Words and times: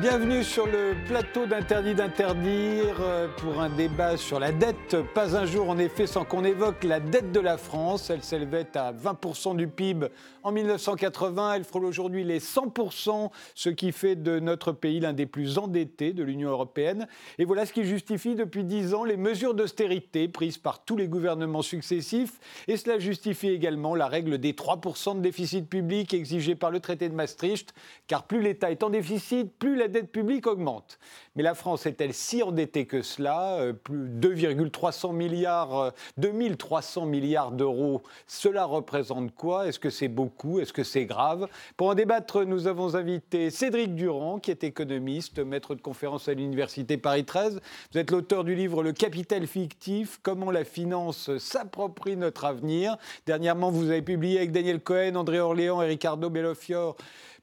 Bienvenue 0.00 0.42
sur 0.42 0.64
le 0.66 0.94
plateau 1.06 1.44
d'Interdit 1.44 1.94
d'interdire 1.94 2.96
euh, 3.00 3.28
pour 3.36 3.60
un 3.60 3.68
débat 3.68 4.16
sur 4.16 4.40
la 4.40 4.50
dette. 4.50 4.96
Pas 5.14 5.36
un 5.36 5.44
jour 5.44 5.68
en 5.68 5.76
effet 5.76 6.06
sans 6.06 6.24
qu'on 6.24 6.42
évoque 6.42 6.84
la 6.84 7.00
dette 7.00 7.32
de 7.32 7.40
la 7.40 7.58
France. 7.58 8.08
Elle 8.08 8.22
s'élevait 8.22 8.74
à 8.78 8.94
20% 8.94 9.56
du 9.56 9.68
PIB 9.68 10.06
en 10.42 10.52
1980. 10.52 11.52
Elle 11.52 11.64
frôle 11.64 11.84
aujourd'hui 11.84 12.24
les 12.24 12.40
100%, 12.40 13.30
ce 13.54 13.68
qui 13.68 13.92
fait 13.92 14.16
de 14.16 14.40
notre 14.40 14.72
pays 14.72 15.00
l'un 15.00 15.12
des 15.12 15.26
plus 15.26 15.58
endettés 15.58 16.14
de 16.14 16.22
l'Union 16.22 16.48
européenne. 16.48 17.06
Et 17.38 17.44
voilà 17.44 17.66
ce 17.66 17.74
qui 17.74 17.84
justifie 17.84 18.34
depuis 18.34 18.64
10 18.64 18.94
ans 18.94 19.04
les 19.04 19.18
mesures 19.18 19.52
d'austérité 19.52 20.28
prises 20.28 20.56
par 20.56 20.82
tous 20.82 20.96
les 20.96 21.08
gouvernements 21.08 21.60
successifs. 21.60 22.40
Et 22.68 22.78
cela 22.78 22.98
justifie 22.98 23.50
également 23.50 23.94
la 23.94 24.06
règle 24.06 24.38
des 24.38 24.54
3% 24.54 25.16
de 25.16 25.20
déficit 25.20 25.68
public 25.68 26.14
exigée 26.14 26.54
par 26.54 26.70
le 26.70 26.80
traité 26.80 27.10
de 27.10 27.14
Maastricht. 27.14 27.74
Car 28.06 28.22
plus 28.22 28.40
l'État 28.40 28.70
est 28.70 28.82
en 28.82 28.88
déficit, 28.88 29.52
plus 29.58 29.76
la 29.76 29.89
dette 29.90 30.10
publique 30.10 30.46
augmente. 30.46 30.98
Mais 31.36 31.42
la 31.42 31.54
France 31.54 31.86
est-elle 31.86 32.14
si 32.14 32.42
endettée 32.42 32.86
que 32.86 33.02
cela 33.02 33.58
euh, 33.60 33.72
Plus 33.72 34.08
2,300 34.08 35.12
milliards, 35.12 35.92
2300 36.16 37.02
euh, 37.02 37.06
milliards 37.06 37.52
d'euros, 37.52 38.02
cela 38.26 38.64
représente 38.64 39.34
quoi? 39.34 39.68
Est-ce 39.68 39.78
que 39.78 39.90
c'est 39.90 40.08
beaucoup? 40.08 40.60
Est-ce 40.60 40.72
que 40.72 40.84
c'est 40.84 41.04
grave? 41.04 41.48
Pour 41.76 41.88
en 41.88 41.94
débattre, 41.94 42.44
nous 42.44 42.66
avons 42.66 42.94
invité 42.94 43.50
Cédric 43.50 43.94
Durand, 43.94 44.38
qui 44.38 44.50
est 44.50 44.64
économiste, 44.64 45.38
maître 45.38 45.74
de 45.74 45.80
conférence 45.80 46.28
à 46.28 46.34
l'Université 46.34 46.96
Paris 46.96 47.24
13. 47.24 47.60
Vous 47.92 47.98
êtes 47.98 48.10
l'auteur 48.10 48.44
du 48.44 48.54
livre 48.54 48.82
Le 48.82 48.92
capital 48.92 49.46
fictif, 49.46 50.18
comment 50.22 50.50
la 50.50 50.64
finance 50.64 51.36
s'approprie 51.38 52.16
notre 52.16 52.44
avenir. 52.44 52.96
Dernièrement, 53.26 53.70
vous 53.70 53.90
avez 53.90 54.02
publié 54.02 54.38
avec 54.38 54.52
Daniel 54.52 54.80
Cohen, 54.80 55.14
André 55.16 55.40
Orléans 55.40 55.82
et 55.82 55.86
Ricardo 55.86 56.30
Bellofior 56.30 56.96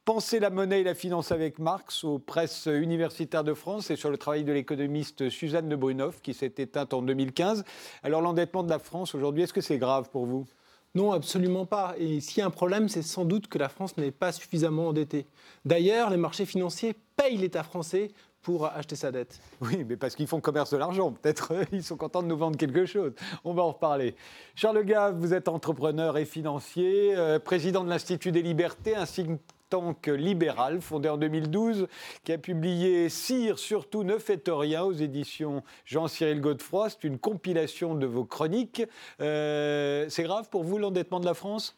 Penser 0.07 0.39
la 0.39 0.49
monnaie 0.49 0.79
et 0.79 0.83
la 0.85 0.95
finance 0.95 1.33
avec 1.33 1.59
Marx 1.59 2.05
aux 2.05 2.17
presses 2.17 2.69
universitaires 2.71 3.43
de 3.43 3.53
France 3.53 3.91
et 3.91 3.97
sur 3.97 4.09
le 4.09 4.15
travail 4.15 4.45
de 4.45 4.53
l'économiste 4.53 5.29
Suzanne 5.29 5.67
de 5.67 5.75
Brunoff 5.75 6.21
qui 6.21 6.33
s'est 6.33 6.53
éteinte 6.59 6.93
en 6.93 7.01
2015. 7.01 7.65
Alors 8.03 8.21
l'endettement 8.21 8.63
de 8.63 8.69
la 8.69 8.79
France 8.79 9.13
aujourd'hui, 9.15 9.43
est-ce 9.43 9.51
que 9.51 9.59
c'est 9.59 9.77
grave 9.77 10.09
pour 10.09 10.25
vous? 10.25 10.47
Non, 10.95 11.11
absolument 11.11 11.65
pas. 11.65 11.93
Et 11.97 12.21
s'il 12.21 12.37
y 12.37 12.41
a 12.41 12.45
un 12.45 12.51
problème, 12.51 12.87
c'est 12.87 13.01
sans 13.01 13.25
doute 13.25 13.49
que 13.49 13.57
la 13.57 13.67
France 13.67 13.97
n'est 13.97 14.11
pas 14.11 14.31
suffisamment 14.31 14.87
endettée. 14.87 15.25
D'ailleurs, 15.65 16.09
les 16.09 16.15
marchés 16.15 16.45
financiers 16.45 16.95
payent 17.17 17.35
l'État 17.35 17.63
français 17.63 18.11
pour 18.41 18.65
acheter 18.65 18.95
sa 18.95 19.11
dette. 19.11 19.41
Oui, 19.59 19.83
mais 19.85 19.97
parce 19.97 20.15
qu'ils 20.15 20.27
font 20.27 20.39
commerce 20.39 20.71
de 20.71 20.77
l'argent. 20.77 21.11
Peut-être 21.11 21.51
ils 21.73 21.83
sont 21.83 21.97
contents 21.97 22.23
de 22.23 22.27
nous 22.27 22.37
vendre 22.37 22.55
quelque 22.55 22.85
chose. 22.85 23.11
On 23.43 23.53
va 23.53 23.63
en 23.63 23.73
reparler. 23.73 24.15
Charles 24.55 24.85
Gave, 24.85 25.17
vous 25.17 25.33
êtes 25.33 25.49
entrepreneur 25.49 26.17
et 26.17 26.23
financier, 26.23 27.13
euh, 27.17 27.39
président 27.39 27.83
de 27.83 27.89
l'Institut 27.89 28.31
des 28.31 28.41
libertés, 28.41 28.95
ainsi 28.95 29.25
que 29.25 29.31
tank 29.69 30.07
libéral, 30.07 30.81
fondé 30.81 31.09
en 31.09 31.17
2012, 31.17 31.87
qui 32.23 32.31
a 32.31 32.37
publié 32.37 33.09
Cire, 33.09 33.59
surtout 33.59 34.03
ne 34.03 34.17
faites 34.17 34.49
rien 34.51 34.83
aux 34.83 34.93
éditions 34.93 35.63
Jean-Cyril 35.85 36.41
Godefroy. 36.41 36.89
C'est 36.89 37.03
une 37.03 37.19
compilation 37.19 37.95
de 37.95 38.05
vos 38.05 38.25
chroniques. 38.25 38.83
Euh, 39.21 40.05
c'est 40.09 40.23
grave 40.23 40.49
pour 40.49 40.63
vous 40.63 40.77
l'endettement 40.77 41.19
de 41.19 41.25
la 41.25 41.33
France? 41.33 41.77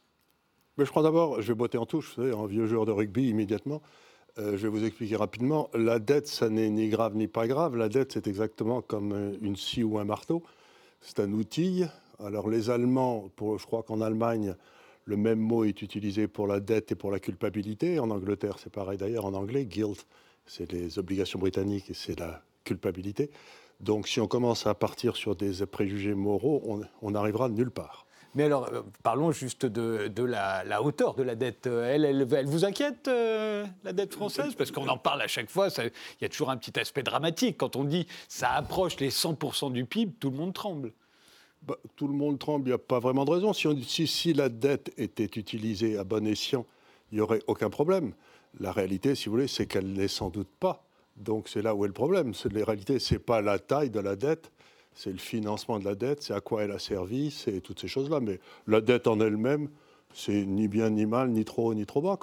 Mais 0.78 0.86
Je 0.86 0.90
crois 0.92 1.04
d'abord, 1.04 1.42
je 1.42 1.48
vais 1.48 1.56
botter 1.56 1.78
en 1.78 1.86
touche, 1.86 2.10
vous 2.10 2.23
savez, 2.23 2.36
un 2.36 2.45
vieux 2.45 2.66
joueur 2.66 2.86
de 2.86 2.92
rugby 2.92 3.30
immédiatement. 3.30 3.82
Euh, 4.38 4.52
je 4.52 4.67
vais 4.67 4.70
vous 4.70 4.86
expliquer 4.86 5.17
rapidement. 5.17 5.70
La 5.73 6.00
dette, 6.00 6.28
ça 6.28 6.49
n'est 6.49 6.70
ni 6.70 6.89
grave 6.89 7.16
ni 7.16 7.28
pas 7.28 7.48
grave. 7.48 7.76
La 7.76 7.89
dette, 7.89 8.14
c'est 8.14 8.28
exactement 8.28 8.82
comme 8.82 9.38
une 9.42 9.55
scie 9.55 9.83
ou 9.83 9.98
un 9.98 10.05
marteau. 10.05 10.44
C'est 11.02 11.20
un 11.20 11.32
outil. 11.33 11.83
Alors 12.23 12.49
les 12.49 12.70
Allemands, 12.70 13.30
pour, 13.36 13.58
je 13.60 13.66
crois 13.66 13.83
qu'en 13.83 14.02
Allemagne, 14.02 14.55
le 15.09 15.17
même 15.17 15.39
mot 15.39 15.64
est 15.65 15.81
utilisé 15.81 16.27
pour 16.27 16.45
la 16.45 16.59
dette 16.59 16.92
et 16.92 16.95
pour 16.95 17.09
la 17.09 17.20
culpabilité. 17.20 17.97
En 17.97 18.11
Angleterre, 18.11 18.58
c'est 18.59 18.71
pareil 18.71 18.99
d'ailleurs. 18.99 19.25
En 19.25 19.33
anglais, 19.33 19.65
guilt, 19.65 20.05
c'est 20.45 20.71
les 20.71 20.99
obligations 20.99 21.39
britanniques 21.39 21.89
et 21.89 21.95
c'est 21.95 22.17
la 22.20 22.43
culpabilité. 22.64 23.31
Donc 23.80 24.08
si 24.08 24.21
on 24.21 24.27
commence 24.27 24.67
à 24.67 24.75
partir 24.75 25.15
sur 25.15 25.36
des 25.36 25.65
préjugés 25.65 26.14
moraux, 26.14 26.61
on, 27.02 27.09
n'arrivera 27.11 27.49
nulle 27.49 27.71
part. 27.71 28.05
Mais 28.36 28.43
alors, 28.43 28.69
euh, 28.71 28.83
parlons 29.02 29.31
juste 29.31 29.65
de, 29.65 30.23
la, 30.23 30.83
hauteur 30.83 31.15
de 31.15 31.23
la 31.23 31.33
dette. 31.33 31.65
Elle, 31.65 32.05
elle, 32.05 32.45
vous 32.45 32.64
inquiète, 32.64 33.08
euh, 33.08 33.65
la 33.83 33.93
dette 33.93 34.14
française? 34.14 34.53
Parce 34.53 34.69
qu'on 34.69 34.87
en 34.87 34.99
parle 34.99 35.23
à 35.23 35.27
chaque 35.27 35.49
fois, 35.49 35.69
il 35.80 35.92
y 36.21 36.25
a 36.25 36.30
toujours 36.30 36.52
un 36.52 36.58
petit 36.58 36.80
aspect 36.80 37.02
dramatique. 37.02 37.58
Quand 37.58 37.75
on 37.75 37.83
dit 37.83 38.05
ça 38.27 38.52
approche 38.52 38.99
les 38.99 39.09
100% 39.09 39.71
du 39.71 39.86
PIB, 39.86 40.14
tout 40.19 40.30
le 40.30 40.37
monde 40.37 40.53
tremble. 40.53 40.93
Bah, 41.61 41.77
tout 41.95 42.08
le 42.08 42.14
monde 42.14 42.39
tremble, 42.39 42.65
il 42.65 42.70
n'y 42.70 42.75
a 42.75 42.77
pas 42.77 42.99
vraiment 42.99 43.25
de 43.25 43.31
raison. 43.31 43.53
Si, 43.53 44.33
la 44.33 44.49
dette 44.49 44.92
était 44.97 45.25
utilisée 45.25 45.97
à 45.97 46.03
bon 46.03 46.25
escient, 46.25 46.65
il 47.11 47.15
n'y 47.15 47.21
aurait 47.21 47.42
aucun 47.47 47.70
problème. 47.70 48.14
La 48.59 48.71
réalité, 48.71 49.15
si 49.15 49.25
vous 49.25 49.33
voulez, 49.33 49.47
c'est 49.47 49.65
qu'elle 49.65 49.92
n'est 49.93 50.08
sans 50.08 50.30
doute 50.30 50.49
pas. 50.59 50.86
Donc 51.17 51.49
c'est 51.49 51.61
là 51.61 51.75
où 51.75 51.83
est 51.83 51.87
le 51.87 51.93
problème. 51.93 52.33
La 52.52 52.65
réalité, 52.65 52.98
ce 52.99 53.15
n'est 53.15 53.19
pas 53.19 53.42
la 53.42 53.59
taille 53.59 53.89
de 53.89 53.99
la 53.99 54.15
dette, 54.15 54.52
c'est 54.93 55.11
le 55.11 55.17
financement 55.17 55.80
de 55.80 55.86
la 55.86 55.95
dette, 55.95 56.23
c'est 56.23 56.33
à 56.33 56.42
quoi 56.42 56.64
elle 56.64 56.71
a 56.71 56.80
servi, 56.80 57.30
c'est 57.30 57.61
toutes 57.61 57.80
ces 57.80 57.87
choses-là. 57.87 58.19
Mais 58.21 58.39
la 58.67 58.81
dette 58.81 59.08
en 59.08 59.19
elle-même, 59.19 59.69
c'est 60.14 60.45
ni 60.45 60.67
bien 60.67 60.89
ni 60.89 61.05
mal, 61.05 61.30
ni 61.30 61.45
trop 61.45 61.69
haut 61.69 61.73
ni 61.73 61.86
trop 61.86 62.02
bas. 62.02 62.17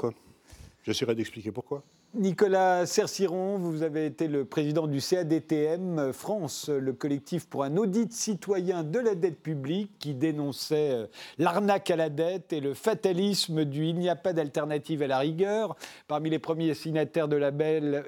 J'essaierai 0.83 1.15
d'expliquer 1.15 1.53
pourquoi. 1.53 1.83
Nicolas 2.19 2.87
Cerciron, 2.87 3.59
vous 3.59 3.83
avez 3.83 4.07
été 4.07 4.27
le 4.27 4.47
président 4.47 4.87
du 4.87 5.01
CADTM 5.03 6.15
France, 6.15 6.71
le 6.71 6.95
collectif 6.95 7.47
pour 7.47 7.63
un 7.63 7.77
audit 7.77 8.11
citoyen 8.11 8.85
de 8.85 8.99
la 8.99 9.15
dette 9.15 9.39
publique 9.39 9.91
qui 9.99 10.15
dénonçait 10.15 10.93
euh, 10.93 11.07
l'arnaque 11.37 11.91
à 11.91 11.97
la 11.97 12.09
dette 12.09 12.55
et 12.55 12.61
le 12.61 12.73
fatalisme 12.73 13.67
du 13.67 13.85
il 13.85 13.97
n'y 13.97 14.09
a 14.09 14.17
pas 14.17 14.33
d'alternative 14.33 15.03
à 15.03 15.09
la 15.09 15.19
rigueur. 15.19 15.77
Parmi 16.09 16.31
les 16.31 16.39
premiers 16.39 16.73
signataires 16.73 17.29
de 17.29 17.37
l'appel, 17.37 18.05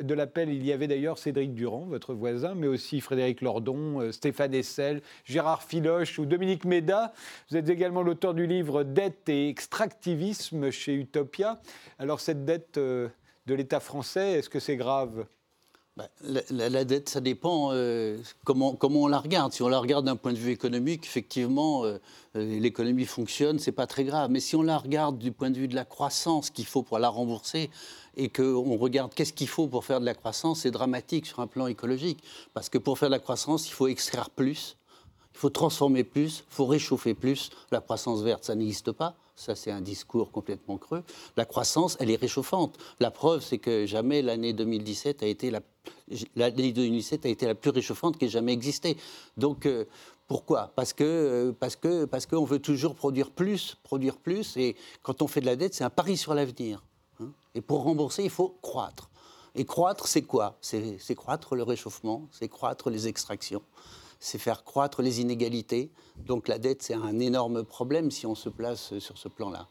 il 0.49 0.65
y 0.65 0.73
avait 0.73 0.89
d'ailleurs 0.89 1.19
Cédric 1.19 1.55
Durand, 1.55 1.85
votre 1.87 2.15
voisin, 2.15 2.55
mais 2.55 2.67
aussi 2.67 3.03
Frédéric 3.03 3.43
Lordon, 3.43 4.01
euh, 4.01 4.11
Stéphane 4.11 4.55
Essel, 4.55 5.03
Gérard 5.25 5.63
Filoche 5.63 6.19
ou 6.19 6.25
Dominique 6.25 6.65
Méda. 6.65 7.13
Vous 7.51 7.59
êtes 7.59 7.69
également 7.69 8.03
l'auteur 8.03 8.33
du 8.33 8.47
livre 8.47 8.85
Dette 8.85 9.29
et 9.29 9.51
extractivisme 9.51 10.71
chez 10.71 10.95
Utopia. 10.95 11.61
Alors 11.99 12.21
cette 12.21 12.47
dette 12.47 12.79
euh, 12.79 13.09
de 13.49 13.55
l'État 13.55 13.81
français 13.81 14.33
Est-ce 14.33 14.51
que 14.51 14.61
c'est 14.61 14.77
grave? 14.77 15.27
Bah, 15.97 16.09
la, 16.51 16.85
dette, 16.85 17.09
ça 17.09 17.21
dépend 17.21 17.71
euh, 17.73 18.19
comment, 18.45 18.77
comment 18.77 19.01
on 19.01 19.07
la 19.09 19.19
regarde. 19.19 19.53
Si 19.53 19.63
on 19.63 19.69
la 19.69 19.81
regarde 19.81 20.05
d'un 20.05 20.15
point 20.15 20.33
de 20.33 20.39
vue 20.39 20.53
économique, 20.53 21.05
effectivement, 21.05 21.85
euh, 21.85 21.99
l'économie 22.35 23.05
fonctionne, 23.05 23.59
c'est 23.59 23.73
pas 23.73 23.89
très 23.89 24.05
grave. 24.05 24.31
Mais 24.31 24.39
si 24.39 24.55
on 24.55 24.63
la 24.63 24.79
regarde 24.79 25.19
du 25.19 25.33
point 25.33 25.51
de 25.51 25.59
vue 25.59 25.67
de 25.67 25.75
la 25.75 25.85
croissance 25.85 26.51
qu'il 26.51 26.67
faut 26.67 26.85
pour 26.85 27.01
la 27.01 27.09
rembourser, 27.09 27.69
et 28.17 28.29
qu'on 28.29 28.77
regarde 28.77 29.13
qu'est-ce 29.15 29.33
qu'il 29.33 29.49
faut 29.49 29.67
pour 29.67 29.85
faire 29.85 30.01
de 30.01 30.05
la 30.05 30.15
croissance, 30.15 30.61
c'est 30.61 30.71
dramatique 30.71 31.27
sur 31.27 31.41
un 31.41 31.47
plan 31.49 31.67
écologique. 31.67 32.23
Parce 32.55 32.69
que 32.69 32.79
pour 32.79 32.99
faire 32.99 33.09
de 33.09 33.15
la 33.15 33.21
croissance, 33.21 33.69
il 33.69 33.73
faut 33.73 33.89
extraire 33.89 34.31
plus, 34.31 34.77
il 35.35 35.39
faut 35.39 35.51
transformer 35.51 36.05
plus, 36.05 36.45
il 36.49 36.55
faut 36.55 36.67
réchauffer 36.67 37.15
plus. 37.15 37.51
La 37.73 37.81
croissance 37.81 38.23
verte, 38.23 38.45
ça 38.45 38.55
n'existe 38.55 38.93
pas. 38.93 39.17
Ça, 39.38 39.54
c'est 39.54 39.71
un 39.71 39.81
discours 39.81 40.32
complètement 40.32 40.78
creux. 40.78 41.04
La 41.37 41.44
croissance, 41.44 41.97
elle 42.00 42.10
est 42.10 42.21
réchauffante. 42.21 42.76
La 42.99 43.12
preuve, 43.12 43.41
c'est 43.41 43.59
que 43.59 43.87
jamais 43.87 44.21
l'année 44.21 44.53
2017 44.53 45.22
a 45.22 45.26
été 45.26 45.53
la, 45.53 45.60
l'année 46.34 46.72
2017 46.72 47.25
a 47.25 47.28
été 47.28 47.47
la 47.47 47.54
plus 47.54 47.71
réchauffante 47.71 48.19
qui 48.19 48.25
ait 48.25 48.28
jamais 48.31 48.53
existé. 48.53 48.97
Donc, 49.37 49.65
euh, 49.66 49.84
pourquoi? 50.26 50.72
Parce 50.75 50.93
que 50.93 51.04
euh, 51.04 51.53
parce 51.53 51.76
que 51.76 52.04
parce 52.04 52.26
qu'on 52.26 52.44
veut 52.44 52.59
toujours 52.59 52.97
produire 52.97 53.31
plus, 53.31 53.76
produire 53.84 54.16
plus, 54.16 54.56
et 54.56 54.75
quand 55.02 55.23
on 55.23 55.29
fait 55.29 55.41
de 55.41 55.46
la 55.46 55.55
dette, 55.55 55.73
c'est 55.73 55.84
un 55.84 55.91
pari 55.91 56.17
sur 56.17 56.34
l'avenir. 56.34 56.82
Hein. 57.20 57.31
et 57.55 57.61
pour 57.61 57.84
rembourser, 57.84 58.25
il 58.25 58.31
faut 58.31 58.58
croître. 58.61 59.08
Et 59.55 59.64
croître, 59.64 60.08
c'est 60.08 60.23
quoi? 60.23 60.58
C'est 60.61 61.14
croître 61.14 61.55
le 61.55 61.62
réchauffement, 61.62 62.26
c'est 62.32 62.49
croître 62.49 62.91
les 62.91 63.06
extractions 63.06 63.62
c'est 64.20 64.38
faire 64.38 64.65
croître 64.65 65.03
les 65.03 65.20
inégalités. 65.20 65.91
Donc 66.17 66.49
la 66.49 66.59
dette, 66.59 66.82
c'est 66.82 66.94
un 66.94 67.19
énorme 67.19 67.65
problème 67.65 68.11
si 68.11 68.26
on 68.26 68.35
se 68.35 68.49
place 68.49 68.99
sur 68.99 69.19
ce 69.19 69.29
plan-là. 69.29 69.69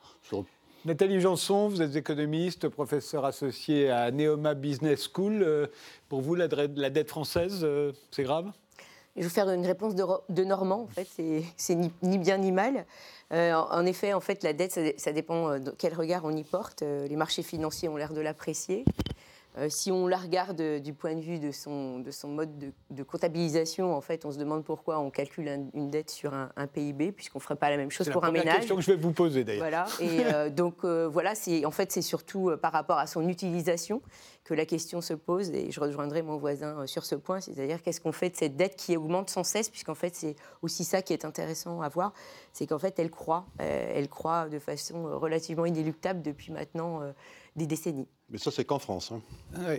Nathalie 0.86 1.20
Janson, 1.20 1.68
vous 1.68 1.82
êtes 1.82 1.96
économiste, 1.96 2.70
professeur 2.70 3.26
associé 3.26 3.90
à 3.90 4.10
Neoma 4.12 4.54
Business 4.54 5.10
School. 5.14 5.44
Euh, 5.44 5.68
pour 6.08 6.22
vous, 6.22 6.36
la, 6.36 6.48
dette 6.48 7.10
française, 7.10 7.60
euh, 7.64 7.92
c'est 8.12 8.24
grave? 8.24 8.52
Je 9.16 9.22
vais 9.22 9.28
vous 9.28 9.34
faire 9.34 9.50
une 9.50 9.66
réponse 9.66 9.96
de, 9.96 10.44
Normand, 10.44 10.84
en 10.84 10.88
fait, 10.88 11.08
c'est 11.58 11.76
ni, 11.76 12.18
bien 12.20 12.38
ni 12.38 12.52
mal. 12.52 12.86
Euh, 13.34 13.54
en 13.54 13.86
effet, 13.86 14.14
en 14.14 14.22
fait, 14.22 14.44
la 14.44 14.54
dette, 14.54 14.72
ça, 14.72 14.82
ça, 14.96 15.12
dépend 15.12 15.60
de 15.60 15.72
quel 15.72 15.94
regard 15.94 16.24
on 16.24 16.32
y 16.32 16.44
porte. 16.44 16.84
les 16.84 17.16
marchés 17.16 17.44
financiers 17.44 17.90
ont 17.90 17.98
l'air 17.98 18.14
de 18.14 18.22
l'apprécier. 18.22 18.86
Euh, 19.58 19.70
si 19.70 19.92
on 19.92 20.08
la 20.08 20.18
regarde 20.18 20.62
euh, 20.62 20.80
du 20.80 20.94
point 20.94 21.16
de 21.16 21.20
vue 21.20 21.40
de 21.40 21.52
son, 21.52 22.00
de 22.00 22.12
son 22.12 22.28
mode 22.28 22.74
de, 22.92 23.04
comptabilisation, 23.04 23.96
en 23.96 24.02
fait, 24.02 24.24
on 24.26 24.32
se 24.32 24.38
demande 24.38 24.64
pourquoi 24.64 25.00
on 25.00 25.10
calcule 25.10 25.48
une 25.74 25.90
dette 25.90 26.12
sur 26.12 26.34
un, 26.34 26.68
PIB, 26.68 27.12
puisqu'on 27.12 27.40
ne 27.40 27.44
ferait 27.44 27.56
pas 27.56 27.70
la 27.70 27.78
même 27.78 27.90
chose 27.90 28.10
pour 28.10 28.24
un 28.24 28.32
ménage. 28.32 28.46
C'est 28.46 28.52
la 28.52 28.58
question 28.58 28.76
que 28.76 28.82
je 28.82 28.92
vais 28.92 28.98
vous 28.98 29.14
poser 29.14 29.44
d'ailleurs. 29.44 29.62
Voilà. 29.62 29.86
Et 30.00 30.26
euh, 30.26 30.50
donc, 30.52 30.86
voilà, 30.86 31.34
en 31.66 31.72
fait, 31.72 31.92
c'est 31.92 32.02
surtout 32.02 32.52
par 32.62 32.72
rapport 32.72 33.00
à 33.00 33.08
son 33.08 33.28
utilisation 33.28 34.02
que 34.44 34.54
la 34.54 34.66
question 34.66 35.02
se 35.02 35.14
pose, 35.14 35.50
et 35.50 35.72
je 35.72 35.80
rejoindrai 35.80 36.22
mon 36.22 36.38
voisin 36.38 36.88
sur 36.88 37.04
ce 37.04 37.16
point, 37.16 37.42
c'est-à-dire 37.42 37.82
qu'est-ce 37.82 38.00
qu'on 38.00 38.14
fait 38.14 38.30
de 38.30 38.38
cette 38.38 38.56
dette 38.56 38.78
qui 38.78 38.96
augmente 38.96 39.30
sans 39.30 39.44
cesse, 39.44 39.70
puisqu'en 39.70 39.96
fait 39.96 40.16
c'est 40.16 40.38
aussi 40.62 40.86
ça 40.86 41.02
qui 41.02 41.12
est 41.12 41.26
intéressant 41.26 41.82
à 41.82 41.90
voir, 41.90 42.14
c'est 42.54 42.66
qu'en 42.66 42.80
fait 42.80 42.98
elle 42.98 43.12
croît, 43.12 43.46
elle 43.60 44.08
croît 44.08 44.48
de 44.48 44.58
façon 44.58 45.04
relativement 45.20 45.66
inéluctable 45.66 46.22
depuis 46.22 46.54
maintenant 46.54 47.02
des 47.58 47.68
décennies. 47.68 48.08
Mais 48.30 48.38
ça, 48.38 48.52
c'est 48.52 48.66
qu'en 48.66 48.80
France. 48.80 49.12
Hein. 49.12 49.22
Ah 49.56 49.72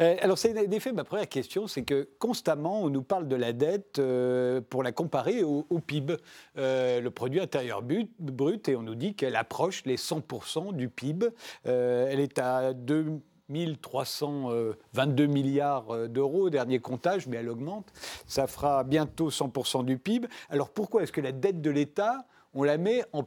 euh, 0.00 0.16
alors, 0.20 0.38
c'est 0.38 0.58
en 0.58 0.70
effet 0.70 0.92
ma 0.92 1.04
première 1.04 1.28
question, 1.28 1.66
c'est 1.66 1.82
que 1.82 2.08
constamment, 2.18 2.82
on 2.82 2.88
nous 2.88 3.02
parle 3.02 3.28
de 3.28 3.36
la 3.36 3.52
dette 3.52 3.98
euh, 3.98 4.62
pour 4.62 4.82
la 4.82 4.92
comparer 4.92 5.44
au, 5.44 5.62
PIB, 5.86 6.16
euh, 6.56 6.98
le 7.00 7.10
produit 7.10 7.40
intérieur 7.40 7.82
brut, 7.82 8.68
et 8.68 8.76
on 8.76 8.82
nous 8.82 8.94
dit 8.94 9.14
qu'elle 9.14 9.36
approche 9.36 9.84
les 9.84 9.96
100% 9.96 10.74
du 10.74 10.88
PIB. 10.88 11.26
elle 11.64 12.20
est 12.20 12.38
à 12.38 12.72
2322 12.72 15.26
milliards 15.26 16.08
d'euros 16.08 16.48
dernier 16.48 16.78
comptage, 16.78 17.26
mais 17.26 17.36
elle 17.36 17.50
augmente. 17.50 17.92
Ça 18.26 18.46
fera 18.46 18.82
bientôt 18.82 19.28
100% 19.30 19.84
du 19.84 19.98
PIB. 19.98 20.26
Alors 20.48 20.70
pourquoi 20.70 21.02
est-ce 21.02 21.12
que 21.12 21.20
la 21.20 21.32
dette 21.32 21.60
de 21.60 21.70
l'État 21.70 22.24
on 22.56 22.64
la 22.64 22.78
met 22.78 23.04
en 23.12 23.22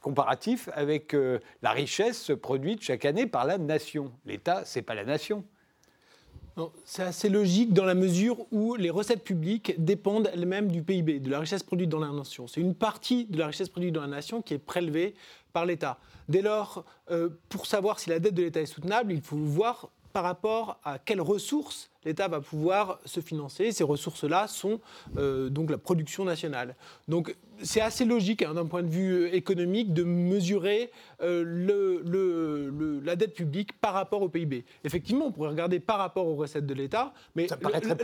comparatif 0.00 0.68
avec 0.74 1.14
euh, 1.14 1.38
la 1.62 1.70
richesse 1.70 2.32
produite 2.42 2.82
chaque 2.82 3.04
année 3.04 3.26
par 3.26 3.46
la 3.46 3.56
nation. 3.56 4.12
L'État, 4.26 4.64
c'est 4.64 4.82
pas 4.82 4.94
la 4.94 5.04
nation. 5.04 5.44
C'est 6.84 7.02
assez 7.02 7.28
logique 7.28 7.72
dans 7.72 7.84
la 7.84 7.94
mesure 7.94 8.46
où 8.52 8.76
les 8.76 8.90
recettes 8.90 9.24
publiques 9.24 9.74
dépendent 9.82 10.30
elles-mêmes 10.32 10.70
du 10.70 10.82
PIB, 10.82 11.18
de 11.18 11.30
la 11.30 11.40
richesse 11.40 11.62
produite 11.62 11.88
dans 11.88 11.98
la 11.98 12.10
nation. 12.10 12.46
C'est 12.46 12.60
une 12.60 12.74
partie 12.74 13.24
de 13.26 13.38
la 13.38 13.48
richesse 13.48 13.68
produite 13.68 13.92
dans 13.92 14.02
la 14.02 14.06
nation 14.08 14.42
qui 14.42 14.54
est 14.54 14.58
prélevée 14.58 15.14
par 15.52 15.66
l'État. 15.66 15.98
Dès 16.28 16.42
lors, 16.42 16.84
euh, 17.10 17.30
pour 17.48 17.66
savoir 17.66 17.98
si 17.98 18.10
la 18.10 18.18
dette 18.18 18.34
de 18.34 18.42
l'État 18.42 18.60
est 18.60 18.66
soutenable, 18.66 19.12
il 19.12 19.20
faut 19.20 19.36
voir 19.36 19.88
par 20.12 20.22
rapport 20.22 20.78
à 20.84 20.98
quelles 20.98 21.20
ressources 21.20 21.90
l'État 22.04 22.28
va 22.28 22.40
pouvoir 22.40 22.98
se 23.04 23.20
financer. 23.20 23.72
Ces 23.72 23.84
ressources-là 23.84 24.46
sont 24.48 24.80
euh, 25.16 25.48
donc 25.48 25.70
la 25.70 25.78
production 25.78 26.24
nationale. 26.24 26.74
Donc 27.08 27.34
c'est 27.62 27.80
assez 27.80 28.04
logique 28.04 28.42
hein, 28.42 28.54
d'un 28.54 28.66
point 28.66 28.82
de 28.82 28.88
vue 28.88 29.12
euh, 29.12 29.34
économique 29.34 29.94
de 29.94 30.02
mesurer 30.02 30.90
euh, 31.22 31.44
le, 31.44 33.00
la 33.04 33.16
dette 33.16 33.34
publique 33.34 33.78
par 33.80 33.94
rapport 33.94 34.22
au 34.22 34.28
PIB. 34.28 34.64
Effectivement, 34.84 35.26
on 35.26 35.32
pourrait 35.32 35.50
regarder 35.50 35.80
par 35.80 35.98
rapport 35.98 36.26
aux 36.26 36.34
recettes 36.34 36.66
de 36.66 36.74
l'État, 36.74 37.14
mais, 37.34 37.46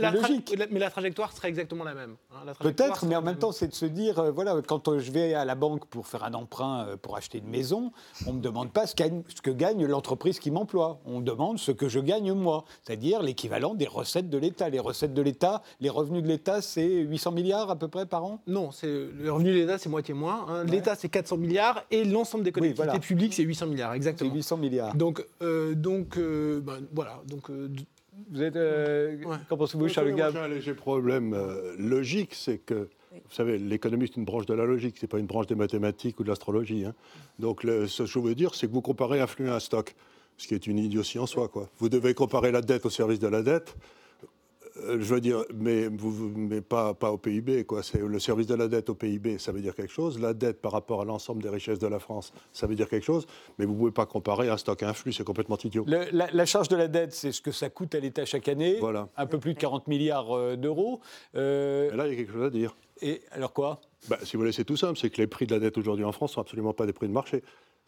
la, 0.00 0.10
logique. 0.12 0.56
mais 0.70 0.78
la 0.78 0.90
trajectoire 0.90 1.32
serait 1.32 1.48
exactement 1.48 1.84
la 1.84 1.94
même. 1.94 2.16
Hein. 2.32 2.52
Peut-être, 2.60 3.06
mais 3.06 3.16
en 3.16 3.22
même 3.22 3.38
temps, 3.38 3.52
c'est 3.52 3.68
de 3.68 3.74
se 3.74 3.86
dire, 3.86 4.32
voilà, 4.32 4.60
quand 4.66 4.98
je 4.98 5.10
vais 5.10 5.34
à 5.34 5.44
la 5.44 5.54
banque 5.54 5.86
pour 5.86 6.06
faire 6.06 6.24
un 6.24 6.34
emprunt 6.34 6.86
pour 7.02 7.16
acheter 7.16 7.38
une 7.38 7.48
maison, 7.48 7.92
on 8.26 8.32
ne 8.32 8.38
me 8.38 8.42
demande 8.42 8.72
pas 8.72 8.86
ce, 8.86 8.94
ce 8.94 9.42
que 9.42 9.50
gagne 9.50 9.84
l'entreprise 9.86 10.38
qui 10.38 10.50
m'emploie. 10.50 11.00
On 11.04 11.20
demande 11.20 11.58
ce 11.58 11.72
que 11.72 11.88
je 11.88 12.00
gagne 12.00 12.32
moi, 12.32 12.64
c'est-à-dire 12.82 13.22
l'équivalent 13.22 13.74
des 13.74 13.88
recettes 13.90 14.30
de 14.30 14.38
l'État. 14.38 14.68
Les 14.68 14.78
recettes 14.78 15.14
de 15.14 15.22
l'État, 15.22 15.62
les 15.80 15.90
revenus 15.90 16.22
de 16.22 16.28
l'État, 16.28 16.62
c'est 16.62 16.88
800 16.88 17.32
milliards 17.32 17.70
à 17.70 17.76
peu 17.76 17.88
près 17.88 18.06
par 18.06 18.24
an? 18.24 18.42
Non, 18.46 18.70
le 18.82 19.30
revenu 19.30 19.50
de 19.50 19.58
l'État, 19.58 19.78
c'est 19.78 19.88
moitié 19.88 20.14
moins. 20.14 20.46
Hein. 20.48 20.64
L'État, 20.64 20.94
c'est 20.94 21.08
400 21.08 21.36
milliards 21.36 21.84
et 21.90 22.04
l'ensemble 22.04 22.44
des 22.44 22.52
collectivités 22.52 23.00
publiques, 23.00 23.34
c'est 23.34 23.42
800 23.42 23.66
milliards, 23.66 23.92
exactement. 23.94 24.30
C'est 24.30 24.36
800 24.36 24.56
milliards. 24.56 24.94
Donc, 24.94 25.24
euh, 25.42 25.74
donc 25.74 26.16
euh, 26.16 26.60
ben, 26.60 26.78
voilà. 26.92 27.20
Donc, 27.26 27.50
euh, 27.50 27.68
vous 28.30 28.42
êtes. 28.42 28.58
Qu'en 29.48 29.56
pensez-vous, 29.56 29.88
Charles 29.88 30.14
Gab 30.14 30.32
J'ai 30.32 30.38
un 30.38 30.48
léger 30.48 30.74
problème 30.74 31.36
logique, 31.78 32.34
c'est 32.34 32.58
que. 32.58 32.88
Vous 33.12 33.34
savez, 33.34 33.58
l'économie, 33.58 34.06
c'est 34.06 34.18
une 34.18 34.24
branche 34.24 34.46
de 34.46 34.54
la 34.54 34.64
logique, 34.64 34.94
c'est 35.00 35.08
pas 35.08 35.18
une 35.18 35.26
branche 35.26 35.48
des 35.48 35.56
mathématiques 35.56 36.20
ou 36.20 36.22
de 36.22 36.28
l'astrologie. 36.28 36.84
Hein. 36.84 36.94
Donc, 37.40 37.62
ce 37.62 38.02
que 38.02 38.08
je 38.08 38.18
veux 38.20 38.36
dire, 38.36 38.54
c'est 38.54 38.68
que 38.68 38.72
vous 38.72 38.82
comparez 38.82 39.20
un 39.20 39.26
flux 39.26 39.48
à 39.48 39.56
un 39.56 39.60
stock 39.60 39.96
ce 40.40 40.48
qui 40.48 40.54
est 40.54 40.66
une 40.66 40.78
idiotie 40.78 41.18
en 41.18 41.26
soi. 41.26 41.48
Quoi. 41.48 41.68
Vous 41.78 41.90
devez 41.90 42.14
comparer 42.14 42.50
la 42.50 42.62
dette 42.62 42.86
au 42.86 42.90
service 42.90 43.18
de 43.18 43.28
la 43.28 43.42
dette. 43.42 43.76
Euh, 44.84 44.96
je 44.98 45.14
veux 45.14 45.20
dire, 45.20 45.44
mais, 45.54 45.88
vous, 45.88 46.32
mais 46.34 46.62
pas, 46.62 46.94
pas 46.94 47.12
au 47.12 47.18
PIB. 47.18 47.64
Quoi. 47.64 47.82
C'est 47.82 48.00
le 48.00 48.18
service 48.18 48.46
de 48.46 48.54
la 48.54 48.66
dette 48.66 48.88
au 48.88 48.94
PIB, 48.94 49.36
ça 49.36 49.52
veut 49.52 49.60
dire 49.60 49.74
quelque 49.74 49.92
chose. 49.92 50.18
La 50.18 50.32
dette 50.32 50.62
par 50.62 50.72
rapport 50.72 51.02
à 51.02 51.04
l'ensemble 51.04 51.42
des 51.42 51.50
richesses 51.50 51.78
de 51.78 51.86
la 51.86 51.98
France, 51.98 52.32
ça 52.54 52.66
veut 52.66 52.74
dire 52.74 52.88
quelque 52.88 53.04
chose. 53.04 53.26
Mais 53.58 53.66
vous 53.66 53.74
ne 53.74 53.78
pouvez 53.78 53.90
pas 53.90 54.06
comparer 54.06 54.48
un 54.48 54.56
stock 54.56 54.82
à 54.82 54.88
un 54.88 54.94
flux, 54.94 55.12
c'est 55.12 55.24
complètement 55.24 55.58
idiot. 55.62 55.84
la, 55.86 56.46
charge 56.46 56.68
de 56.68 56.76
la 56.76 56.88
dette, 56.88 57.12
c'est 57.12 57.32
ce 57.32 57.42
que 57.42 57.52
ça 57.52 57.68
coûte 57.68 57.94
à 57.94 58.00
l'État 58.00 58.24
chaque 58.24 58.48
année. 58.48 58.78
Voilà. 58.80 59.08
Un 59.18 59.26
peu 59.26 59.38
plus 59.38 59.52
de 59.52 59.58
40 59.58 59.88
milliards 59.88 60.34
euh, 60.34 60.56
d'euros. 60.56 61.00
Euh... 61.34 61.94
là, 61.94 62.06
il 62.06 62.12
y 62.12 62.14
a 62.14 62.16
quelque 62.16 62.32
chose 62.32 62.46
à 62.46 62.50
dire. 62.50 62.74
Et 63.02 63.20
alors 63.32 63.52
quoi? 63.52 63.82
Bah, 64.08 64.16
Si 64.22 64.36
vous 64.36 64.40
voulez, 64.40 64.52
c'est 64.52 64.64
tout 64.64 64.76
simple. 64.76 64.98
C'est 64.98 65.10
que 65.10 65.20
les 65.20 65.26
prix 65.26 65.46
de 65.46 65.52
la 65.52 65.60
dette 65.60 65.76
aujourd'hui 65.76 66.04
en 66.04 66.12
France 66.12 66.30
ne 66.30 66.34
sont 66.36 66.40
absolument 66.40 66.72
pas 66.72 66.86
des 66.86 66.94
prix 66.94 67.08
de 67.08 67.12
marché. 67.12 67.42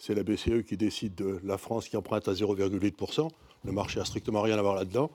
C'est 0.05 0.17
la 0.17 0.25
BCE 0.25 0.65
qui 0.67 0.77
décide 0.77 1.15
de 1.15 1.39
la 1.45 1.57
France 1.59 1.89
qui 1.89 1.97
emprunte 1.97 2.27
à 2.27 2.33
0,8%. 2.33 3.29
Le 3.65 3.71
marché 3.71 4.01
n'a 4.01 4.05
strictement 4.05 4.43
rien 4.43 4.59
à 4.59 4.63
voir 4.63 4.75
là-dedans. 4.75 5.13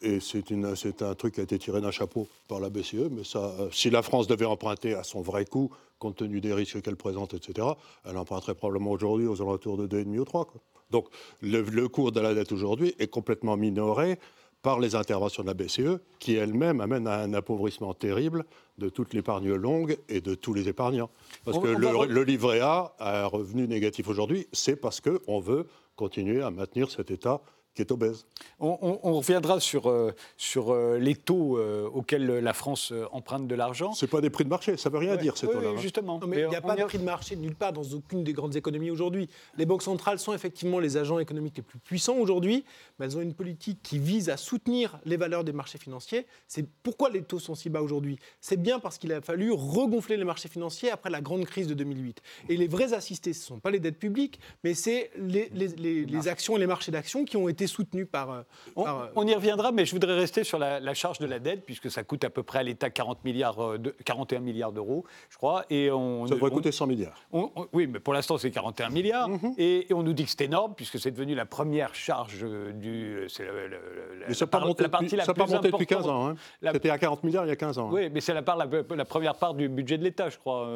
Et 0.00 0.18
c'est 0.18 1.02
un 1.02 1.14
truc 1.14 1.34
qui 1.34 1.40
a 1.40 1.42
été 1.42 1.58
tiré 1.58 1.82
d'un 1.82 1.90
chapeau 1.90 2.26
par 2.48 2.58
la 2.58 2.70
BCE. 2.70 3.10
Mais 3.10 3.22
ça, 3.22 3.54
euh, 3.60 3.68
si 3.70 3.90
la 3.90 4.00
France 4.00 4.28
devait 4.28 4.46
emprunter 4.46 4.94
à 4.94 5.02
son 5.02 5.20
vrai 5.20 5.44
coût, 5.44 5.70
compte 5.98 6.16
tenu 6.16 6.40
des 6.40 6.54
risques 6.54 6.80
qu'elle 6.80 6.96
présente, 6.96 7.34
etc., 7.34 7.68
elle 8.06 8.16
emprunterait 8.16 8.54
probablement 8.54 8.92
aujourd'hui 8.92 9.26
aux 9.26 9.42
alentours 9.42 9.76
de 9.76 9.86
2,5 9.86 10.18
ou 10.20 10.24
3. 10.24 10.48
Donc 10.88 11.08
le, 11.42 11.88
cours 11.88 12.10
de 12.10 12.20
la 12.20 12.32
dette 12.32 12.52
aujourd'hui 12.52 12.94
est 12.98 13.08
complètement 13.08 13.58
minoré 13.58 14.18
par 14.62 14.78
les 14.78 14.94
interventions 14.94 15.42
de 15.42 15.48
la 15.48 15.54
BCE, 15.54 16.00
qui 16.18 16.34
elle-même 16.34 16.80
amène 16.80 17.06
à 17.06 17.20
un 17.20 17.32
appauvrissement 17.32 17.94
terrible 17.94 18.44
de 18.78 18.88
toute 18.88 19.14
l'épargne 19.14 19.52
longue 19.52 19.98
et 20.08 20.20
de 20.20 20.34
tous 20.34 20.54
les 20.54 20.68
épargnants. 20.68 21.10
Parce 21.44 21.58
que 21.58 21.68
le, 21.68 22.22
livret 22.24 22.60
A 22.60 22.94
a 22.98 23.24
un 23.24 23.26
revenu 23.26 23.66
négatif 23.66 24.08
aujourd'hui, 24.08 24.46
c'est 24.52 24.76
parce 24.76 25.00
qu'on 25.00 25.40
veut 25.40 25.66
continuer 25.96 26.42
à 26.42 26.50
maintenir 26.50 26.90
cet 26.90 27.10
état 27.10 27.40
qui 27.74 27.82
est 27.82 27.92
obèse. 27.92 28.26
On, 28.58 29.14
reviendra 29.14 29.60
sur, 29.60 29.88
euh, 29.88 30.12
sur 30.36 30.70
euh, 30.70 30.98
les 30.98 31.14
taux 31.14 31.56
euh, 31.56 31.88
auxquels 31.88 32.26
la 32.26 32.52
France 32.52 32.92
emprunte 33.12 33.46
de 33.46 33.54
l'argent. 33.54 33.92
Ce 33.92 34.06
pas 34.06 34.20
des 34.20 34.30
prix 34.30 34.44
de 34.44 34.48
marché, 34.48 34.76
ça 34.76 34.88
ne 34.88 34.94
veut 34.94 34.98
rien 34.98 35.16
dire 35.16 35.36
ces 35.36 35.46
taux-là. 35.46 35.70
Oui, 35.70 35.76
hein. 35.78 35.80
justement. 35.80 36.20
mais 36.26 36.40
il 36.40 36.48
n'y 36.48 36.56
a 36.56 36.60
pas 36.60 36.76
de 36.76 36.84
prix 36.84 36.98
de 36.98 37.04
marché 37.04 37.36
nulle 37.36 37.54
part 37.54 37.72
dans 37.72 37.82
aucune 37.82 38.24
des 38.24 38.32
grandes 38.32 38.56
économies 38.56 38.90
aujourd'hui. 38.90 39.28
Les 39.56 39.66
banques 39.66 39.82
centrales 39.82 40.18
sont 40.18 40.34
effectivement 40.34 40.80
les 40.80 40.96
agents 40.96 41.18
économiques 41.18 41.56
les 41.56 41.62
plus 41.62 41.78
puissants 41.78 42.16
aujourd'hui, 42.16 42.64
mais 42.98 43.06
elles 43.06 43.16
ont 43.16 43.20
une 43.20 43.34
politique 43.34 43.80
qui 43.82 43.98
vise 43.98 44.30
à 44.30 44.36
soutenir 44.36 44.98
les 45.04 45.16
valeurs 45.16 45.44
des 45.44 45.52
marchés 45.52 45.78
financiers. 45.78 46.26
C'est 46.48 46.66
pourquoi 46.82 47.08
les 47.08 47.22
taux 47.22 47.38
sont 47.38 47.54
si 47.54 47.70
bas 47.70 47.82
aujourd'hui. 47.82 48.18
C'est 48.40 48.60
bien 48.60 48.80
parce 48.80 48.98
qu'il 48.98 49.12
a 49.12 49.20
fallu 49.20 49.52
regonfler 49.52 50.16
les 50.16 50.24
marchés 50.24 50.48
financiers 50.48 50.90
après 50.90 51.10
la 51.10 51.20
grande 51.20 51.44
crise 51.44 51.68
de 51.68 51.74
2008. 51.74 52.20
Et 52.48 52.56
les 52.56 52.66
vrais 52.66 52.92
assistés, 52.94 53.32
ce 53.32 53.40
ne 53.40 53.46
sont 53.46 53.60
pas 53.60 53.70
les 53.70 53.80
dettes 53.80 53.98
publiques, 53.98 54.40
mais 54.64 54.74
c'est 54.74 55.10
les, 55.16 55.50
les, 55.54 56.04
les 56.04 56.28
actions 56.28 56.56
et 56.56 56.60
les 56.60 56.66
marchés 56.66 56.90
d'actions 56.90 57.24
qui 57.24 57.36
ont 57.36 57.48
été 57.48 57.59
soutenu 57.66 58.06
par. 58.06 58.30
Euh, 58.30 58.42
euh, 58.78 59.06
on, 59.16 59.26
y 59.26 59.34
reviendra, 59.34 59.72
mais 59.72 59.84
je 59.84 59.92
voudrais 59.92 60.14
rester 60.14 60.44
sur 60.44 60.58
la, 60.58 60.94
charge 60.94 61.18
de 61.18 61.26
la 61.26 61.38
dette, 61.38 61.64
puisque 61.64 61.90
ça 61.90 62.02
coûte 62.02 62.24
à 62.24 62.30
peu 62.30 62.42
près 62.42 62.60
à 62.60 62.62
l'État 62.62 62.90
40 62.90 63.24
milliards 63.24 63.60
euh, 63.60 63.78
de, 63.78 63.94
41 64.04 64.40
milliards 64.40 64.72
d'euros, 64.72 65.04
je 65.28 65.36
crois. 65.36 65.64
Et 65.70 65.90
on, 65.90 66.26
ça 66.26 66.34
devrait 66.34 66.50
coûter 66.50 66.72
100 66.72 66.86
milliards. 66.86 67.20
oui, 67.72 67.86
mais 67.86 68.00
pour 68.00 68.14
l'instant, 68.14 68.38
c'est 68.38 68.50
41 68.50 68.90
milliards. 68.90 69.28
Mhm. 69.28 69.54
et, 69.58 69.86
on 69.92 70.02
nous 70.02 70.12
dit 70.12 70.24
que 70.24 70.30
c'est 70.30 70.44
énorme, 70.44 70.74
puisque 70.74 70.98
c'est 70.98 71.10
devenu 71.10 71.34
la 71.34 71.46
première 71.46 71.94
charge 71.94 72.44
du. 72.74 73.26
C'est 73.28 73.44
la, 73.44 74.34
ça 74.34 74.46
la, 74.52 74.60
monté, 74.60 74.88
partie 74.88 75.16
la 75.16 75.24
ça 75.24 75.34
plus 75.34 75.46
monté 75.46 75.70
depuis 75.70 75.86
15 75.86 76.08
ans. 76.08 76.28
Hein. 76.28 76.34
C'était 76.72 76.90
à 76.90 76.98
40 76.98 77.24
milliards 77.24 77.44
il 77.44 77.48
y 77.48 77.52
a 77.52 77.56
15 77.56 77.78
ans. 77.78 77.88
Hein. 77.88 77.92
Oui, 77.92 78.10
mais 78.10 78.20
c'est 78.20 78.34
la, 78.34 78.42
part, 78.42 78.56
la, 78.56 79.04
première 79.04 79.34
part 79.34 79.54
du 79.54 79.68
budget 79.68 79.98
de 79.98 80.04
l'État, 80.04 80.28
je 80.28 80.38
crois, 80.38 80.66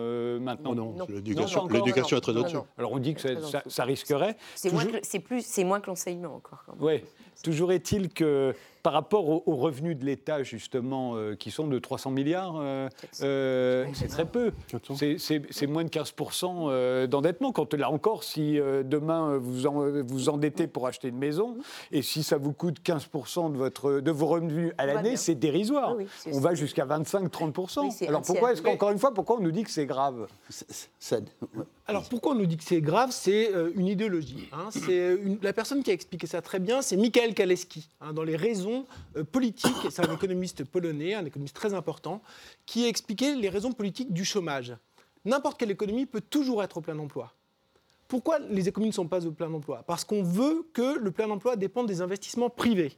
maintenant. 0.40 0.70
Oh 0.72 0.74
non, 0.74 1.06
l'éducation 1.08 1.68
est 1.68 2.20
très 2.20 2.36
au-dessus. 2.36 2.56
Alors 2.78 2.92
on 2.92 2.98
dit 2.98 3.14
que 3.14 3.20
ça, 3.66 3.84
risquerait. 3.84 4.36
C'est 4.54 5.64
moins 5.64 5.80
que 5.80 5.86
l'enseignement 5.86 6.34
encore. 6.34 6.64
Oui. 6.80 7.02
Toujours 7.42 7.72
est-il 7.72 8.10
que 8.10 8.54
par 8.84 8.92
rapport 8.92 9.48
aux, 9.48 9.56
revenus 9.56 9.96
de 9.96 10.04
l'État, 10.04 10.42
justement, 10.42 11.16
euh, 11.16 11.34
qui 11.34 11.50
sont 11.50 11.66
de 11.66 11.78
300 11.78 12.10
milliards, 12.10 12.56
euh, 12.58 12.90
euh, 13.22 13.86
c'est 13.94 14.08
très 14.08 14.26
peu. 14.26 14.52
C'est 14.86 15.66
moins 15.66 15.84
de 15.84 15.88
15% 15.88 17.06
d'endettement. 17.06 17.50
Quand 17.50 17.72
là 17.72 17.90
encore, 17.90 18.22
si 18.22 18.60
demain 18.84 19.38
vous 19.38 20.04
vous 20.06 20.28
endettez 20.28 20.66
pour 20.66 20.86
acheter 20.86 21.08
une 21.08 21.16
maison, 21.16 21.56
et 21.92 22.02
si 22.02 22.22
ça 22.22 22.36
vous 22.36 22.52
coûte 22.52 22.76
15% 22.84 23.52
de, 23.52 23.56
votre, 23.56 24.00
de 24.00 24.10
vos 24.10 24.26
revenus 24.26 24.74
à 24.76 24.84
l'année, 24.84 25.16
c'est 25.16 25.34
dérisoire. 25.34 25.96
on 26.30 26.40
va 26.40 26.54
jusqu'à 26.54 26.84
25-30%. 26.84 28.06
Alors 28.06 28.20
pourquoi 28.20 28.52
est-ce 28.52 28.60
qu'encore 28.60 28.90
une 28.90 28.98
fois, 28.98 29.14
pourquoi 29.14 29.38
on 29.38 29.40
nous 29.40 29.52
dit 29.52 29.62
que 29.62 29.70
c'est 29.70 29.86
grave? 29.86 30.26
Alors 31.86 32.06
pourquoi 32.10 32.32
on 32.32 32.34
nous 32.34 32.46
dit 32.46 32.58
que 32.58 32.64
c'est 32.64 32.82
grave? 32.82 33.12
C'est 33.12 33.50
une 33.76 33.86
idéologie. 33.86 34.50
Hein. 34.52 34.68
C'est 34.68 35.18
la 35.40 35.54
personne 35.54 35.82
qui 35.82 35.90
a 35.90 35.94
expliqué 35.94 36.26
ça 36.26 36.42
très 36.42 36.58
bien, 36.58 36.82
c'est 36.82 36.98
Michael 36.98 37.32
Kaleski, 37.32 37.88
hein, 38.02 38.12
dans 38.12 38.24
les 38.24 38.36
raisons 38.36 38.73
euh, 39.16 39.24
politique, 39.24 39.74
c'est 39.90 40.06
un 40.06 40.14
économiste 40.14 40.64
polonais, 40.64 41.14
un 41.14 41.24
économiste 41.24 41.56
très 41.56 41.74
important, 41.74 42.22
qui 42.66 42.84
a 42.84 42.88
expliqué 42.88 43.34
les 43.34 43.48
raisons 43.48 43.72
politiques 43.72 44.12
du 44.12 44.24
chômage. 44.24 44.76
N'importe 45.24 45.58
quelle 45.58 45.70
économie 45.70 46.06
peut 46.06 46.20
toujours 46.20 46.62
être 46.62 46.78
au 46.78 46.80
plein 46.80 46.98
emploi. 46.98 47.32
Pourquoi 48.08 48.38
les 48.38 48.68
économies 48.68 48.90
ne 48.90 48.94
sont 48.94 49.08
pas 49.08 49.26
au 49.26 49.32
plein 49.32 49.52
emploi? 49.52 49.82
Parce 49.86 50.04
qu'on 50.04 50.22
veut 50.22 50.66
que 50.72 50.98
le 50.98 51.10
plein 51.10 51.30
emploi 51.30 51.56
dépende 51.56 51.86
des 51.86 52.00
investissements 52.00 52.50
privés. 52.50 52.92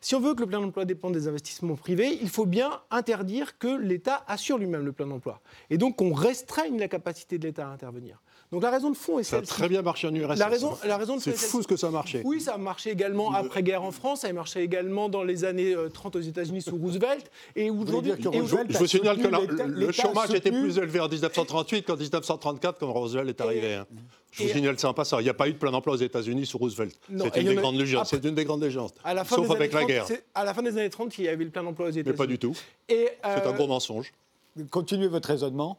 Si 0.00 0.14
on 0.14 0.20
veut 0.20 0.34
que 0.34 0.40
le 0.40 0.46
plein 0.46 0.62
emploi 0.62 0.84
dépende 0.84 1.12
des 1.12 1.26
investissements 1.26 1.74
privés, 1.74 2.18
il 2.20 2.28
faut 2.28 2.46
bien 2.46 2.70
interdire 2.90 3.58
que 3.58 3.68
l'État 3.68 4.24
assure 4.28 4.58
lui-même 4.58 4.84
le 4.84 4.92
plein 4.92 5.10
emploi. 5.10 5.40
Et 5.70 5.78
donc 5.78 6.00
on 6.00 6.12
restreigne 6.12 6.78
la 6.78 6.88
capacité 6.88 7.38
de 7.38 7.46
l'État 7.46 7.68
à 7.68 7.72
intervenir. 7.72 8.20
Donc 8.50 8.62
la 8.62 8.70
raison 8.70 8.90
de 8.90 8.96
fond 8.96 9.18
est 9.18 9.24
Ça 9.24 9.36
a 9.36 9.38
celle-ci. 9.40 9.52
très 9.52 9.68
bien 9.68 9.82
marché 9.82 10.06
en 10.08 10.14
URSS. 10.14 10.38
La 10.38 10.48
raison, 10.48 10.76
la 10.86 10.96
raison 10.96 11.16
de 11.16 11.20
C'est 11.20 11.32
fou 11.32 11.38
celle-ci. 11.38 11.62
ce 11.64 11.68
que 11.68 11.76
ça 11.76 11.88
a 11.88 11.90
marché. 11.90 12.22
Oui, 12.24 12.40
ça 12.40 12.54
a 12.54 12.56
marché 12.58 12.90
également 12.90 13.32
après-guerre 13.34 13.82
en 13.82 13.90
France, 13.90 14.20
ça 14.22 14.28
a 14.28 14.32
marché 14.32 14.62
également 14.62 15.10
dans 15.10 15.22
les 15.22 15.44
années 15.44 15.74
euh, 15.74 15.90
30 15.90 16.16
aux 16.16 16.20
États-Unis 16.20 16.62
sous 16.62 16.76
Roosevelt. 16.76 17.30
Et 17.56 17.68
aujourd'hui, 17.70 18.12
Roosevelt 18.24 18.72
Je 18.72 18.78
vous 18.78 18.86
signale 18.86 19.18
que 19.18 19.28
la- 19.28 19.40
le 19.66 19.92
chômage 19.92 20.30
était 20.32 20.50
plus 20.50 20.78
élevé 20.78 20.98
en 21.00 21.08
1938 21.08 21.82
qu'en 21.82 21.96
1934 21.96 22.78
quand 22.80 22.90
Roosevelt 22.90 23.28
est 23.28 23.40
arrivé. 23.42 23.74
hein. 23.74 23.86
Je 24.30 24.44
vous 24.44 24.48
signale 24.50 24.78
ça 24.78 24.88
en 24.90 24.94
passant. 24.94 25.18
Il 25.20 25.24
n'y 25.24 25.30
a 25.30 25.34
pas 25.34 25.48
eu 25.48 25.52
de 25.52 25.58
plein 25.58 25.72
emploi 25.74 25.94
aux 25.94 25.98
États-Unis 25.98 26.46
sous 26.46 26.58
Roosevelt. 26.58 26.94
C'est 27.08 27.36
une, 27.40 27.48
des 27.48 27.58
a- 27.58 27.60
grandes 27.60 27.76
légendes. 27.78 28.00
après- 28.02 28.16
C'est 28.16 28.28
une 28.28 28.34
des 28.34 28.44
grandes 28.44 28.62
légendes. 28.62 28.92
à 29.04 29.12
la 29.14 29.24
fin 29.24 29.36
Sauf 29.36 29.48
des 29.48 29.54
avec 29.56 29.74
années 29.74 29.74
la 29.74 29.80
30, 29.80 29.88
guerre. 29.88 30.06
c'est- 30.06 30.24
À 30.34 30.44
la 30.44 30.54
fin 30.54 30.62
des 30.62 30.70
années 30.70 30.90
30, 30.90 31.16
il 31.18 31.24
y 31.24 31.28
avait 31.28 31.44
le 31.44 31.50
plein 31.50 31.64
emploi 31.66 31.86
aux 31.86 31.90
États-Unis. 31.90 32.10
Mais 32.12 32.16
pas 32.16 32.26
du 32.26 32.38
tout. 32.38 32.54
C'est 32.88 33.18
euh, 33.26 33.48
un 33.48 33.52
gros 33.52 33.66
mensonge. 33.66 34.12
Continuez 34.70 35.08
votre 35.08 35.28
raisonnement. 35.28 35.78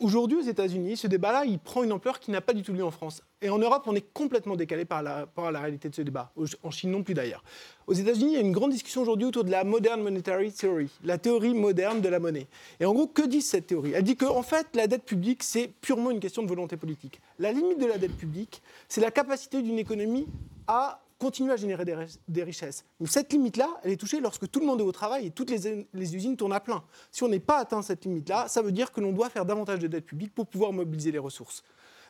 Aujourd'hui, 0.00 0.38
aux 0.38 0.48
États-Unis, 0.48 0.96
ce 0.96 1.06
débat-là, 1.06 1.44
il 1.44 1.58
prend 1.58 1.84
une 1.84 1.92
ampleur 1.92 2.20
qui 2.20 2.30
n'a 2.30 2.40
pas 2.40 2.54
du 2.54 2.62
tout 2.62 2.72
lieu 2.72 2.82
en 2.82 2.90
France. 2.90 3.22
Et 3.42 3.50
en 3.50 3.58
Europe, 3.58 3.82
on 3.86 3.94
est 3.94 4.12
complètement 4.14 4.56
décalé 4.56 4.86
par 4.86 5.02
par 5.28 5.52
la 5.52 5.60
réalité 5.60 5.90
de 5.90 5.94
ce 5.94 6.00
débat. 6.00 6.32
En 6.62 6.70
Chine 6.70 6.90
non 6.90 7.02
plus 7.02 7.12
d'ailleurs. 7.12 7.44
Aux 7.86 7.92
États-Unis, 7.92 8.30
il 8.30 8.34
y 8.34 8.36
a 8.38 8.40
une 8.40 8.52
grande 8.52 8.70
discussion 8.70 9.02
aujourd'hui 9.02 9.26
autour 9.26 9.44
de 9.44 9.50
la 9.50 9.62
Modern 9.62 10.00
Monetary 10.02 10.52
Theory, 10.52 10.88
la 11.04 11.18
théorie 11.18 11.52
moderne 11.52 12.00
de 12.00 12.08
la 12.08 12.18
monnaie. 12.18 12.46
Et 12.80 12.86
en 12.86 12.94
gros, 12.94 13.08
que 13.08 13.26
dit 13.26 13.42
cette 13.42 13.66
théorie? 13.66 13.92
Elle 13.94 14.04
dit 14.04 14.16
qu'en 14.16 14.38
en 14.38 14.42
fait, 14.42 14.68
la 14.74 14.86
dette 14.86 15.04
publique, 15.04 15.42
c'est 15.42 15.68
purement 15.68 16.10
une 16.10 16.20
question 16.20 16.42
de 16.42 16.48
volonté 16.48 16.78
politique. 16.78 17.20
La 17.38 17.52
limite 17.52 17.78
de 17.78 17.86
la 17.86 17.98
dette 17.98 18.16
publique, 18.16 18.62
c'est 18.88 19.02
la 19.02 19.10
capacité 19.10 19.60
d'une 19.60 19.78
économie 19.78 20.26
à 20.66 21.02
continuer 21.20 21.52
à 21.52 21.56
générer 21.56 21.84
des, 21.84 21.94
ri- 21.94 22.18
des 22.26 22.42
richesses. 22.42 22.84
Mais 22.98 23.06
cette 23.06 23.32
limite-là, 23.32 23.68
elle 23.84 23.92
est 23.92 23.96
touchée 23.96 24.18
lorsque 24.20 24.50
tout 24.50 24.58
le 24.58 24.66
monde 24.66 24.80
est 24.80 24.84
au 24.84 24.90
travail 24.90 25.26
et 25.26 25.30
toutes 25.30 25.50
les, 25.50 26.16
usines 26.16 26.36
tournent 26.36 26.54
à 26.54 26.60
plein. 26.60 26.82
Si 27.12 27.22
on 27.22 27.28
n'est 27.28 27.38
pas 27.38 27.58
atteint 27.58 27.82
cette 27.82 28.04
limite-là, 28.04 28.48
ça 28.48 28.62
veut 28.62 28.72
dire 28.72 28.90
que 28.90 29.00
l'on 29.00 29.12
doit 29.12 29.28
faire 29.30 29.44
davantage 29.44 29.78
de 29.78 29.86
dette 29.86 30.06
publique 30.06 30.34
pour 30.34 30.46
pouvoir 30.46 30.72
mobiliser 30.72 31.12
les 31.12 31.18
ressources. 31.18 31.62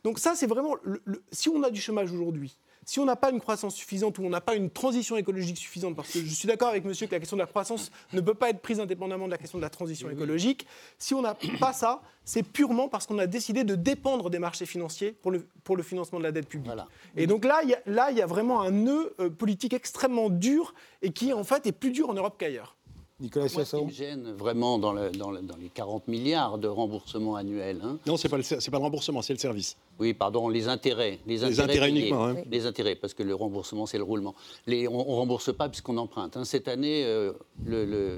Donc 0.04 0.18
ça, 0.18 0.34
c'est 0.34 0.46
vraiment... 0.46 0.76
si 1.30 1.48
on 1.50 1.62
a 1.62 1.70
du 1.70 1.80
chômage 1.80 2.10
aujourd'hui, 2.12 2.56
si 2.90 2.98
on 2.98 3.04
n'a 3.04 3.14
pas 3.14 3.30
une 3.30 3.38
croissance 3.38 3.76
suffisante 3.76 4.18
ou 4.18 4.24
on 4.24 4.30
n'a 4.30 4.40
pas 4.40 4.56
une 4.56 4.68
transition 4.68 5.16
écologique 5.16 5.56
suffisante, 5.56 5.94
parce 5.94 6.10
que 6.10 6.18
je 6.18 6.34
suis 6.34 6.48
d'accord 6.48 6.70
avec 6.70 6.84
monsieur 6.84 7.06
que 7.06 7.12
la 7.12 7.20
question 7.20 7.36
de 7.36 7.40
la 7.42 7.46
croissance 7.46 7.92
ne 8.12 8.20
peut 8.20 8.34
pas 8.34 8.50
être 8.50 8.58
prise 8.58 8.80
indépendamment 8.80 9.26
de 9.26 9.30
la 9.30 9.38
question 9.38 9.58
de 9.58 9.62
la 9.62 9.70
transition 9.70 10.10
écologique, 10.10 10.66
si 10.98 11.14
on 11.14 11.22
n'a 11.22 11.36
pas 11.60 11.72
ça, 11.72 12.02
c'est 12.24 12.42
purement 12.42 12.88
parce 12.88 13.06
qu'on 13.06 13.20
a 13.20 13.28
décidé 13.28 13.62
de 13.62 13.76
dépendre 13.76 14.28
des 14.28 14.40
marchés 14.40 14.66
financiers 14.66 15.12
pour 15.12 15.30
le, 15.30 15.46
pour 15.62 15.76
le 15.76 15.84
financement 15.84 16.18
de 16.18 16.24
la 16.24 16.32
dette 16.32 16.48
publique. 16.48 16.66
Voilà. 16.66 16.88
Et 17.16 17.28
donc 17.28 17.44
là, 17.44 17.60
il 17.62 17.68
y 17.68 17.74
a, 17.74 17.80
là, 17.86 18.10
il 18.10 18.18
y 18.18 18.22
a 18.22 18.26
vraiment 18.26 18.60
un 18.60 18.72
nœud 18.72 19.14
euh, 19.20 19.30
politique 19.30 19.72
extrêmement 19.72 20.28
dur 20.28 20.74
et 21.00 21.12
qui, 21.12 21.32
en 21.32 21.44
fait, 21.44 21.68
est 21.68 21.72
plus 21.72 21.92
dur 21.92 22.10
en 22.10 22.14
Europe 22.14 22.34
qu'ailleurs. 22.38 22.74
Nicolas 23.20 23.46
Moi, 23.52 23.64
ce 23.66 23.76
qui 23.76 23.84
me 23.84 23.90
gêne 23.90 24.32
vraiment 24.32 24.78
dans, 24.78 24.92
le- 24.92 25.10
dans 25.10 25.30
le- 25.30 25.42
dans 25.42 25.56
les 25.56 25.68
40 25.68 26.08
milliards 26.08 26.56
de 26.58 26.68
remboursement 26.68 27.36
annuel, 27.36 27.80
hein, 27.84 27.98
Non, 28.06 28.16
c'est 28.16 28.28
pas 28.30 28.38
le, 28.38 28.42
c'est 28.42 28.70
pas 28.70 28.78
le 28.78 28.82
remboursement, 28.84 29.20
c'est 29.20 29.34
le 29.34 29.38
service. 29.38 29.76
Oui, 29.98 30.14
pardon, 30.14 30.48
les 30.48 30.68
intérêts. 30.68 31.18
Les 31.26 31.44
intérêts, 31.44 31.90
uniquement, 31.90 32.26
hein. 32.28 32.36
Les 32.50 32.64
intérêts, 32.64 32.94
parce 32.94 33.12
que 33.12 33.22
le 33.22 33.34
remboursement, 33.34 33.84
c'est 33.84 33.98
le 33.98 34.04
roulement. 34.04 34.34
Les, 34.66 34.88
on 34.88 34.98
ne 34.98 35.02
rembourse 35.16 35.54
pas 35.54 35.68
puisqu'on 35.68 35.98
emprunte. 35.98 36.36
hein. 36.38 36.44
Cette 36.44 36.66
année, 36.68 37.04
euh, 37.04 37.32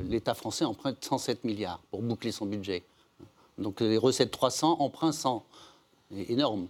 l'État 0.08 0.34
français 0.34 0.64
emprunte 0.64 0.98
107 1.04 1.42
milliards 1.44 1.80
pour 1.90 2.00
boucler 2.02 2.30
son 2.30 2.46
budget. 2.46 2.84
Donc 3.58 3.80
les 3.80 3.98
recettes 3.98 4.30
300, 4.30 4.76
emprunt 4.80 5.12
100. 5.12 5.44
É- 6.16 6.32
Énorme. 6.32 6.68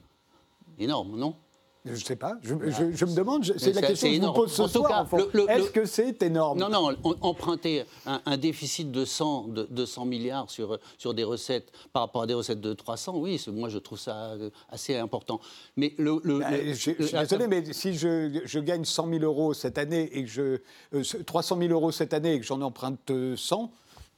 Énorme, 0.78 1.16
non? 1.18 1.34
Je 1.84 1.90
ne 1.90 1.96
sais 1.96 2.14
pas. 2.14 2.34
Je, 2.42 2.54
je- 2.70 2.92
je 2.96 3.04
me 3.04 3.14
demande. 3.14 3.44
C'est 3.56 3.72
la 3.72 3.82
question 3.82 4.08
que 4.08 4.14
je 4.14 4.20
vous 4.20 4.32
pose 4.32 4.52
ce 4.52 4.62
En 4.62 4.68
soir. 4.68 5.08
Est-ce 5.48 5.70
que 5.70 5.84
c'est 5.84 6.22
énorme? 6.22 6.58
Non, 6.60 6.68
non, 6.68 6.94
on- 7.02 7.16
emprunter 7.22 7.84
un, 8.06 8.20
un 8.24 8.36
déficit 8.36 8.92
de 8.92 9.04
100, 9.04 9.48
de, 9.48 9.66
de 9.68 9.84
100 9.84 10.04
milliards 10.04 10.48
sur, 10.48 10.78
sur 10.96 11.12
des 11.12 11.24
recettes 11.24 11.72
par 11.92 12.02
rapport 12.02 12.22
à 12.22 12.26
des 12.28 12.34
recettes 12.34 12.60
de 12.60 12.72
300, 12.72 13.16
oui, 13.16 13.44
moi 13.48 13.68
je 13.68 13.78
trouve 13.78 13.98
ça 13.98 14.32
euh, 14.34 14.50
assez 14.68 14.96
important. 14.96 15.40
Mais 15.76 15.92
le. 15.98 16.20
le- 16.22 16.38
Bah, 16.38 16.50
le- 16.52 16.72
je, 16.74 16.92
je 16.98 17.02
suis 17.04 17.18
désolé, 17.18 17.48
mais 17.48 17.72
si 17.72 17.94
je, 17.94 18.40
je 18.44 18.58
gagne 18.60 18.84
100 18.84 19.08
000 19.08 19.24
euros 19.24 19.52
cette 19.52 19.76
année 19.78 20.08
et 20.16 20.22
que 20.22 20.30
je 20.30 20.58
euh, 20.94 21.02
300 21.26 21.58
000 21.58 21.72
euros 21.72 21.90
cette 21.90 22.14
année 22.14 22.34
et 22.34 22.38
que 22.40 22.46
j'en 22.46 22.60
emprunte 22.60 23.10
euh, 23.10 23.36
100, 23.36 23.72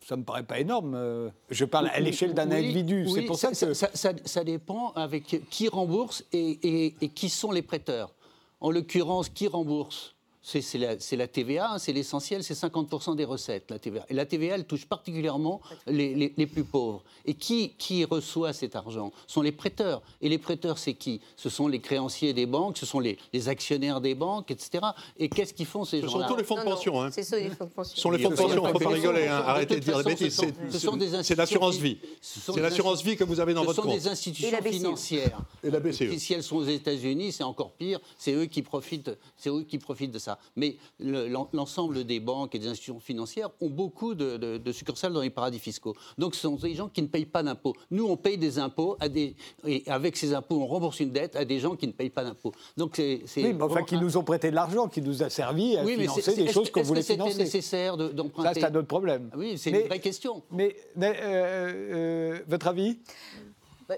ça 0.07 0.17
me 0.17 0.23
paraît 0.25 0.43
pas 0.43 0.59
énorme. 0.61 0.95
euh. 0.95 1.31
Je 1.51 1.65
parle 1.65 1.89
à 1.89 2.01
l'échelle 2.01 2.35
d'un 2.35 2.49
Oui, 2.51 2.57
individu. 2.57 3.09
c'est 3.09 3.23
pour 3.23 3.39
ça 3.39 3.49
que 3.49 3.55
ça, 3.55 3.75
ça- 3.75 3.91
ça- 3.95 4.13
ça 4.25 4.45
dépend 4.45 4.91
avec 4.93 5.41
qui 5.51 5.69
rembourse 5.69 6.25
et, 6.33 6.59
et- 6.63 6.95
et 7.01 7.09
qui 7.09 7.29
sont 7.29 7.51
les 7.51 7.63
prêteurs. 7.63 8.13
En 8.61 8.71
l'occurrence, 8.71 9.29
qui 9.29 9.47
rembourse? 9.49 10.14
C'est 10.47 11.17
la, 11.17 11.27
TVA, 11.27 11.73
hein, 11.73 11.79
c'est 11.79 11.95
l'essentiel, 11.95 12.45
c'est 12.45 12.53
50% 12.53 13.17
des 13.17 13.25
recettes, 13.25 13.71
la 13.71 13.79
TVA. 13.79 14.05
Et 14.11 14.15
la 14.15 14.27
TVA, 14.27 14.57
elle 14.57 14.67
touche 14.67 14.85
particulièrement 14.85 15.63
les, 15.87 16.15
les- 16.15 16.35
les 16.37 16.47
plus 16.47 16.65
pauvres. 16.65 17.03
Et 17.25 17.33
qui, 17.33 17.71
qui 17.79 18.05
reçoit 18.05 18.53
cet 18.53 18.77
argent 18.77 19.11
Ce 19.27 19.33
sont 19.35 19.41
les 19.43 19.53
prêteurs. 19.53 20.03
Et 20.21 20.29
les 20.29 20.37
prêteurs, 20.37 20.77
c'est 20.77 20.93
qui? 20.93 21.23
Ce 21.37 21.49
sont 21.49 21.67
les 21.67 21.81
créanciers 21.81 22.35
des 22.35 22.45
banques, 22.45 22.77
ce 22.77 22.85
sont 22.85 23.01
les, 23.01 23.17
les 23.33 23.49
actionnaires 23.49 24.03
des 24.03 24.15
banques, 24.15 24.51
etc. 24.51 24.85
Et 25.17 25.31
qu'est-ce 25.31 25.55
qu'ils 25.55 25.65
font 25.65 25.87
ces 25.87 26.03
Ce 26.03 26.07
sont 26.07 26.13
gens-là? 26.13 26.29
tous 26.29 26.37
les 26.37 26.45
fonds 26.45 26.57
de 26.59 26.63
pension. 26.65 27.01
hein. 27.03 27.11
C'est 27.11 27.23
ça, 27.23 27.39
les 27.39 27.49
fonds 27.49 27.65
de 27.65 27.71
pension. 27.71 27.97
Ce 27.97 28.03
sont 28.03 28.11
les 28.11 28.19
fonds 28.23 28.29
de 28.31 28.37
Ce 28.37 28.43
sont 28.43 28.49
pension, 28.49 28.63
il 28.63 28.67
ne 28.67 28.73
faut 28.73 28.79
pas 28.79 28.91
de 28.91 28.95
rigoler. 28.95 29.27
hein. 29.27 29.41
De 29.41 29.45
Arrêtez 29.47 29.75
de 29.77 29.81
toute 29.81 29.85
dire 29.89 29.97
des 29.99 30.05
bêtises. 30.05 30.35
ce 30.35 30.43
sont- 30.43 30.53
C'est- 30.69 30.73
ce 30.73 30.79
sont 30.79 30.97
des 30.99 31.07
C'est 31.09 31.15
institutions 31.17 31.37
l'assurance 31.39 31.77
vie. 31.77 31.99
ce 32.21 32.41
sont 32.41 32.53
C'est 32.53 32.59
des 32.59 32.63
l'assurance 32.63 33.03
vie 33.03 33.17
que 33.17 33.25
vous 33.25 33.41
avez 33.41 33.55
dans 33.55 33.63
Ce 33.63 33.67
votre 33.69 33.83
sont 33.83 33.89
compte. 33.89 33.99
des 33.99 34.09
institutions 34.09 34.49
Et 34.49 34.53
la 34.53 34.61
BCE. 34.61 34.73
financières. 34.77 35.39
Et 35.63 35.71
la 35.71 35.81
BCE. 35.81 36.03
Et 36.03 36.19
si 36.19 36.35
elles 36.35 36.43
sont 36.43 36.57
aux 36.57 36.65
États-Unis, 36.65 37.33
c'est 37.33 37.45
encore 37.45 37.73
pire. 37.73 37.99
C'est 38.19 38.35
eux 38.35 38.45
qui 38.45 38.61
profitent. 38.61 39.11
C'est 39.39 39.49
eux 39.49 39.63
qui 39.63 39.79
profitent 39.79 40.11
de 40.13 40.19
ça. 40.19 40.34
Mais 40.57 40.77
le- 40.99 41.29
l'en- 41.29 41.49
l'ensemble 41.53 42.05
des 42.05 42.21
banques 42.21 42.55
et 42.55 42.59
des 42.59 42.69
institutions 42.69 43.01
financières 43.01 43.51
ont 43.61 43.69
beaucoup 43.71 44.15
de, 44.15 44.37
de- 44.37 44.59
de 44.59 44.73
succursales 44.73 45.13
dans 45.13 45.21
les 45.23 45.31
paradis 45.31 45.59
fiscaux. 45.59 45.95
Donc, 46.19 46.35
ce 46.35 46.43
sont 46.43 46.57
des 46.57 46.75
gens 46.75 46.89
qui 46.89 47.03
ne 47.03 47.07
payent 47.07 47.25
pas 47.27 47.43
d'impôts. 47.43 47.75
Nous, 47.91 48.05
on 48.07 48.17
paye 48.17 48.39
des 48.39 48.59
impôts 48.59 48.97
à 49.01 49.09
des 49.09 49.37
et 49.67 49.83
avec 49.87 50.17
ces 50.17 50.35
impôts, 50.35 50.57
on 50.61 50.67
rembourse 50.67 51.01
une 51.01 51.11
dette 51.11 51.37
à 51.37 51.45
des 51.45 51.59
gens 51.61 51.77
qui 51.77 51.87
ne 51.87 51.93
payent 51.93 52.11
pas 52.11 52.25
d'impôts. 52.25 52.53
Donc, 52.77 52.95
c'est 52.97 53.23
Oui, 53.37 53.53
mais 53.55 53.63
enfin, 53.63 53.83
qui 53.83 53.97
nous 53.97 54.17
ont 54.17 54.25
prêté 54.25 54.51
de 54.51 54.55
l'argent, 54.55 54.89
qui 54.89 55.01
nous 55.03 55.23
a 55.23 55.31
servi 55.31 55.77
à 55.77 55.85
Oui, 55.85 55.95
mais 55.97 56.03
financer 56.05 56.35
des 56.35 56.53
choses 56.53 56.71
qu'on 56.71 56.83
voulait 56.83 57.01
que 57.01 57.07
c'était 57.07 57.23
financer. 57.23 57.39
nécessaire 57.39 57.97
de- 57.97 58.09
Ça, 58.09 58.13
d'emprunter 58.15 58.61
c'est 58.61 58.65
un 58.67 58.75
autre 58.75 58.89
problème. 58.89 59.31
Oui, 59.37 59.59
c'est 59.59 59.71
une 59.71 59.87
vraie 59.89 60.01
question. 60.01 60.43
Mais 60.51 60.77
euh, 61.01 61.13
euh, 62.35 62.39
votre 62.49 62.67
avis? 62.69 62.99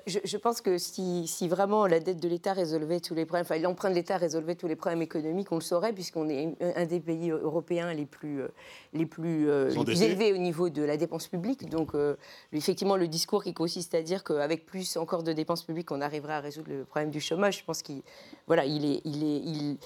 Je, 0.07 0.19
je 0.25 0.37
pense 0.37 0.61
que 0.61 0.79
si, 0.79 1.27
si 1.29 1.47
vraiment 1.49 1.87
la 1.87 2.01
dette 2.01 2.21
de 2.21 2.29
l'État 2.29 2.53
résolvait 2.53 3.01
tous 3.01 3.15
les 3.15 3.25
problèmes, 3.25 3.45
enfin 3.45 3.59
l'emprunt 3.59 3.91
de 3.91 3.95
l'État 3.95 4.17
résolvait 4.17 4.57
tous 4.57 4.67
les 4.67 4.75
problèmes 4.75 5.03
économiques, 5.03 5.53
on 5.53 5.57
le 5.57 5.61
saurait 5.61 5.93
puisqu'on 5.93 6.29
est 6.29 6.57
un 6.61 6.87
des 6.87 6.99
pays 6.99 7.31
européens 7.31 7.95
les 7.95 8.07
plus, 8.07 8.43
euh, 8.43 8.49
les 8.93 9.07
plus, 9.07 9.49
euh, 9.49 9.69
les 9.69 9.71
plus 9.71 9.81
Endettés. 9.81 10.05
élevés 10.05 10.33
au 10.33 10.39
niveau 10.39 10.71
de 10.71 10.83
la 10.83 10.97
dépense 10.97 11.29
publique. 11.29 11.71
Donc 11.71 11.95
euh, 11.95 12.17
effectivement, 12.53 12.97
le 12.97 13.07
discours 13.07 13.45
qui 13.45 13.55
consiste 13.55 13.95
à 13.95 14.03
dire 14.03 14.25
qu'avec 14.25 14.67
plus 14.67 14.97
encore 14.97 15.23
de 15.23 15.33
dépenses 15.33 15.63
publiques, 15.63 15.93
on 15.93 16.01
arriverait 16.01 16.35
à 16.35 16.41
résoudre 16.41 16.71
le 16.71 16.85
problème 16.85 17.11
du 17.11 17.21
chômage, 17.21 17.59
je 17.59 17.65
pense 17.65 17.83
qu'il 17.83 18.03
voilà, 18.47 18.65
il 18.65 18.85
est, 18.85 19.01
il 19.05 19.23
est, 19.23 19.39
il, 19.39 19.79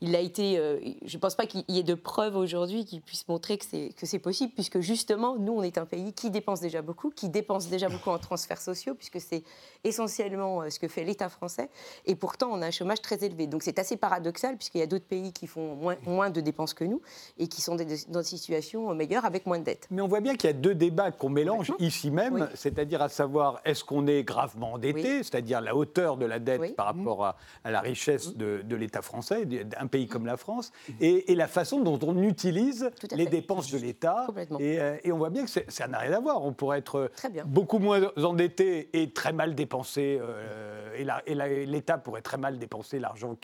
il 0.00 0.14
a 0.14 0.20
été, 0.20 0.58
euh, 0.58 0.78
je 1.04 1.16
ne 1.16 1.20
pense 1.20 1.34
pas 1.34 1.46
qu'il 1.46 1.64
y 1.68 1.78
ait 1.78 1.82
de 1.82 1.94
preuves 1.94 2.36
aujourd'hui 2.36 2.84
qui 2.84 3.00
puissent 3.00 3.26
montrer 3.28 3.58
que 3.58 3.64
c'est, 3.64 3.90
que 3.96 4.06
c'est 4.06 4.18
possible, 4.18 4.52
puisque 4.54 4.80
justement, 4.80 5.36
nous, 5.36 5.52
on 5.52 5.62
est 5.62 5.76
un 5.78 5.86
pays 5.86 6.12
qui 6.12 6.30
dépense 6.30 6.60
déjà 6.60 6.82
beaucoup, 6.82 7.10
qui 7.10 7.28
dépense 7.28 7.68
déjà 7.68 7.88
beaucoup 7.88 8.10
en 8.10 8.18
transferts 8.18 8.60
sociaux, 8.60 8.94
puisque 8.94 9.20
c'est 9.20 9.42
essentiellement 9.84 10.62
euh, 10.62 10.70
ce 10.70 10.78
que 10.78 10.88
fait 10.88 11.04
l'État 11.04 11.28
français, 11.28 11.68
et 12.06 12.14
pourtant, 12.14 12.48
on 12.52 12.62
a 12.62 12.66
un 12.66 12.70
chômage 12.70 13.00
très 13.00 13.24
élevé. 13.24 13.46
Donc 13.46 13.62
c'est 13.62 13.78
assez 13.78 13.96
paradoxal, 13.96 14.56
puisqu'il 14.56 14.78
y 14.78 14.82
a 14.82 14.86
d'autres 14.86 15.06
pays 15.06 15.32
qui 15.32 15.46
font 15.46 15.74
moins, 15.74 15.96
moins 16.06 16.30
de 16.30 16.40
dépenses 16.40 16.74
que 16.74 16.84
nous, 16.84 17.00
et 17.38 17.48
qui 17.48 17.60
sont 17.62 17.74
des- 17.74 18.04
dans 18.08 18.20
des 18.20 18.24
situations 18.26 18.94
meilleures 18.94 19.24
avec 19.24 19.46
moins 19.46 19.58
de 19.58 19.64
dettes. 19.64 19.86
Mais 19.90 20.02
on 20.02 20.08
voit 20.08 20.20
bien 20.20 20.36
qu'il 20.36 20.48
y 20.48 20.52
a 20.52 20.56
deux 20.56 20.74
débats 20.74 21.10
qu'on 21.10 21.28
mélange 21.30 21.72
ici 21.78 22.10
même, 22.10 22.34
Oui. 22.34 22.40
c'est-à-dire 22.54 23.02
à 23.02 23.08
savoir 23.08 23.60
est-ce 23.64 23.84
qu'on 23.84 24.06
est 24.06 24.22
gravement 24.22 24.74
endetté, 24.74 25.18
Oui. 25.18 25.24
c'est-à-dire 25.24 25.60
la 25.60 25.74
hauteur 25.74 26.16
de 26.16 26.26
la 26.26 26.38
dette 26.38 26.60
Oui. 26.60 26.72
par 26.72 26.86
rapport 26.86 27.24
à, 27.24 27.36
à 27.64 27.70
la 27.70 27.80
richesse 27.80 28.34
de, 28.36 28.62
de 28.64 28.76
l'État 28.76 29.02
français, 29.02 29.46
pays 29.88 30.06
comme 30.06 30.26
la 30.26 30.36
France, 30.36 30.72
et, 31.00 31.32
et 31.32 31.34
la 31.34 31.48
façon 31.48 31.80
dont 31.80 31.98
on 32.02 32.22
utilise 32.22 32.90
les 33.14 33.26
dépenses 33.26 33.70
de 33.70 33.78
l'État. 33.78 34.26
Et, 34.60 34.78
euh, 34.80 34.96
et 35.02 35.12
on 35.12 35.18
voit 35.18 35.30
bien 35.30 35.44
que 35.44 35.50
c'est- 35.50 35.70
ça 35.70 35.88
n'a 35.88 35.98
rien 35.98 36.12
à 36.12 36.20
voir. 36.20 36.44
On 36.44 36.52
pourrait 36.52 36.78
être 36.78 37.10
Très 37.16 37.28
bien. 37.30 37.44
beaucoup 37.46 37.78
moins 37.78 38.00
endetté 38.16 38.88
et 38.92 39.10
très 39.10 39.32
mal 39.32 39.54
dépensé, 39.54 40.18
euh, 40.20 40.94
et 41.26 41.34
l'État 41.66 41.98
pourrait 41.98 42.22
très 42.22 42.36
mal 42.38 42.58
dépenser 42.58 42.98
l'argent 42.98 43.36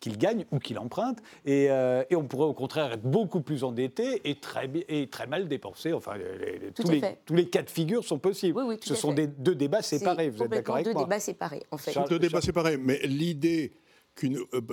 qu'il 0.00 0.18
gagne 0.18 0.44
ou 0.50 0.58
qu'il 0.58 0.78
emprunte, 0.78 1.18
et, 1.44 1.66
euh, 1.70 2.02
et 2.10 2.16
on 2.16 2.24
pourrait 2.24 2.46
au 2.46 2.54
contraire 2.54 2.92
être 2.92 3.02
beaucoup 3.02 3.40
plus 3.40 3.64
endetté 3.64 4.20
et 4.28 4.36
très, 4.40 4.68
bi- 4.68 4.84
et 4.88 5.08
très 5.08 5.26
mal 5.26 5.48
dépensé. 5.48 5.92
Enfin, 5.92 6.12
les- 6.16 6.58
les- 6.58 6.72
Tout 6.72 6.82
tous, 6.84 6.90
les, 6.90 7.00
fait. 7.00 7.18
tous 7.26 7.34
les 7.34 7.48
cas 7.48 7.62
de 7.62 7.70
figure 7.70 8.04
sont 8.04 8.18
possibles. 8.18 8.58
Oui, 8.58 8.64
oui, 8.66 8.78
tout 8.78 8.88
Ce 8.88 8.94
sont 8.94 9.12
des, 9.12 9.26
deux 9.26 9.54
débats 9.54 9.82
séparés, 9.82 10.28
vous 10.30 10.42
êtes 10.42 10.50
d'accord 10.50 10.76
avec 10.76 10.86
deux 10.86 10.92
moi 10.92 11.04
débats 11.04 11.20
séparés, 11.20 11.62
en 11.70 11.76
fait. 11.76 11.92
Charles- 11.92 12.08
Deux 12.08 12.18
débats 12.18 12.40
séparés. 12.40 12.76
Mais 12.76 12.98
l'idée 13.04 13.72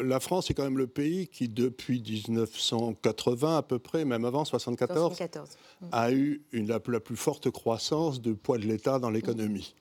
la 0.04 0.20
France 0.20 0.50
est 0.50 0.54
quand 0.54 0.64
même 0.64 0.78
le 0.78 0.88
pays 0.88 1.28
qui, 1.28 1.48
depuis 1.48 2.02
1980 2.02 3.58
à 3.58 3.62
peu 3.62 3.80
près, 3.80 4.06
même 4.06 4.26
avant 4.26 4.46
74, 4.46 5.16
74. 5.16 5.50
a 5.92 6.12
eu 6.12 6.42
une, 6.52 6.68
la, 6.68 6.80
la 6.88 7.00
plus 7.00 7.16
forte 7.16 7.50
croissance 7.52 8.22
du 8.22 8.36
poids 8.36 8.58
de 8.58 8.66
l'État 8.66 9.00
dans 9.00 9.10
l'économie. 9.10 9.74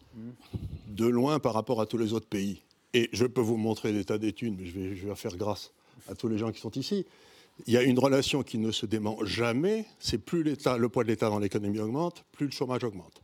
De 0.89 1.07
loin 1.07 1.39
par 1.39 1.53
rapport 1.53 1.81
à 1.81 1.87
tous 1.87 1.99
les 1.99 2.13
autres 2.13 2.27
pays. 2.27 2.63
Et 2.95 3.11
je 3.13 3.27
peux 3.27 3.43
vous 3.43 3.57
montrer 3.59 3.93
l'état 3.93 4.17
d'études, 4.17 4.57
mais 4.59 4.67
je 4.67 4.79
vais, 4.79 4.97
je 4.97 5.07
vais 5.07 5.15
faire 5.15 5.37
grâce 5.37 5.73
à 6.09 6.15
tous 6.15 6.29
les 6.29 6.39
gens 6.39 6.53
qui 6.53 6.61
sont 6.61 6.71
ici. 6.71 7.05
Il 7.67 7.73
y 7.73 7.77
a 7.77 7.83
une 7.83 7.99
relation 7.99 8.43
qui 8.43 8.59
ne 8.59 8.71
se 8.71 8.87
dément 8.87 9.19
jamais, 9.25 9.87
c'est 9.99 10.19
plus 10.19 10.43
l'État, 10.43 10.77
le 10.79 10.89
poids 10.89 11.05
de 11.05 11.09
l'État 11.09 11.29
dans 11.29 11.39
l'économie 11.39 11.79
augmente, 11.81 12.25
plus 12.33 12.47
le 12.47 12.53
chômage 12.53 12.85
augmente. 12.85 13.23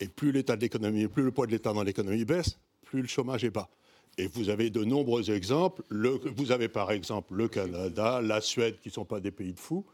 Et 0.00 0.08
plus 0.08 0.32
l'état 0.32 0.56
de 0.56 0.60
l'économie, 0.60 1.06
plus 1.08 1.22
le 1.22 1.30
poids 1.30 1.46
de 1.46 1.52
l'État 1.52 1.72
dans 1.72 1.82
l'économie 1.82 2.24
baisse, 2.24 2.58
plus 2.84 3.02
le 3.02 3.08
chômage 3.08 3.44
est 3.44 3.50
bas. 3.50 3.68
Et 4.18 4.26
vous 4.28 4.48
avez 4.48 4.70
de 4.70 4.84
nombreux 4.84 5.30
exemples. 5.30 5.82
Le- 5.88 6.20
vous 6.36 6.52
avez 6.52 6.68
par 6.68 6.90
exemple 6.92 7.34
le 7.34 7.48
Canada, 7.48 8.20
la 8.22 8.40
Suède, 8.40 8.78
qui 8.80 8.88
ne 8.88 8.92
sont 8.92 9.04
pas 9.04 9.20
des 9.20 9.30
pays 9.30 9.52
de 9.52 9.58
fous, 9.60 9.84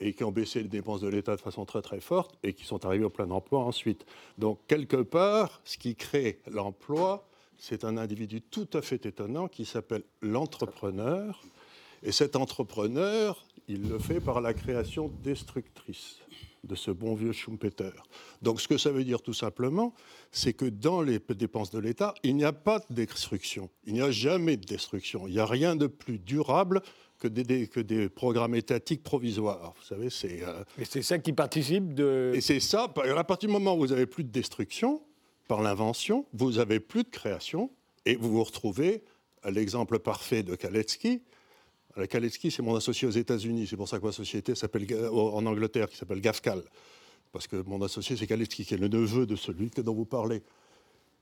et 0.00 0.12
qui 0.12 0.24
ont 0.24 0.32
baissé 0.32 0.62
les 0.62 0.68
dépenses 0.68 1.00
de 1.00 1.08
l'État 1.08 1.34
de 1.36 1.40
façon 1.40 1.64
très 1.64 1.80
très 1.80 2.00
forte, 2.00 2.36
et 2.42 2.52
qui 2.52 2.64
sont 2.64 2.84
arrivés 2.84 3.04
au 3.04 3.10
plein 3.10 3.30
emploi 3.30 3.60
ensuite. 3.60 4.04
Donc 4.38 4.58
quelque 4.66 4.96
part, 4.96 5.60
ce 5.64 5.78
qui 5.78 5.94
crée 5.96 6.40
l'emploi, 6.50 7.26
c'est 7.56 7.84
un 7.84 7.96
individu 7.96 8.42
tout 8.42 8.68
à 8.74 8.82
fait 8.82 9.06
étonnant 9.06 9.48
qui 9.48 9.64
s'appelle 9.64 10.02
l'entrepreneur. 10.20 11.42
Et 12.02 12.12
cet 12.12 12.36
entrepreneur, 12.36 13.46
il 13.68 13.88
le 13.88 13.98
fait 13.98 14.20
par 14.20 14.42
la 14.42 14.52
création 14.52 15.10
destructrice 15.22 16.18
de 16.64 16.74
ce 16.74 16.90
bon 16.90 17.14
vieux 17.14 17.32
Schumpeter. 17.32 17.90
Donc 18.42 18.60
ce 18.60 18.68
que 18.68 18.78
ça 18.78 18.90
veut 18.90 19.04
dire 19.04 19.22
tout 19.22 19.34
simplement, 19.34 19.94
c'est 20.32 20.52
que 20.52 20.64
dans 20.64 21.02
les 21.02 21.18
dépenses 21.18 21.70
de 21.70 21.78
l'État, 21.78 22.14
il 22.22 22.36
n'y 22.36 22.44
a 22.44 22.52
pas 22.52 22.80
de 22.90 22.94
destruction. 22.94 23.70
Il 23.86 23.94
n'y 23.94 24.00
a 24.00 24.10
jamais 24.10 24.56
de 24.56 24.64
destruction. 24.64 25.26
Il 25.28 25.34
n'y 25.34 25.38
a 25.40 25.46
rien 25.46 25.76
de 25.76 25.86
plus 25.86 26.18
durable 26.18 26.82
que 27.18 27.28
des, 27.28 27.44
des- 27.44 27.68
que 27.68 27.80
des 27.80 28.08
programmes 28.08 28.54
étatiques 28.54 29.02
provisoires. 29.02 29.72
Vous 29.76 29.84
savez, 29.84 30.10
c'est... 30.10 30.42
euh, 30.42 30.64
Et 30.78 30.84
c'est 30.84 31.02
ça 31.02 31.18
qui 31.18 31.32
participe 31.32 31.94
de. 31.94 32.32
et 32.34 32.40
c'est 32.40 32.60
ça, 32.60 32.84
à 32.84 33.24
partir 33.24 33.48
du 33.48 33.52
moment 33.52 33.74
où 33.76 33.78
vous 33.78 33.92
avez 33.92 34.06
plus 34.06 34.24
de 34.24 34.30
destruction 34.30 35.00
par 35.48 35.62
l'invention, 35.62 36.26
vous 36.32 36.58
avez 36.58 36.80
plus 36.80 37.04
de 37.04 37.10
création 37.10 37.70
et 38.06 38.16
vous 38.16 38.30
vous 38.32 38.44
retrouvez 38.44 39.02
à 39.42 39.50
l'exemple 39.50 39.98
parfait 39.98 40.42
de 40.42 40.54
Kaletsky. 40.56 41.22
Kaletsky, 42.08 42.50
c'est 42.50 42.62
mon 42.62 42.74
associé 42.74 43.06
aux 43.06 43.12
États-Unis, 43.12 43.66
c'est 43.68 43.76
pour 43.76 43.88
ça 43.88 43.98
que 43.98 44.04
ma 44.04 44.12
société 44.12 44.54
s'appelle 44.54 44.86
en 45.12 45.46
Angleterre, 45.46 45.88
qui 45.88 45.96
s'appelle 45.96 46.20
Gafcal. 46.20 46.62
Parce 47.32 47.46
que 47.46 47.56
mon 47.56 47.80
associé, 47.82 48.16
c'est 48.16 48.26
Kaletsky, 48.26 48.64
qui 48.64 48.74
est 48.74 48.78
le 48.78 48.88
neveu 48.88 49.26
de 49.26 49.36
celui 49.36 49.70
dont 49.70 49.94
vous 49.94 50.04
parlez. 50.04 50.42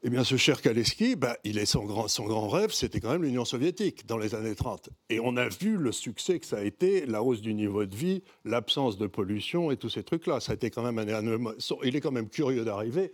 Eh 0.05 0.11
bien, 0.11 0.25
ce 0.25 0.37
cher 0.37 0.61
Kaleski, 0.61 1.15
bah, 1.15 1.37
il 1.45 1.59
est 1.59 1.65
son 1.65 1.85
grand, 1.85 2.49
rêve, 2.49 2.73
c'était 2.73 2.99
quand 2.99 3.13
même 3.13 3.23
l'Union 3.23 3.45
soviétique 3.45 4.05
dans 4.05 4.19
les 4.19 4.35
années 4.35 4.57
30. 4.57 4.89
Et 5.11 5.21
on 5.21 5.37
a 5.37 5.49
vu 5.49 5.77
le 5.77 5.93
succès 5.93 6.41
que 6.41 6.47
ça 6.47 6.57
a 6.59 6.63
été, 6.65 7.07
la 7.07 7.23
hausse 7.23 7.41
du 7.41 7.55
niveau 7.55 7.87
de 7.87 7.95
vie, 7.95 8.21
l'absence 8.45 8.99
de 8.99 9.07
pollution 9.07 9.71
et 9.71 9.77
tous 9.77 9.91
ces 9.91 10.03
trucs-là. 10.03 10.41
Ça 10.41 10.53
a 10.53 10.55
été 10.57 10.71
quand 10.71 10.83
même 10.83 10.99
un- 10.99 11.55
il 11.85 11.95
est 11.95 12.01
quand 12.01 12.11
même 12.11 12.29
curieux 12.29 12.65
d'arriver, 12.65 13.13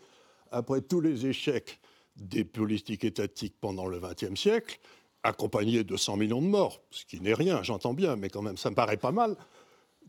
après 0.50 0.80
tous 0.80 1.02
les 1.02 1.26
échecs 1.26 1.78
des 2.16 2.44
politiques 2.44 3.04
étatiques 3.04 3.56
pendant 3.60 3.86
le 3.86 4.00
XXe 4.00 4.34
siècle, 4.40 4.80
accompagnés 5.22 5.84
de 5.84 5.96
100 5.96 6.16
millions 6.16 6.40
de 6.42 6.46
morts, 6.46 6.80
ce 6.90 7.04
qui 7.04 7.20
n'est 7.20 7.34
rien, 7.34 7.62
j'entends 7.62 7.94
bien, 7.94 8.16
mais 8.16 8.28
quand 8.28 8.42
même, 8.42 8.56
ça 8.56 8.70
me 8.70 8.74
paraît 8.74 8.96
pas 8.96 9.12
mal, 9.12 9.36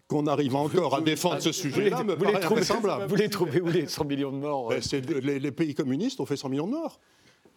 qu'on 0.08 0.26
arrive 0.28 0.56
encore 0.56 0.96
à 0.96 1.02
défendre 1.02 1.40
ce 1.42 1.52
sujet-là, 1.52 2.04
me 2.04 2.16
vous 2.16 2.26
les 2.26 2.32
paraît 2.32 2.40
trouvez, 2.46 2.62
invraisemblable. 2.62 3.06
vous 3.08 3.16
les 3.16 3.30
trouvez 3.30 3.62
où 3.62 3.68
les 3.68 3.88
100 3.88 4.06
millions 4.06 4.32
de 4.32 4.38
morts 4.38 4.72
euh, 4.72 4.76
Ben, 4.76 4.82
c'est- 4.82 5.02
les, 5.22 5.40
les 5.40 5.52
pays 5.52 5.74
communistes 5.76 6.20
ont 6.20 6.26
fait 6.26 6.38
100 6.38 6.50
millions 6.50 6.68
de 6.68 6.72
morts. 6.72 7.00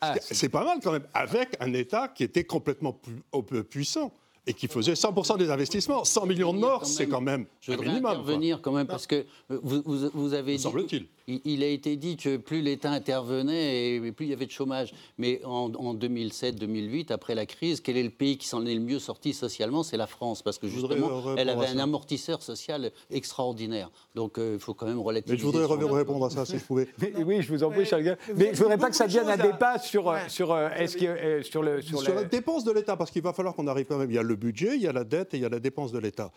Ah, 0.00 0.14
C'est- 0.20 0.34
c'est 0.34 0.48
pas 0.48 0.64
mal 0.64 0.78
quand 0.82 0.92
même, 0.92 1.06
avec 1.14 1.56
un 1.60 1.72
État 1.72 2.08
qui 2.08 2.24
était 2.24 2.44
complètement 2.44 2.92
pu- 2.92 3.22
au- 3.32 3.42
peu 3.42 3.62
puissant 3.62 4.12
et 4.46 4.52
qui 4.52 4.66
faisait 4.66 4.94
100% 4.96 5.36
des 5.38 5.50
investissements. 5.50 6.04
100 6.04 6.26
millions 6.26 6.52
de 6.52 6.58
morts, 6.58 6.80
Quand 6.80 6.84
c'est 6.86 7.04
même, 7.04 7.10
quand 7.10 7.20
même 7.20 7.46
Je 7.60 7.70
un 7.72 7.76
voudrais 7.76 7.88
minimum. 7.88 8.10
quoi. 8.12 8.20
intervenir 8.20 8.60
quand 8.60 8.72
même 8.72 8.86
parce 8.88 9.06
que 9.06 9.14
euh, 9.50 9.60
vous, 9.62 9.82
vous- 9.86 10.10
vous 10.12 10.32
avez 10.34 10.52
Me 10.52 10.56
dit. 10.56 10.62
semble-t-il. 10.62 11.06
Il, 11.28 11.62
a 11.62 11.66
été 11.68 11.96
dit 11.96 12.16
que 12.16 12.36
plus 12.36 12.62
l'État 12.62 12.90
intervenait 12.90 13.94
et 13.94 14.12
plus 14.12 14.26
il 14.26 14.30
y 14.30 14.32
avait 14.32 14.46
de 14.46 14.50
chômage. 14.50 14.92
Mais 15.18 15.40
en, 15.44 15.72
en 15.74 15.94
2007-2008, 15.94 17.12
après 17.12 17.34
la 17.34 17.46
crise, 17.46 17.80
quel 17.80 17.96
est 17.96 18.02
le 18.02 18.10
pays 18.10 18.38
qui 18.38 18.48
s'en 18.48 18.66
est 18.66 18.74
le 18.74 18.80
mieux 18.80 18.98
sorti 18.98 19.32
socialement? 19.32 19.82
C'est 19.82 19.96
la 19.96 20.06
France, 20.06 20.42
parce 20.42 20.58
que 20.58 20.66
voudrais 20.66 20.96
justement, 20.96 21.16
répondre 21.18 21.38
elle 21.38 21.48
avait 21.48 21.66
un 21.68 21.78
amortisseur 21.78 22.42
social 22.42 22.90
extraordinaire. 23.10 23.90
Donc 24.14 24.38
euh, 24.38 24.54
il 24.54 24.60
faut 24.60 24.74
quand 24.74 24.86
même 24.86 25.00
relativiser. 25.00 25.34
Mais 25.34 25.38
je 25.40 25.44
voudrais 25.44 25.76
de 25.78 25.84
répondre 25.84 26.26
à 26.26 26.30
ça 26.30 26.44
si 26.44 26.58
je 26.58 26.64
pouvais. 26.64 26.88
mais- 27.00 27.12
oui, 27.24 27.42
je 27.42 27.48
vous 27.52 27.62
en 27.62 27.70
prie, 27.70 27.84
Charles 27.84 28.16
Mais 28.36 28.50
je 28.52 28.58
voudrais 28.58 28.76
dit 28.76 28.80
pas 28.80 28.90
que 28.90 28.96
ça 28.96 29.06
devienne 29.06 29.28
un 29.28 29.36
débat 29.36 29.78
sur, 29.78 30.08
euh, 30.08 30.14
Ouais. 30.14 30.28
sur, 30.28 30.52
euh, 30.52 30.68
est-ce 30.76 30.96
que, 30.96 31.06
euh, 31.06 31.42
sur 31.42 31.62
le. 31.62 31.80
Sur 31.80 32.02
Sur 32.02 32.14
la- 32.14 32.22
la 32.22 32.28
dépense 32.28 32.64
de 32.64 32.72
l'État, 32.72 32.96
parce 32.96 33.10
qu'il 33.10 33.22
va 33.22 33.32
falloir 33.32 33.54
qu'on 33.54 33.66
arrive 33.66 33.86
quand 33.86 33.98
même. 33.98 34.10
Il 34.10 34.14
y 34.14 34.18
a 34.18 34.22
le 34.22 34.36
budget, 34.36 34.76
il 34.76 34.82
y 34.82 34.86
a 34.88 34.92
la 34.92 35.04
dette 35.04 35.34
et 35.34 35.36
il 35.38 35.42
y 35.42 35.46
a 35.46 35.48
la 35.48 35.60
dépense 35.60 35.92
de 35.92 35.98
l'État. 35.98 36.30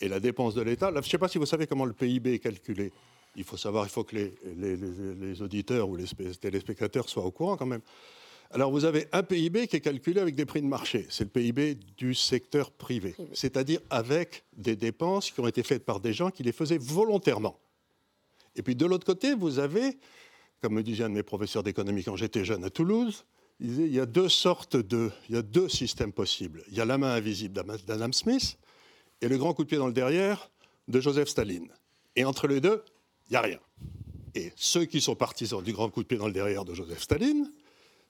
Et 0.00 0.08
la 0.08 0.18
dépense 0.20 0.54
de 0.54 0.62
l'État, 0.62 0.90
je 0.92 0.98
ne 0.98 1.02
sais 1.02 1.18
pas 1.18 1.28
si 1.28 1.38
vous 1.38 1.46
savez 1.46 1.66
comment 1.66 1.84
le 1.84 1.92
PIB 1.92 2.34
est 2.34 2.38
calculé. 2.38 2.92
Il 3.36 3.44
faut 3.44 3.56
savoir, 3.56 3.84
il 3.86 3.90
faut 3.90 4.04
que 4.04 4.16
les, 4.16 4.34
les- 4.56 4.76
les- 4.76 5.14
les 5.14 5.42
auditeurs 5.42 5.88
ou 5.88 5.96
les 5.96 6.04
téléspectateurs 6.40 7.08
soient 7.08 7.24
au 7.24 7.30
courant 7.30 7.56
quand 7.56 7.66
même. 7.66 7.82
Alors 8.52 8.72
vous 8.72 8.84
avez 8.84 9.06
un 9.12 9.22
PIB 9.22 9.68
qui 9.68 9.76
est 9.76 9.80
calculé 9.80 10.20
avec 10.20 10.34
des 10.34 10.44
prix 10.44 10.60
de 10.60 10.66
marché. 10.66 11.06
C'est 11.08 11.22
le 11.24 11.30
PIB 11.30 11.76
du 11.96 12.14
secteur 12.14 12.72
privé. 12.72 13.12
Privé. 13.12 13.28
C'est-à-dire 13.32 13.80
avec 13.90 14.44
des 14.56 14.74
dépenses 14.74 15.30
qui 15.30 15.38
ont 15.38 15.46
été 15.46 15.62
faites 15.62 15.84
par 15.84 16.00
des 16.00 16.12
gens 16.12 16.30
qui 16.30 16.42
les 16.42 16.50
faisaient 16.52 16.78
volontairement. 16.78 17.60
Et 18.56 18.62
puis 18.62 18.74
de 18.74 18.84
l'autre 18.86 19.06
côté, 19.06 19.34
vous 19.34 19.60
avez, 19.60 19.96
comme 20.60 20.74
me 20.74 20.82
disait 20.82 21.04
un 21.04 21.10
de 21.10 21.14
mes 21.14 21.22
professeurs 21.22 21.62
d'économie 21.62 22.02
quand 22.02 22.16
j'étais 22.16 22.44
jeune 22.44 22.64
à 22.64 22.70
Toulouse, 22.70 23.24
il 23.60 23.68
disait 23.68 23.86
il 23.86 23.94
y 23.94 24.00
a 24.00 24.06
deux 24.06 24.28
sortes 24.28 24.76
de, 24.76 25.12
il 25.28 25.36
y 25.36 25.38
a 25.38 25.42
deux 25.42 25.68
systèmes 25.68 26.12
possibles. 26.12 26.64
Il 26.68 26.74
y 26.76 26.80
a 26.80 26.84
la 26.84 26.98
main 26.98 27.12
invisible 27.14 27.62
d'Adam 27.86 28.10
Smith 28.12 28.58
et 29.20 29.28
le 29.28 29.38
grand 29.38 29.54
coup 29.54 29.62
de 29.62 29.68
pied 29.68 29.78
dans 29.78 29.86
le 29.86 29.92
derrière 29.92 30.50
de 30.88 31.00
Joseph 31.00 31.28
Staline. 31.28 31.68
Et 32.16 32.24
entre 32.24 32.48
les 32.48 32.60
deux, 32.60 32.82
il 33.30 33.34
n'y 33.34 33.36
a 33.36 33.42
rien. 33.42 33.58
Et 34.34 34.52
ceux 34.56 34.84
qui 34.84 35.00
sont 35.00 35.14
partisans 35.14 35.62
du 35.62 35.72
grand 35.72 35.88
coup 35.88 36.02
de 36.02 36.08
pied 36.08 36.18
dans 36.18 36.26
le 36.26 36.32
derrière 36.32 36.64
de 36.64 36.74
Joseph 36.74 37.00
Staline 37.00 37.50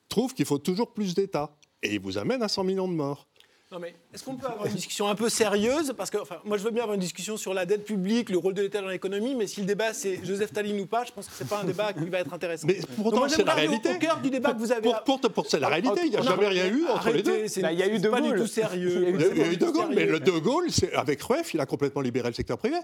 trouvent 0.08 0.34
qu'il 0.34 0.46
faut 0.46 0.58
toujours 0.58 0.92
plus 0.92 1.14
d'État. 1.14 1.56
Et 1.82 1.94
ils 1.94 2.00
vous 2.00 2.18
amènent 2.18 2.42
à 2.42 2.48
100 2.48 2.64
millions 2.64 2.88
de 2.88 2.94
morts. 2.94 3.26
Non 3.72 3.78
mais 3.78 3.94
est-ce 4.12 4.24
qu'on 4.24 4.34
peut 4.34 4.48
avoir 4.48 4.66
une 4.66 4.74
discussion 4.74 5.06
un 5.08 5.14
peu 5.14 5.28
sérieuse 5.28 5.94
Parce 5.96 6.10
que 6.10 6.18
enfin, 6.18 6.38
moi 6.44 6.58
je 6.58 6.64
veux 6.64 6.72
bien 6.72 6.82
avoir 6.82 6.96
une 6.96 7.00
discussion 7.00 7.36
sur 7.36 7.54
la 7.54 7.66
dette 7.66 7.84
publique, 7.84 8.28
le 8.28 8.38
rôle 8.38 8.52
de 8.52 8.62
l'État 8.62 8.80
dans 8.82 8.88
l'économie, 8.88 9.36
mais 9.36 9.46
si 9.46 9.60
le 9.60 9.66
débat 9.66 9.94
c'est 9.94 10.18
Joseph 10.24 10.50
Staline 10.50 10.80
ou 10.80 10.86
pas, 10.86 11.04
je 11.04 11.12
pense 11.12 11.26
que 11.28 11.32
c'est 11.36 11.46
pas 11.46 11.60
un 11.60 11.64
débat 11.64 11.92
qui 11.92 12.08
va 12.08 12.18
être 12.18 12.34
intéressant. 12.34 12.66
Mais 12.66 12.80
pourtant, 12.96 13.28
c'est 13.28 13.44
la 13.44 13.52
aller 13.52 13.68
au- 13.68 13.70
réalité. 13.70 13.94
Au 13.94 13.98
cœur 14.00 14.20
du 14.20 14.28
débat 14.30 14.54
que 14.54 14.58
vous 14.58 14.72
avez. 14.72 14.82
Pour, 14.82 15.20
pour, 15.20 15.20
pour- 15.20 15.46
c'est 15.46 15.60
la 15.60 15.68
réalité, 15.68 16.00
il 16.04 16.10
n'y 16.10 16.16
a 16.16 16.18
Non, 16.20 16.24
jamais 16.30 16.48
rien 16.48 16.66
eu 16.66 16.84
entre 16.88 17.10
les 17.10 17.22
deux. 17.22 17.46
c'est- 17.46 17.62
Bah, 17.62 17.70
il 17.72 17.78
y 17.78 17.82
a 17.84 17.86
eu 17.94 18.00
De 18.00 18.08
pas 18.08 18.20
du 18.20 18.30
Gaulle. 18.30 18.40
tout 18.40 18.46
sérieux. 18.48 18.90
Il 18.96 19.02
y 19.02 19.06
a 19.06 19.10
eu 19.10 19.20
y 19.20 19.22
a- 19.24 19.28
il 19.34 19.38
y 19.38 19.42
a 19.42 19.52
eu 19.52 19.56
De 19.56 19.66
Gaulle, 19.70 19.92
mais 19.94 20.06
le. 20.06 20.18
De 20.18 20.32
Gaulle, 20.32 20.66
avec 20.96 21.22
Rueff, 21.22 21.54
il 21.54 21.60
a 21.60 21.66
complètement 21.66 22.00
libéré 22.00 22.26
le 22.28 22.34
secteur 22.34 22.58
privé. 22.58 22.76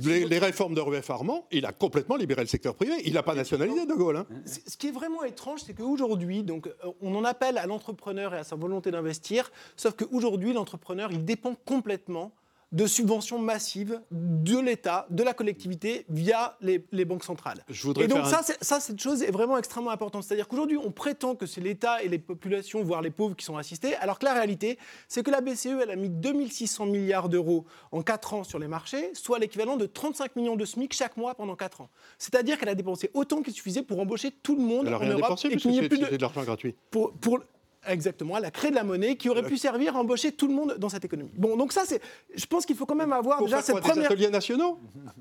Les, 0.00 0.24
les 0.24 0.38
réformes 0.38 0.74
de 0.74 0.80
Rueff 0.80 1.10
Armand, 1.10 1.46
il 1.52 1.66
a 1.66 1.72
complètement 1.72 2.16
libéré 2.16 2.40
le 2.40 2.46
secteur 2.48 2.74
privé. 2.74 2.94
Il 3.04 3.12
n'a 3.14 3.22
pas 3.22 3.34
nationalisé 3.34 3.84
De 3.86 3.92
Gaulle. 3.94 4.16
hein. 4.16 4.26
Ce 4.46 4.76
qui 4.76 4.88
est 4.88 4.92
vraiment 4.92 5.22
étrange, 5.22 5.60
c'est 5.66 5.74
qu'aujourd'hui, 5.74 6.42
donc, 6.42 6.66
euh, 6.66 6.72
on 7.02 7.14
en 7.14 7.24
appelle 7.24 7.58
à 7.58 7.66
l'entrepreneur 7.66 8.34
et 8.34 8.38
à 8.38 8.44
sa 8.44 8.56
volonté 8.56 8.90
d'investir, 8.90 9.52
sauf 9.76 9.94
qu'aujourd'hui, 10.16 10.52
l'entrepreneur, 10.52 11.12
il 11.12 11.24
dépend 11.24 11.54
complètement 11.64 12.32
de 12.72 12.84
subventions 12.88 13.38
massives 13.38 14.00
de 14.10 14.58
l'État, 14.58 15.06
de 15.10 15.22
la 15.22 15.34
collectivité, 15.34 16.04
via 16.08 16.56
les, 16.60 16.84
les 16.90 17.04
banques 17.04 17.22
centrales. 17.22 17.64
Je 17.68 17.80
voudrais 17.86 18.04
et 18.04 18.08
donc 18.08 18.18
un- 18.18 18.42
ça, 18.60 18.80
cette 18.80 19.00
chose 19.00 19.22
est 19.22 19.30
vraiment 19.30 19.56
extrêmement 19.56 19.92
importante. 19.92 20.24
C'est-à-dire 20.24 20.48
qu'aujourd'hui, 20.48 20.76
on 20.76 20.90
prétend 20.90 21.36
que 21.36 21.46
c'est 21.46 21.60
l'État 21.60 22.02
et 22.02 22.08
les 22.08 22.18
populations, 22.18 22.82
voire 22.82 23.02
les 23.02 23.12
pauvres, 23.12 23.36
qui 23.36 23.44
sont 23.44 23.56
assistés, 23.56 23.94
alors 23.96 24.18
que 24.18 24.24
la 24.24 24.34
réalité, 24.34 24.78
c'est 25.06 25.22
que 25.22 25.30
la 25.30 25.40
BCE, 25.40 25.78
elle 25.80 25.90
a 25.92 25.96
mis 25.96 26.10
2600 26.10 26.86
milliards 26.86 27.28
d'euros 27.28 27.66
en 27.92 28.02
4 28.02 28.34
ans 28.34 28.42
sur 28.44 28.58
les 28.58 28.68
marchés, 28.68 29.10
soit 29.14 29.38
l'équivalent 29.38 29.76
de 29.76 29.86
35 29.86 30.34
millions 30.34 30.56
de 30.56 30.64
SMIC 30.64 30.92
chaque 30.92 31.16
mois 31.16 31.36
pendant 31.36 31.54
4 31.54 31.82
ans. 31.82 31.88
C'est-à-dire 32.18 32.58
qu'elle 32.58 32.68
a 32.68 32.74
dépensé 32.74 33.10
autant 33.14 33.42
qu'il 33.42 33.54
suffisait 33.54 33.82
pour 33.84 34.00
embaucher 34.00 34.32
tout 34.42 34.56
le 34.56 34.62
monde 34.62 34.86
n'a 34.86 34.96
en 34.98 35.04
Europe 35.06 35.16
dépensé 35.22 35.48
et 35.48 35.56
qu'il 35.56 35.70
n'y 35.70 35.78
ait 35.78 35.88
plus 35.88 35.98
de 35.98 36.16
de 36.16 36.20
l'argent 36.20 36.42
gratuit. 36.42 36.74
pour, 36.90 37.12
pour- 37.12 37.38
exactement, 37.88 38.36
elle 38.38 38.44
a 38.44 38.50
créé 38.50 38.70
de 38.70 38.76
la 38.76 38.84
monnaie 38.84 39.16
qui 39.16 39.28
aurait 39.28 39.42
pu 39.44 39.56
servir 39.56 39.96
à 39.96 40.00
embaucher 40.00 40.32
tout 40.32 40.46
le 40.48 40.54
monde 40.54 40.76
dans 40.78 40.88
cette 40.88 41.04
économie. 41.04 41.30
Bon, 41.36 41.56
donc 41.56 41.72
ça, 41.72 41.82
c'est, 41.86 42.00
je 42.34 42.46
pense 42.46 42.66
qu'il 42.66 42.76
faut 42.76 42.86
quand 42.86 42.94
même 42.94 43.12
avoir 43.12 43.38
Pour 43.38 43.46
déjà 43.46 43.62
faire 43.62 43.74
quoi, 43.74 43.82
cette 43.82 43.84
des 43.84 43.90
première, 43.92 44.10
ateliers 44.12 44.30
nationaux? 44.30 44.78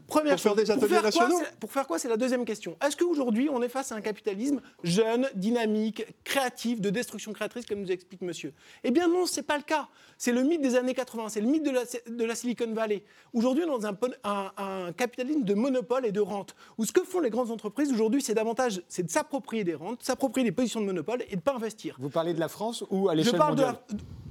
Première 0.07 0.33
pour 0.33 0.41
faire 0.41 0.55
des 0.55 0.71
ateliers 0.71 0.87
faire 0.87 1.01
quoi, 1.01 1.07
nationaux? 1.09 1.39
c'est- 1.39 1.59
Pour 1.59 1.71
faire 1.71 1.87
quoi 1.87 1.99
C'est 1.99 2.09
la 2.09 2.17
deuxième 2.17 2.45
question. 2.45 2.77
Est-ce 2.85 2.95
qu'aujourd'hui, 2.97 3.49
on 3.51 3.61
est 3.61 3.69
face 3.69 3.91
à 3.91 3.95
un 3.95 4.01
capitalisme 4.01 4.61
jeune, 4.83 5.29
dynamique, 5.35 6.05
créatif, 6.23 6.81
de 6.81 6.89
destruction 6.89 7.33
créatrice, 7.33 7.65
comme 7.65 7.79
nous 7.81 7.91
explique 7.91 8.21
monsieur? 8.21 8.53
Eh 8.83 8.91
bien 8.91 9.07
non, 9.07 9.25
c'est 9.25 9.43
pas 9.43 9.57
le 9.57 9.63
cas. 9.63 9.87
C'est 10.17 10.31
le 10.31 10.43
mythe 10.43 10.61
des 10.61 10.75
années 10.75 10.93
80, 10.93 11.29
c'est 11.29 11.41
le 11.41 11.47
mythe 11.47 11.63
de 11.63 11.71
la, 11.71 11.83
de 12.09 12.23
la 12.23 12.35
Silicon 12.35 12.71
Valley. 12.73 13.03
Aujourd'hui, 13.33 13.63
on 13.65 13.67
est 13.67 13.81
dans 13.81 13.85
un, 13.87 13.93
pon- 13.93 14.13
un- 14.23 14.51
un 14.57 14.93
capitalisme 14.93 15.43
de 15.43 15.53
monopole 15.53 16.05
et 16.05 16.11
de 16.11 16.21
rente, 16.21 16.55
où 16.77 16.85
ce 16.85 16.91
que 16.91 17.01
font 17.03 17.19
les 17.19 17.29
grandes 17.29 17.51
entreprises 17.51 17.91
aujourd'hui, 17.91 18.21
c'est 18.21 18.33
davantage 18.33 18.81
c'est 18.87 19.03
de 19.03 19.11
s'approprier 19.11 19.63
des 19.63 19.75
rentes, 19.75 20.03
s'approprier 20.03 20.45
des 20.45 20.51
positions 20.53 20.79
de 20.81 20.85
monopole 20.85 21.23
et 21.27 21.31
de 21.31 21.35
ne 21.35 21.41
pas 21.41 21.53
investir. 21.55 21.95
Vous 21.99 22.09
parlez 22.09 22.33
de 22.33 22.39
la 22.39 22.47
France 22.55 22.83
ou 22.89 23.09
à 23.09 23.13
Je 23.13 23.17
l'échelle 23.17 23.37
parle 23.37 23.55
de 23.55 23.61
mondiale 23.63 23.81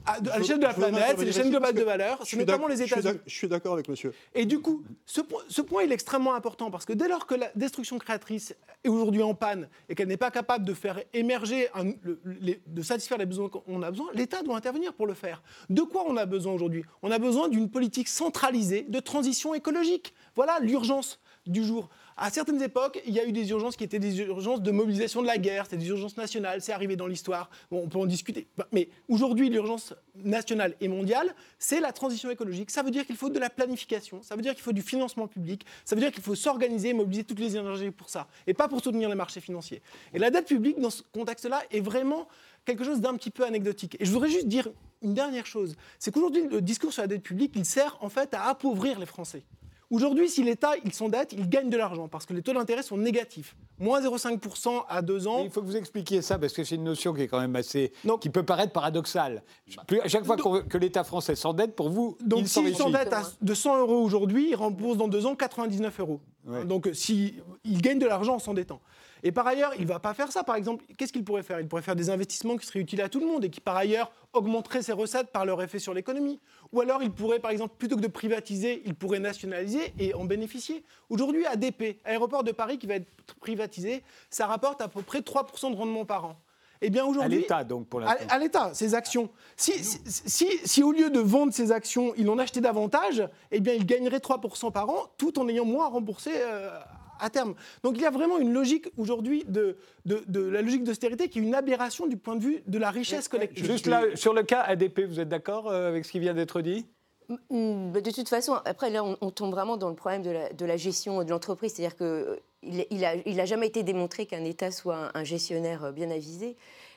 la, 0.07 0.33
à, 0.35 0.39
l'échelle 0.39 0.59
de 0.59 0.63
la 0.65 0.75
planète, 0.75 1.15
c'est 1.19 1.25
l'échelle 1.25 1.49
globale 1.51 1.75
de 1.75 1.83
valeur, 1.83 2.19
c'est 2.25 2.37
notamment 2.37 2.67
les 2.67 2.83
États-Unis. 2.83 3.21
Je 3.27 3.35
suis 3.35 3.49
d'accord 3.49 3.73
avec 3.75 3.89
monsieur. 3.89 4.13
Et 4.35 4.45
du 4.45 4.59
coup, 4.61 4.83
ce 5.07 5.23
point, 5.23 5.41
ce 5.49 5.63
point, 5.63 5.83
il 5.83 5.91
est 5.91 5.95
extrêmement 5.95 6.35
important 6.35 6.71
parce 6.71 6.85
que 6.85 6.93
dès 6.93 7.09
lors 7.09 7.27
que 7.27 7.35
la 7.35 7.51
destruction 7.55 7.97
créatrice 7.99 8.55
est 8.85 8.89
aujourd'hui 8.89 9.23
en 9.23 9.35
panne 9.35 9.67
et 9.89 9.95
qu'elle 9.95 10.09
n'est 10.09 10.19
pas 10.19 10.31
capable 10.31 10.65
de 10.67 10.75
faire 10.75 11.01
émerger, 11.15 11.69
un- 11.75 11.93
le- 12.03 12.21
les- 12.41 12.61
de 12.67 12.83
satisfaire 12.83 13.17
les 13.17 13.25
besoins 13.27 13.49
qu'on 13.49 13.83
a 13.83 13.91
besoin, 13.91 14.09
l'État 14.15 14.43
doit 14.43 14.57
intervenir 14.59 14.93
pour 14.93 15.07
le 15.07 15.15
faire. 15.15 15.43
De 15.71 15.81
quoi 15.83 16.05
on 16.07 16.17
a 16.19 16.27
besoin 16.27 16.53
aujourd'hui? 16.53 16.85
On 17.03 17.11
a 17.11 17.19
besoin 17.19 17.49
d'une 17.49 17.71
politique 17.71 18.09
centralisée 18.09 18.83
de 18.83 19.01
transition 19.01 19.55
écologique. 19.55 20.13
Voilà 20.37 20.59
l'urgence 20.61 21.19
du 21.47 21.65
jour. 21.65 21.89
À 22.17 22.31
certaines 22.31 22.63
époques, 22.63 23.03
il 23.07 23.13
y 23.13 23.19
a 23.19 23.27
eu 23.27 23.33
des 23.33 23.51
urgences 23.51 23.77
qui 23.77 23.83
étaient 23.83 23.99
des 23.99 24.21
urgences 24.21 24.63
de 24.63 24.71
mobilisation 24.71 25.21
de 25.21 25.27
la 25.27 25.37
guerre, 25.37 25.65
c'était 25.65 25.79
des 25.79 25.89
urgences 25.89 26.17
nationales, 26.17 26.63
c'est 26.63 26.73
arrivé 26.73 26.95
dans 26.95 27.09
l'histoire, 27.09 27.51
on 27.73 27.89
peut 27.89 27.99
en 27.99 28.07
discuter. 28.07 28.47
Mais 28.71 28.89
aujourd'hui, 29.09 29.51
l'urgence 29.51 29.95
nationale 30.15 30.77
et 30.81 30.87
mondiale, 30.87 31.35
c'est 31.59 31.81
la 31.81 31.93
transition 31.93 32.31
écologique. 32.31 32.71
Ça 32.71 32.85
veut 32.85 32.93
dire 32.93 33.05
qu'il 33.05 33.17
faut 33.17 33.31
de 33.31 33.39
la 33.41 33.51
planification, 33.51 34.23
ça 34.23 34.37
veut 34.37 34.43
dire 34.43 34.55
qu'il 34.55 34.63
faut 34.63 34.73
du 34.73 34.83
financement 34.83 35.27
public, 35.27 35.67
ça 35.85 35.97
veut 35.97 36.01
dire 36.01 36.13
qu'il 36.13 36.23
faut 36.23 36.37
s'organiser 36.37 36.91
et 36.91 36.95
mobiliser 36.95 37.25
toutes 37.25 37.41
les 37.41 37.57
énergies 37.57 37.91
pour 37.91 38.09
ça, 38.09 38.29
et 38.47 38.55
pas 38.55 38.69
pour 38.69 38.81
soutenir 38.81 39.09
les 39.09 39.17
marchés 39.17 39.41
financiers. 39.41 39.83
Et 40.13 40.21
la 40.21 40.31
dette 40.31 40.47
publique, 40.47 40.79
dans 40.79 40.91
ce 40.91 41.03
contexte-là, 41.13 41.63
est 41.73 41.81
vraiment 41.81 42.29
quelque 42.65 42.85
chose 42.85 43.01
d'un 43.01 43.15
petit 43.15 43.31
peu 43.31 43.45
anecdotique. 43.45 43.97
Et 43.99 44.05
je 44.05 44.13
voudrais 44.13 44.31
juste 44.31 44.47
dire 44.47 44.69
une 45.03 45.15
dernière 45.15 45.47
chose. 45.47 45.75
C'est 45.99 46.13
qu'aujourd'hui, 46.13 46.47
le 46.49 46.63
discours 46.63 46.93
sur 46.93 47.03
la 47.03 47.09
dette 47.09 47.23
publique, 47.23 47.53
il 47.57 47.65
sert 47.65 47.99
en 48.01 48.09
fait 48.09 48.33
à 48.35 48.49
appauvrir 48.49 49.01
les 49.01 49.07
Français. 49.07 49.43
Aujourd'hui, 49.91 50.29
si 50.29 50.43
l'État 50.43 50.73
il 50.85 50.93
s'endette, 50.93 51.33
il 51.33 51.49
gagne 51.49 51.71
de 51.71 51.77
l'argent 51.77 52.09
parce 52.09 52.27
que 52.27 52.33
les 52.33 52.43
taux 52.43 52.53
d'intérêt 52.53 52.83
sont 52.83 52.97
négatifs. 52.97 53.57
Moins 53.79 54.01
0,5% 54.01 54.85
à 54.89 55.03
deux 55.03 55.27
ans. 55.27 55.43
Il 55.45 55.51
faut 55.51 55.61
que 55.61 55.67
vous 55.67 55.77
expliquiez 55.77 56.23
ça 56.23 56.39
parce 56.39 56.53
que 56.53 56.65
c'est 56.65 56.77
une 56.77 56.85
notion 56.85 57.13
qui 57.13 57.23
est 57.23 57.29
quand 57.29 57.41
même 57.41 57.57
assez. 57.57 57.93
qui 58.21 58.31
peut 58.31 58.43
paraître 58.43 58.73
paradoxale. 58.73 59.43
Plus, 59.87 60.01
à 60.01 60.09
chaque 60.09 60.25
fois 60.25 60.37
que 60.37 60.79
l'État 60.79 61.05
français 61.05 61.35
s'endette, 61.35 61.75
pour 61.75 61.91
vous, 61.91 62.17
donc 62.25 62.41
il 62.41 62.49
s'il 62.49 62.77
s'endette 62.77 63.15
de 63.43 63.55
100 63.55 63.81
euros 63.81 64.03
aujourd'hui, 64.03 64.49
il 64.51 64.55
rembourse 64.55 64.97
dans 64.97 65.09
deux 65.09 65.27
ans 65.27 65.35
99 65.35 66.01
euros. 66.01 66.21
Donc 66.67 66.89
s'il 66.93 67.43
il 67.65 67.81
gagne 67.81 67.99
de 67.99 68.07
l'argent 68.07 68.35
en 68.35 68.39
s'endettant. 68.39 68.81
Et 69.27 69.33
par 69.33 69.47
ailleurs, 69.47 69.73
il 69.77 69.83
ne 69.83 69.89
va 69.89 69.99
pas 69.99 70.13
faire 70.13 70.31
ça. 70.31 70.45
Par 70.45 70.55
exemple, 70.55 70.85
qu'est-ce 70.99 71.13
qu'il 71.13 71.25
pourrait 71.25 71.43
faire? 71.43 71.59
Il 71.59 71.67
pourrait 71.67 71.83
faire 71.83 71.97
des 71.97 72.11
investissements 72.11 72.59
qui 72.59 72.67
seraient 72.67 72.81
utiles 72.81 73.01
à 73.01 73.09
tout 73.09 73.21
le 73.21 73.27
monde 73.27 73.43
et 73.43 73.49
qui, 73.49 73.61
par 73.61 73.75
ailleurs, 73.75 74.13
augmenteraient 74.35 74.83
ses 74.83 74.93
recettes 74.93 75.31
par 75.33 75.47
leur 75.47 75.63
effet 75.63 75.79
sur 75.79 75.95
l'économie. 75.95 76.39
Ou 76.73 76.83
alors, 76.83 77.03
il 77.03 77.11
pourrait, 77.11 77.39
par 77.39 77.51
exemple, 77.51 77.75
plutôt 77.79 77.97
que 77.97 78.03
de 78.03 78.07
privatiser, 78.09 78.83
il 78.85 78.95
pourrait 78.95 79.21
nationaliser 79.21 79.95
et 79.99 80.13
en 80.13 80.27
bénéficier. 80.27 80.85
Aujourd'hui, 81.09 81.47
ADP, 81.47 82.01
Aéroport 82.05 82.45
de 82.45 82.53
Paris, 82.53 82.79
qui 82.79 82.87
va 82.87 82.97
être 82.97 83.09
privatisé, 83.41 84.03
ça 84.29 84.47
rapporte 84.47 84.83
à 84.83 84.89
peu 84.89 85.01
près 85.01 85.21
3% 85.21 85.73
de 85.73 85.77
rendement 85.77 86.05
par 86.05 86.27
an. 86.27 86.37
Eh 86.83 86.91
bien 86.91 87.07
aujourd'hui, 87.07 87.39
à 87.39 87.41
l'État 87.41 87.65
donc 87.65 87.87
pour 87.87 88.01
l'instant. 88.01 88.27
À, 88.29 88.39
l'État, 88.39 88.75
ses 88.75 88.95
actions. 88.95 89.31
Si, 89.57 89.73
si, 89.83 90.47
si, 90.65 90.83
au 90.83 90.93
lieu 90.93 91.09
de 91.09 91.21
vendre 91.21 91.51
ses 91.55 91.73
actions, 91.73 92.13
il 92.19 92.29
en 92.29 92.39
achetait 92.39 92.61
davantage, 92.61 93.27
eh 93.53 93.61
bien 93.61 93.73
il 93.73 93.87
gagnerait 93.87 94.19
3% 94.19 94.71
par 94.71 94.91
an, 94.91 95.07
tout 95.17 95.39
en 95.39 95.49
ayant 95.49 95.65
moins 95.65 95.87
à 95.87 95.89
rembourser 95.89 96.33
euh, 96.35 96.79
à 97.21 97.31
terme. 97.31 97.55
Donc 97.83 97.97
il 97.97 98.03
y 98.03 98.07
a 98.07 98.11
vraiment 98.11 98.39
une 98.39 98.53
logique 98.53 98.89
aujourd'hui 98.97 99.45
de, 99.47 99.77
de, 100.05 100.41
la 100.41 100.63
logique 100.63 100.85
d'austérité 100.85 101.29
qui 101.29 101.39
est 101.39 101.43
une 101.43 101.55
aberration 101.55 102.07
du 102.07 102.17
point 102.17 102.37
de 102.37 102.43
vue 102.43 102.63
de 102.67 102.79
la 102.79 102.91
richesse 102.91 103.29
collective. 103.29 103.67
Juste 103.67 103.87
là, 103.87 104.03
sur 104.15 104.35
le 104.35 104.43
cas 104.43 104.61
ADP, 104.63 105.01
vous 105.01 105.21
êtes 105.21 105.29
d'accord 105.29 105.71
euh, 105.71 105.89
avec 105.89 106.05
ce 106.05 106.13
qui 106.13 106.21
vient 106.21 106.35
d'être 106.35 106.61
dit? 106.61 106.87
Bah, 107.29 108.01
de 108.01 108.11
toute 108.11 108.29
façon, 108.29 108.55
après 108.65 108.91
là, 108.91 109.03
on, 109.03 109.31
tombe 109.31 109.51
vraiment 109.51 109.79
dans 109.79 109.89
le 109.89 109.95
problème 109.95 110.23
de 110.23 110.31
la, 110.31 110.53
de 110.53 110.67
la 110.67 110.77
gestion 110.77 111.25
de 111.25 111.31
l'entreprise. 111.31 111.73
C'est-à-dire 111.73 111.97
qu'il 111.97 112.87
il 112.91 113.01
n'a 113.01 113.15
il 113.25 113.41
a 113.41 113.47
jamais 113.47 113.67
été 113.67 113.83
démontré 113.83 114.27
qu'un 114.27 114.45
État 114.45 114.71
soit 114.71 115.11
un, 115.15 115.25
gestionnaire 115.25 115.85
euh, 115.85 115.93
bien 115.93 116.11
avisé. 116.11 116.57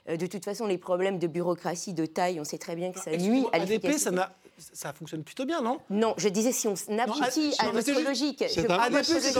Euh, 0.09 0.17
de 0.17 0.25
toute 0.25 0.43
façon, 0.43 0.67
les 0.67 0.77
problèmes 0.77 1.17
de 1.17 1.27
bureaucratie, 1.27 1.93
de 1.93 2.05
taille, 2.05 2.39
on 2.41 2.43
sait 2.43 2.57
très 2.57 2.75
bien 2.75 2.91
que 2.91 2.99
ça 2.99 3.15
nuit 3.15 3.45
à 3.53 3.59
l'ADP, 3.59 3.93
ça 3.93 4.11
n'a 4.11 4.33
ça 4.57 4.91
fonctionne 4.93 5.23
plutôt 5.23 5.45
bien, 5.45 5.61
non? 5.61 5.79
Non, 5.89 6.13
je 6.17 6.29
disais 6.29 6.51
si 6.51 6.67
on 6.67 6.73
aboutit 6.97 7.53
à 7.59 7.71
notre 7.71 8.01
logique. 8.01 8.43
C'est 8.47 8.69
un, 8.69 8.77
monopole. 8.77 9.03
C'est 9.03 9.37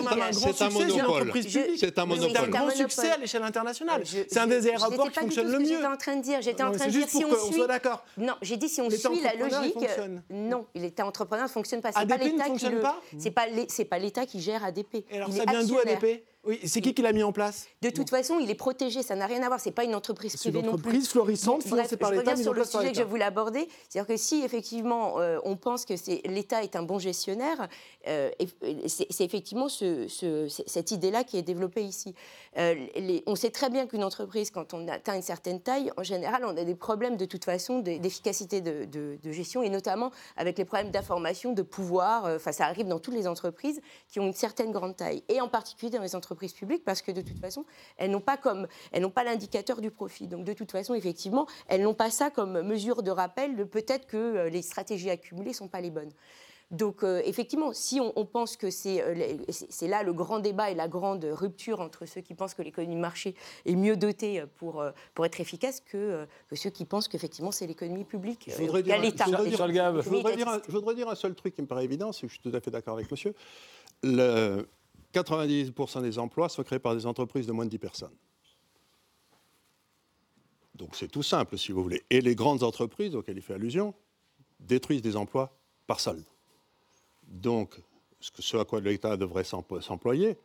un 0.61 0.69
monopole. 0.69 1.31
C'est 1.77 1.99
un 1.99 2.47
grand 2.47 2.69
succès 2.69 3.11
à 3.11 3.17
l'échelle 3.17 3.43
internationale. 3.43 4.03
C'est 4.05 4.37
un 4.37 4.47
des 4.47 4.67
aéroports 4.67 5.11
qui 5.11 5.19
fonctionne 5.19 5.51
le 5.51 5.59
mieux. 5.59 5.67
J'étais 5.67 5.85
en 5.85 5.97
train 5.97 6.15
de 6.15 6.21
dire. 6.21 6.41
J'étais 6.41 6.63
en 6.63 6.71
train 6.71 6.85
de 6.85 6.91
dire 6.91 7.09
si 7.09 7.25
on 7.25 7.51
suit. 7.51 7.67
d'accord. 7.67 8.03
Non, 8.17 8.35
j'ai 8.41 8.57
dit 8.57 8.69
si 8.69 8.81
on 8.81 8.89
suit 8.89 9.21
la 9.21 9.35
logique. 9.35 9.75
Non, 10.29 10.65
l'État 10.75 11.05
entrepreneur 11.05 11.45
ne 11.45 11.51
fonctionne 11.51 11.81
pas. 11.81 11.91
C'est 11.91 12.05
pas 12.07 12.17
l'État 12.17 12.49
qui 12.49 13.69
C'est 13.69 13.85
pas 13.85 13.99
l'État 13.99 14.25
qui 14.25 14.39
gère 14.39 14.63
ADP. 14.63 15.05
Alors 15.11 15.31
ça 15.31 15.43
vient 15.45 15.63
d'où 15.63 15.77
ADP 15.77 16.23
oui, 16.47 16.61
c'est 16.65 16.79
qui 16.79 16.93
qui 16.93 17.01
l'a 17.01 17.11
mis 17.11 17.23
en 17.23 17.33
place? 17.33 17.67
De 17.81 17.89
toute 17.89 18.09
façon, 18.09 18.39
il 18.39 18.49
est 18.49 18.55
protégé, 18.55 19.03
ça 19.03 19.15
n'a 19.15 19.25
rien 19.25 19.43
à 19.43 19.47
voir. 19.47 19.59
C'est 19.59 19.71
pas 19.71 19.83
une 19.83 19.95
entreprise 19.95 20.37
privée 20.37 20.61
non 20.61 20.61
plus. 20.61 20.69
C'est 20.69 20.71
une 20.71 20.79
entreprise 20.79 21.09
florissante 21.09 21.63
financée 21.63 21.97
par 21.97 22.11
l'État. 22.11 22.23
Je 22.23 22.29
reviens 22.29 22.43
sur 22.43 22.53
le 22.53 22.63
sujet 22.63 22.91
que 22.93 22.97
je 22.97 23.03
voulais 23.03 23.25
aborder, 23.25 23.67
c'est-à-dire 23.89 24.07
que 24.07 24.15
si 24.15 24.43
effectivement 24.43 25.19
euh, 25.19 25.39
on 25.43 25.57
pense 25.57 25.83
que 25.83 25.93
l'État 26.29 26.63
est 26.63 26.77
un 26.77 26.83
bon 26.83 26.99
gestionnaire, 26.99 27.67
euh, 28.07 28.29
c'est 28.87 29.25
effectivement 29.25 29.67
cette 29.67 30.91
idée-là 30.91 31.25
qui 31.25 31.37
est 31.37 31.41
développée 31.41 31.83
ici. 31.83 32.15
Euh, 32.57 32.75
on 33.25 33.35
sait 33.35 33.51
très 33.51 33.69
bien 33.69 33.85
qu'une 33.85 34.05
entreprise, 34.05 34.49
quand 34.49 34.73
on 34.73 34.87
atteint 34.87 35.15
une 35.15 35.21
certaine 35.21 35.59
taille, 35.59 35.91
en 35.97 36.03
général, 36.03 36.45
on 36.45 36.55
a 36.55 36.63
des 36.63 36.75
problèmes 36.75 37.17
de 37.17 37.25
toute 37.25 37.43
façon 37.43 37.79
d'efficacité 37.79 38.61
de, 38.61 39.17
gestion, 39.31 39.63
et 39.63 39.69
notamment 39.69 40.11
avec 40.37 40.57
les 40.57 40.63
problèmes 40.63 40.91
d'information, 40.91 41.51
de 41.51 41.61
pouvoir. 41.61 42.23
Enfin, 42.35 42.53
ça 42.53 42.67
arrive 42.67 42.87
dans 42.87 42.99
toutes 42.99 43.15
les 43.15 43.27
entreprises 43.27 43.81
qui 44.07 44.21
ont 44.21 44.27
une 44.27 44.33
certaine 44.33 44.71
grande 44.71 44.95
taille, 44.95 45.23
et 45.27 45.41
en 45.41 45.49
particulier 45.49 45.91
dans 45.91 46.01
les 46.01 46.15
entreprises 46.15 46.36
publiques 46.37 46.83
parce 46.85 47.01
que 47.01 47.11
de 47.11 47.21
toute 47.21 47.39
façon, 47.39 47.65
elles 47.97 48.11
n'ont 48.11 48.21
pas 48.21 48.37
comme 48.37 48.67
elles 48.91 49.01
n'ont 49.01 49.09
pas 49.09 49.23
l'indicateur 49.23 49.81
du 49.81 49.91
profit. 49.91 50.27
Donc 50.27 50.45
de 50.45 50.53
toute 50.53 50.71
façon, 50.71 50.93
effectivement, 50.93 51.47
elles 51.67 51.81
n'ont 51.81 51.93
pas 51.93 52.11
ça 52.11 52.29
comme 52.29 52.61
mesure 52.61 53.03
de 53.03 53.11
rappel 53.11 53.55
de 53.55 53.63
peut-être 53.63 54.07
que 54.07 54.17
euh, 54.17 54.49
les 54.49 54.61
stratégies 54.61 55.09
accumulées 55.09 55.53
sont 55.53 55.67
pas 55.67 55.81
les 55.81 55.91
bonnes. 55.91 56.11
Donc 56.69 57.01
euh, 57.01 57.21
effectivement, 57.23 57.71
si 57.71 58.01
on, 58.01 58.25
pense 58.25 58.57
que 58.57 58.67
euh, 58.67 59.37
c'est 59.49 59.87
là 59.87 60.03
le 60.03 60.11
grand 60.11 60.39
débat 60.39 60.69
et 60.69 60.75
la 60.75 60.89
grande 60.89 61.23
rupture 61.23 61.79
entre 61.79 62.05
ceux 62.05 62.19
qui 62.19 62.33
pensent 62.33 62.55
que 62.55 62.61
l'économie 62.61 62.95
de 62.95 62.99
marché 62.99 63.35
est 63.65 63.75
mieux 63.75 63.95
dotée 63.95 64.43
pour, 64.57 64.83
pour 65.13 65.25
être 65.25 65.39
efficace 65.39 65.79
que, 65.79 66.27
que 66.49 66.57
ceux 66.57 66.69
qui 66.69 66.83
pensent 66.83 67.07
qu'effectivement 67.07 67.51
c'est 67.51 67.67
l'économie 67.67 68.03
publique, 68.03 68.49
je 68.51 68.63
voudrais 68.63 68.83
dire, 68.83 68.99
l'État. 68.99 69.23
Je, 69.27 69.31
je, 69.31 70.11
voudrais 70.69 70.95
dire 70.95 71.07
un 71.07 71.15
seul 71.15 71.35
truc 71.35 71.55
qui 71.55 71.61
me 71.61 71.67
paraît 71.67 71.85
évident, 71.85 72.11
c'est 72.11 72.27
que 72.27 72.33
je 72.33 72.33
suis 72.33 72.51
tout 72.51 72.55
à 72.55 72.59
fait 72.59 72.71
d'accord 72.71 72.95
avec 72.95 73.09
monsieur. 73.09 73.33
Le, 74.03 74.67
90% 75.21 76.01
des 76.01 76.19
emplois 76.19 76.49
sont 76.49 76.63
créés 76.63 76.79
par 76.79 76.95
des 76.95 77.05
entreprises 77.05 77.47
de 77.47 77.51
moins 77.51 77.65
de 77.65 77.69
10 77.69 77.77
personnes. 77.77 78.15
Donc 80.75 80.95
c'est 80.95 81.07
tout 81.07 81.23
simple, 81.23 81.57
si 81.57 81.71
vous 81.71 81.81
voulez. 81.81 82.03
Et 82.09 82.21
les 82.21 82.35
grandes 82.35 82.63
entreprises 82.63 83.15
auxquelles 83.15 83.37
il 83.37 83.41
fait 83.41 83.55
allusion 83.55 83.93
détruisent 84.59 85.01
des 85.01 85.15
emplois 85.15 85.57
par 85.87 85.99
solde. 85.99 86.25
Donc, 87.23 87.79
ce 88.19 88.57
à 88.57 88.65
quoi 88.65 88.79
l'État 88.79 89.17
devrait 89.17 89.43
s'employer, 89.43 90.37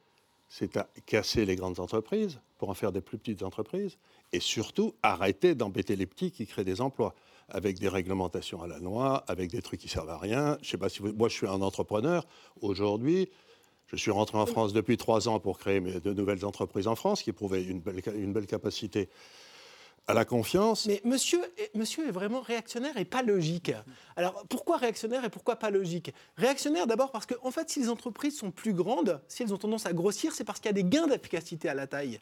c'est 0.48 0.76
à 0.76 0.88
casser 1.06 1.46
les 1.46 1.56
grandes 1.56 1.80
entreprises 1.80 2.40
pour 2.58 2.68
en 2.68 2.74
faire 2.74 2.92
des 2.92 3.00
plus 3.00 3.18
petites 3.18 3.42
entreprises 3.42 3.96
et 4.32 4.40
surtout 4.40 4.94
arrêter 5.02 5.54
d'embêter 5.54 5.96
les 5.96 6.06
petits 6.06 6.30
qui 6.30 6.46
créent 6.46 6.64
des 6.64 6.80
emplois 6.80 7.14
avec 7.48 7.78
des 7.78 7.88
réglementations 7.88 8.62
à 8.62 8.66
la 8.66 8.80
noix, 8.80 9.24
avec 9.28 9.50
des 9.50 9.62
trucs 9.62 9.80
qui 9.80 9.88
servent 9.88 10.10
à 10.10 10.18
rien. 10.18 10.58
Je 10.62 10.70
sais 10.70 10.78
pas 10.78 10.88
si 10.88 11.02
moi 11.02 11.28
je 11.28 11.34
suis 11.34 11.46
un 11.46 11.60
entrepreneur 11.62 12.26
aujourd'hui. 12.60 13.30
Je 13.92 13.98
suis 13.98 14.10
rentré 14.10 14.38
en 14.38 14.46
France 14.46 14.72
depuis 14.72 14.96
trois 14.96 15.28
ans 15.28 15.38
pour 15.38 15.58
créer 15.58 15.80
de 15.80 16.12
nouvelles 16.14 16.44
entreprises 16.46 16.86
en 16.86 16.94
France, 16.94 17.22
qui 17.22 17.32
prouvaient 17.32 17.62
une 17.62 17.80
belle, 17.80 18.00
une 18.14 18.32
belle 18.32 18.46
capacité 18.46 19.10
à 20.08 20.14
la 20.14 20.24
confiance. 20.24 20.86
Mais 20.86 21.00
monsieur, 21.04 21.40
monsieur 21.74 22.08
est 22.08 22.10
vraiment 22.10 22.40
réactionnaire 22.40 22.96
et 22.96 23.04
pas 23.04 23.22
logique. 23.22 23.72
Alors 24.16 24.44
pourquoi 24.48 24.76
réactionnaire 24.76 25.24
et 25.24 25.30
pourquoi 25.30 25.56
pas 25.56 25.70
logique? 25.70 26.12
Réactionnaire 26.36 26.86
d'abord 26.86 27.12
parce 27.12 27.24
que 27.24 27.34
en 27.42 27.50
fait, 27.50 27.70
si 27.70 27.80
les 27.80 27.88
entreprises 27.88 28.36
sont 28.36 28.50
plus 28.50 28.74
grandes, 28.74 29.20
si 29.28 29.42
elles 29.42 29.54
ont 29.54 29.58
tendance 29.58 29.86
à 29.86 29.92
grossir, 29.92 30.32
c'est 30.32 30.44
parce 30.44 30.58
qu'il 30.58 30.66
y 30.66 30.70
a 30.70 30.74
des 30.74 30.84
gains 30.84 31.06
d'efficacité 31.06 31.68
à 31.68 31.74
la 31.74 31.86
taille. 31.86 32.20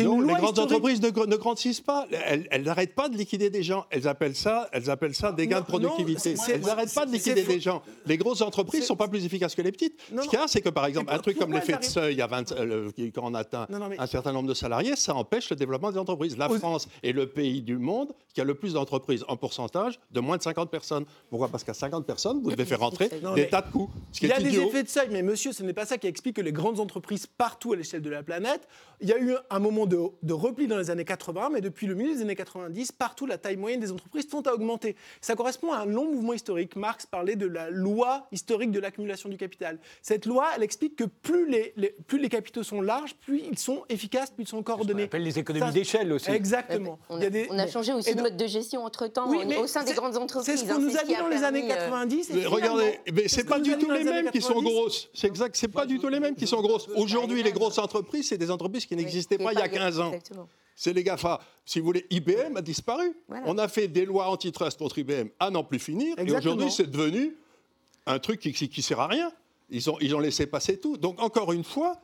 Non, 0.00 0.20
les 0.20 0.34
grandes 0.34 0.58
entreprises 0.58 1.02
ne, 1.02 1.08
ne, 1.08 1.36
grandissent 1.36 1.80
pas. 1.80 2.06
Elles 2.10 2.62
n'arrêtent 2.62 2.94
pas 2.94 3.08
de 3.08 3.16
liquider 3.16 3.50
des 3.50 3.62
gens. 3.62 3.86
Elles 3.90 4.08
appellent 4.08 4.36
ça, 4.36 4.68
elles 4.72 4.90
appellent 4.90 5.14
ça 5.14 5.32
des 5.32 5.46
gains 5.46 5.60
de 5.60 5.66
productivité. 5.66 6.34
elles 6.48 6.62
n'arrêtent 6.62 6.94
pas 6.94 7.06
de 7.06 7.12
liquider 7.12 7.42
des 7.42 7.60
gens. 7.60 7.82
Les 8.06 8.16
grosses 8.16 8.40
entreprises 8.40 8.80
ne 8.80 8.86
sont 8.86 8.96
pas 8.96 9.08
plus 9.08 9.24
efficaces 9.24 9.54
que 9.54 9.62
les 9.62 9.72
petites. 9.72 10.00
Ce 10.10 10.28
qu'il 10.28 10.38
y 10.38 10.42
a, 10.42 10.48
c'est 10.48 10.62
que 10.62 10.70
par 10.70 10.86
exemple, 10.86 11.12
un 11.12 11.18
truc 11.18 11.38
comme 11.38 11.52
l'effet 11.52 11.76
de 11.76 11.84
seuil, 11.84 12.22
à 12.22 12.26
20, 12.26 12.52
euh, 12.52 12.90
quand 13.14 13.22
on 13.24 13.34
atteint 13.34 13.66
un 13.98 14.06
certain 14.06 14.32
nombre 14.32 14.48
de 14.48 14.54
salariés, 14.54 14.96
ça 14.96 15.14
empêche 15.14 15.50
le 15.50 15.56
développement 15.56 15.92
des 15.92 15.98
entreprises. 15.98 16.36
La 16.38 16.48
France 16.48 16.88
est 17.02 17.17
le 17.18 17.26
pays 17.28 17.62
du 17.62 17.78
monde 17.78 18.12
qui 18.34 18.40
a 18.40 18.44
le 18.44 18.54
plus 18.54 18.74
d'entreprises 18.74 19.24
en 19.26 19.36
pourcentage 19.36 19.98
de 20.12 20.20
moins 20.20 20.36
de 20.36 20.42
50 20.42 20.70
personnes. 20.70 21.04
Pourquoi? 21.28 21.48
Parce 21.48 21.64
qu'à 21.64 21.74
50 21.74 22.06
personnes, 22.06 22.40
vous 22.42 22.50
devez 22.50 22.64
faire 22.64 22.78
rentrer 22.80 23.10
des 23.34 23.48
tas 23.48 23.62
de 23.62 23.70
coûts. 23.70 23.90
il 24.22 24.28
y 24.28 24.32
a 24.32 24.40
des 24.40 24.58
effets 24.60 24.84
de 24.84 24.88
seuil, 24.88 25.08
mais 25.10 25.22
monsieur, 25.22 25.52
ce 25.52 25.62
n'est 25.62 25.72
pas 25.72 25.86
ça 25.86 25.98
qui 25.98 26.06
explique 26.06 26.36
que 26.36 26.42
les 26.42 26.52
grandes 26.52 26.78
entreprises 26.78 27.26
partout 27.26 27.72
à 27.72 27.76
l'échelle 27.76 28.02
de 28.02 28.10
la 28.10 28.22
planète, 28.22 28.68
il 29.00 29.08
y 29.08 29.12
a 29.12 29.18
eu 29.18 29.34
un 29.50 29.58
moment 29.58 29.86
de, 29.86 30.32
repli 30.32 30.66
dans 30.66 30.78
les 30.78 30.90
années 30.90 31.04
80, 31.04 31.50
mais 31.52 31.60
depuis 31.60 31.86
le 31.86 31.94
milieu 31.94 32.14
des 32.14 32.22
années 32.22 32.36
90, 32.36 32.92
partout 32.92 33.26
la 33.26 33.38
taille 33.38 33.56
moyenne 33.56 33.80
des 33.80 33.92
entreprises 33.92 34.28
tend 34.28 34.42
à 34.42 34.52
augmenter. 34.52 34.96
Ça 35.20 35.34
correspond 35.34 35.72
à 35.72 35.78
un 35.78 35.86
long 35.86 36.04
mouvement 36.04 36.32
historique. 36.32 36.76
Marx 36.76 37.06
parlait 37.06 37.36
de 37.36 37.46
la 37.46 37.70
loi 37.70 38.26
historique 38.30 38.70
de 38.70 38.80
l'accumulation 38.80 39.28
du 39.28 39.36
capital. 39.36 39.78
Cette 40.02 40.26
loi, 40.26 40.48
elle 40.54 40.62
explique 40.62 40.96
que 40.96 41.04
plus 41.04 41.48
les, 41.48 41.74
plus 42.06 42.18
les 42.18 42.28
capitaux 42.28 42.62
sont 42.62 42.80
larges, 42.80 43.14
plus 43.14 43.40
ils 43.50 43.58
sont 43.58 43.84
efficaces, 43.88 44.30
plus 44.30 44.44
ils 44.44 44.48
sont 44.48 44.62
coordonnés. 44.62 45.02
On 45.02 45.06
appelle 45.06 45.22
les 45.22 45.38
économies 45.38 45.72
d'échelle 45.72 46.12
aussi. 46.12 46.30
Exactement. 46.30 46.98
On 47.10 47.20
a, 47.20 47.26
on 47.50 47.58
a 47.58 47.66
changé 47.66 47.92
aussi 47.92 48.14
de 48.14 48.20
mode 48.20 48.36
de 48.36 48.46
gestion 48.46 48.84
entre-temps 48.84 49.30
au 49.30 49.66
sein 49.66 49.84
des 49.84 49.94
grandes 49.94 50.16
entreprises. 50.16 50.60
C'est 50.60 50.66
ce 50.66 50.72
qu'on 50.72 50.78
nous 50.80 50.96
a 50.96 51.04
dit 51.04 51.14
dans 51.14 51.28
les 51.28 51.42
années 51.42 51.66
90. 51.66 52.30
Euh, 52.32 52.48
regardez, 52.48 53.00
mais 53.12 53.28
c'est 53.28 53.44
pas 53.44 53.60
du 53.60 53.76
tout 53.78 53.90
les 53.90 54.04
mêmes 54.04 54.30
qui 54.30 54.42
sont 54.42 54.62
grosses. 54.62 55.08
C'est 55.14 55.26
exact, 55.26 55.56
c'est 55.56 55.68
pas 55.68 55.86
du 55.86 55.98
tout 55.98 56.08
les 56.08 56.20
mêmes 56.20 56.34
qui 56.34 56.46
sont 56.46 56.60
grosses. 56.60 56.88
Aujourd'hui, 56.96 57.42
les 57.42 57.52
grosses 57.52 57.78
entreprises, 57.78 58.28
c'est 58.28 58.38
des 58.38 58.50
entreprises 58.50 58.86
qui 58.86 58.96
n'existaient 58.96 59.38
pas 59.38 59.52
il 59.52 59.58
y 59.58 59.62
a 59.62 59.68
15 59.68 60.00
ans. 60.00 60.12
C'est 60.76 60.92
les 60.92 61.02
GAFA. 61.02 61.40
Si 61.64 61.80
vous 61.80 61.86
voulez, 61.86 62.06
IBM 62.10 62.56
a 62.56 62.62
disparu. 62.62 63.12
On 63.46 63.58
a 63.58 63.68
fait 63.68 63.88
des 63.88 64.04
lois 64.04 64.28
antitrust 64.28 64.78
contre 64.78 64.98
IBM 64.98 65.28
à 65.40 65.50
n'en 65.50 65.64
plus 65.64 65.78
finir. 65.78 66.14
Et 66.18 66.30
aujourd'hui, 66.32 66.70
c'est 66.70 66.90
devenu 66.90 67.36
un 68.06 68.18
truc 68.18 68.40
qui 68.40 68.70
ne 68.76 68.82
sert 68.82 69.00
à 69.00 69.06
rien. 69.06 69.32
Ils 69.70 69.90
ont, 69.90 69.98
ils 70.00 70.14
ont 70.14 70.20
laissé 70.20 70.46
passer 70.46 70.78
tout. 70.78 70.96
Donc, 70.96 71.20
encore 71.20 71.52
une 71.52 71.64
fois, 71.64 72.00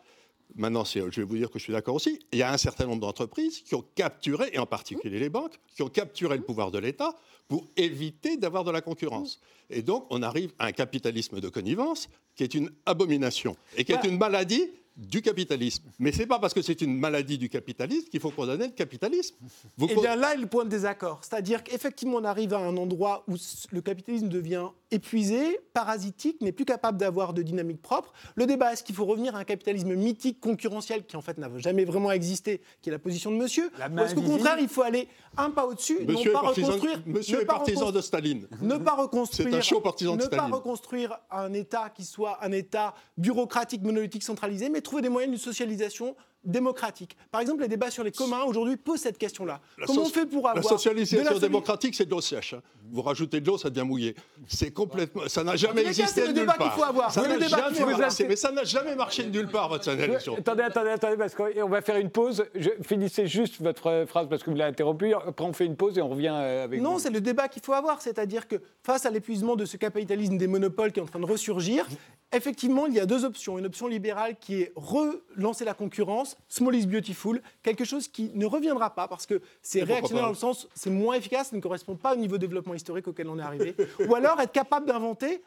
Maintenant, 0.56 0.84
je 0.84 1.00
vais 1.00 1.22
vous 1.22 1.36
dire 1.36 1.50
que 1.50 1.58
je 1.58 1.64
suis 1.64 1.72
d'accord 1.72 1.96
aussi. 1.96 2.20
Il 2.32 2.38
y 2.38 2.42
a 2.42 2.52
un 2.52 2.58
certain 2.58 2.86
nombre 2.86 3.00
d'entreprises 3.00 3.60
qui 3.62 3.74
ont 3.74 3.84
capturé, 3.94 4.50
et 4.52 4.58
en 4.58 4.66
particulier 4.66 5.18
les 5.18 5.28
banques, 5.28 5.58
qui 5.74 5.82
ont 5.82 5.88
capturé 5.88 6.36
le 6.36 6.44
pouvoir 6.44 6.70
de 6.70 6.78
l'État 6.78 7.14
pour 7.48 7.66
éviter 7.76 8.36
d'avoir 8.36 8.62
de 8.62 8.70
la 8.70 8.80
concurrence. 8.80 9.40
Et 9.68 9.82
donc, 9.82 10.06
on 10.10 10.22
arrive 10.22 10.52
à 10.58 10.66
un 10.66 10.72
capitalisme 10.72 11.40
de 11.40 11.48
connivence 11.48 12.08
qui 12.36 12.44
est 12.44 12.54
une 12.54 12.70
abomination 12.86 13.56
et 13.76 13.84
qui 13.84 13.92
est 13.92 14.04
une 14.04 14.16
maladie 14.18 14.70
du 14.96 15.22
capitalisme. 15.22 15.84
Mais 15.98 16.12
c'est 16.12 16.26
pas 16.26 16.38
parce 16.38 16.54
que 16.54 16.62
c'est 16.62 16.80
une 16.80 16.96
maladie 16.96 17.36
du 17.36 17.48
capitalisme 17.48 18.08
qu'il 18.08 18.20
faut 18.20 18.30
condamner 18.30 18.66
le 18.66 18.72
capitalisme. 18.72 19.34
Vous 19.76 19.88
eh 19.90 19.94
bien 19.94 20.14
là 20.14 20.34
est 20.34 20.38
le 20.38 20.46
point 20.46 20.64
de 20.64 20.70
désaccord. 20.70 21.20
C'est-à-dire 21.22 21.64
qu'effectivement, 21.64 22.18
on 22.18 22.24
arrive 22.24 22.54
à 22.54 22.58
un 22.58 22.76
endroit 22.76 23.24
où 23.28 23.34
le 23.72 23.80
capitalisme 23.80 24.28
devient 24.28 24.68
épuisé, 24.94 25.58
parasitique, 25.72 26.40
n'est 26.40 26.52
plus 26.52 26.64
capable 26.64 26.98
d'avoir 26.98 27.32
de 27.32 27.42
dynamique 27.42 27.82
propre. 27.82 28.12
Le 28.36 28.46
débat, 28.46 28.72
est-ce 28.72 28.84
qu'il 28.84 28.94
faut 28.94 29.04
revenir 29.04 29.34
à 29.34 29.40
un 29.40 29.44
capitalisme 29.44 29.94
mythique, 29.94 30.40
concurrentiel, 30.40 31.04
qui 31.04 31.16
en 31.16 31.20
fait 31.20 31.36
n'a 31.38 31.50
jamais 31.58 31.84
vraiment 31.84 32.12
existé, 32.12 32.60
qui 32.80 32.90
est 32.90 32.92
la 32.92 33.00
position 33.00 33.32
de 33.32 33.36
monsieur 33.36 33.70
Ou 33.76 33.98
est-ce 34.00 34.14
qu'au 34.14 34.22
contraire, 34.22 34.58
il 34.60 34.68
faut 34.68 34.82
aller 34.82 35.08
un 35.36 35.50
pas 35.50 35.66
au-dessus, 35.66 35.98
non 36.06 36.22
pas 36.32 36.40
reconstruire... 36.40 37.02
Monsieur 37.06 37.42
est 37.42 37.44
partisan 37.44 37.90
de 37.90 38.00
Staline. 38.00 38.46
Ne 38.62 38.76
pas 38.76 38.94
reconstruire... 38.94 39.48
C'est 39.50 39.56
un 39.56 39.60
chaud 39.60 39.80
partisan 39.80 40.14
de 40.16 40.22
Staline. 40.22 40.44
Ne 40.44 40.50
pas 40.50 40.56
reconstruire 40.56 41.18
un 41.30 41.52
État 41.52 41.90
qui 41.90 42.04
soit 42.04 42.38
un 42.44 42.52
État 42.52 42.94
bureaucratique, 43.18 43.82
monolithique, 43.82 44.22
centralisé, 44.22 44.68
mais 44.68 44.80
trouver 44.84 45.02
des 45.02 45.08
moyens 45.08 45.32
d'une 45.32 45.40
socialisation 45.40 46.14
démocratique. 46.44 47.16
Par 47.30 47.40
exemple, 47.40 47.62
les 47.62 47.68
débats 47.68 47.90
sur 47.90 48.04
les 48.04 48.12
communs 48.12 48.42
aujourd'hui 48.44 48.76
posent 48.76 49.00
cette 49.00 49.18
question-là. 49.18 49.60
Comment 49.86 50.02
on 50.02 50.08
fait 50.08 50.26
pour 50.26 50.48
avoir 50.48 50.56
la 50.56 50.62
socialisation 50.62 51.38
démocratique, 51.38 51.94
c'est 51.94 52.04
de 52.04 52.10
l'eau 52.10 52.20
sèche. 52.20 52.54
Hein. 52.54 52.62
Vous 52.92 53.02
rajoutez 53.02 53.40
de 53.40 53.46
l'eau, 53.46 53.56
ça 53.56 53.70
devient 53.70 53.86
mouillé. 53.86 54.14
C'est 54.46 54.70
complètement, 54.70 55.22
ça 55.26 55.42
n'a 55.42 55.56
jamais 55.56 55.86
existé 55.86 56.28
de 56.28 56.32
nulle 56.32 56.46
part. 56.46 56.74
Faut 56.74 56.84
avoir. 56.84 57.10
Ça 57.10 57.22
n'a 57.22 57.48
jamais 57.48 57.96
marché, 57.96 58.26
mais 58.28 58.36
ça 58.36 58.52
n'a 58.52 58.64
jamais 58.64 58.94
marché 58.94 59.22
de 59.24 59.30
nulle 59.30 59.48
part 59.48 59.68
votre 59.68 59.88
analyse. 59.88 60.28
Attendez, 60.36 60.62
attendez, 60.62 60.90
attendez, 60.90 61.16
parce 61.16 61.34
qu'on 61.34 61.68
va 61.68 61.80
faire 61.80 61.96
une 61.96 62.10
pause. 62.10 62.44
Je, 62.54 62.70
finissez 62.82 63.26
juste 63.26 63.60
votre 63.60 64.04
phrase 64.06 64.28
parce 64.28 64.42
que 64.42 64.50
vous 64.50 64.56
l'avez 64.56 64.70
interrompue. 64.70 65.14
Après, 65.14 65.44
on 65.44 65.52
fait 65.52 65.66
une 65.66 65.76
pause 65.76 65.96
et 65.96 66.02
on 66.02 66.08
revient 66.08 66.34
euh, 66.34 66.64
avec. 66.64 66.80
Non, 66.80 66.98
c'est 66.98 67.10
le 67.10 67.20
débat 67.20 67.48
qu'il 67.48 67.62
faut 67.62 67.72
avoir, 67.72 68.02
c'est-à-dire 68.02 68.46
que 68.46 68.56
face 68.82 69.06
à 69.06 69.10
l'épuisement 69.10 69.56
de 69.56 69.64
ce 69.64 69.76
capitalisme 69.76 70.36
des 70.36 70.46
monopoles 70.46 70.92
qui 70.92 71.00
est 71.00 71.02
en 71.02 71.06
train 71.06 71.20
de 71.20 71.26
ressurgir, 71.26 71.86
effectivement, 72.34 72.86
il 72.86 72.94
y 72.94 73.00
a 73.00 73.06
deux 73.06 73.24
options. 73.24 73.58
Une 73.58 73.66
option 73.66 73.86
libérale 73.86 74.36
qui 74.38 74.62
est 74.62 74.72
relancer 74.76 75.64
la 75.64 75.74
concurrence, 75.74 76.36
small 76.48 76.74
is 76.74 76.86
beautiful, 76.86 77.40
quelque 77.62 77.84
chose 77.84 78.08
qui 78.08 78.30
ne 78.34 78.46
reviendra 78.46 78.94
pas 78.94 79.08
parce 79.08 79.26
que 79.26 79.40
c'est 79.62 79.82
réactionnaire 79.82 80.24
dans 80.24 80.30
le 80.30 80.34
sens, 80.34 80.68
c'est 80.74 80.90
moins 80.90 81.14
efficace, 81.14 81.50
ça 81.50 81.56
ne 81.56 81.60
correspond 81.60 81.96
pas 81.96 82.14
au 82.14 82.16
niveau 82.16 82.36
de 82.36 82.40
développement 82.40 82.74
historique 82.74 83.08
auquel 83.08 83.28
on 83.28 83.38
est 83.38 83.42
arrivé. 83.42 83.74
Ou 84.08 84.14
alors 84.14 84.40
être 84.40 84.52
capable 84.52 84.86
d'inventer 84.86 85.42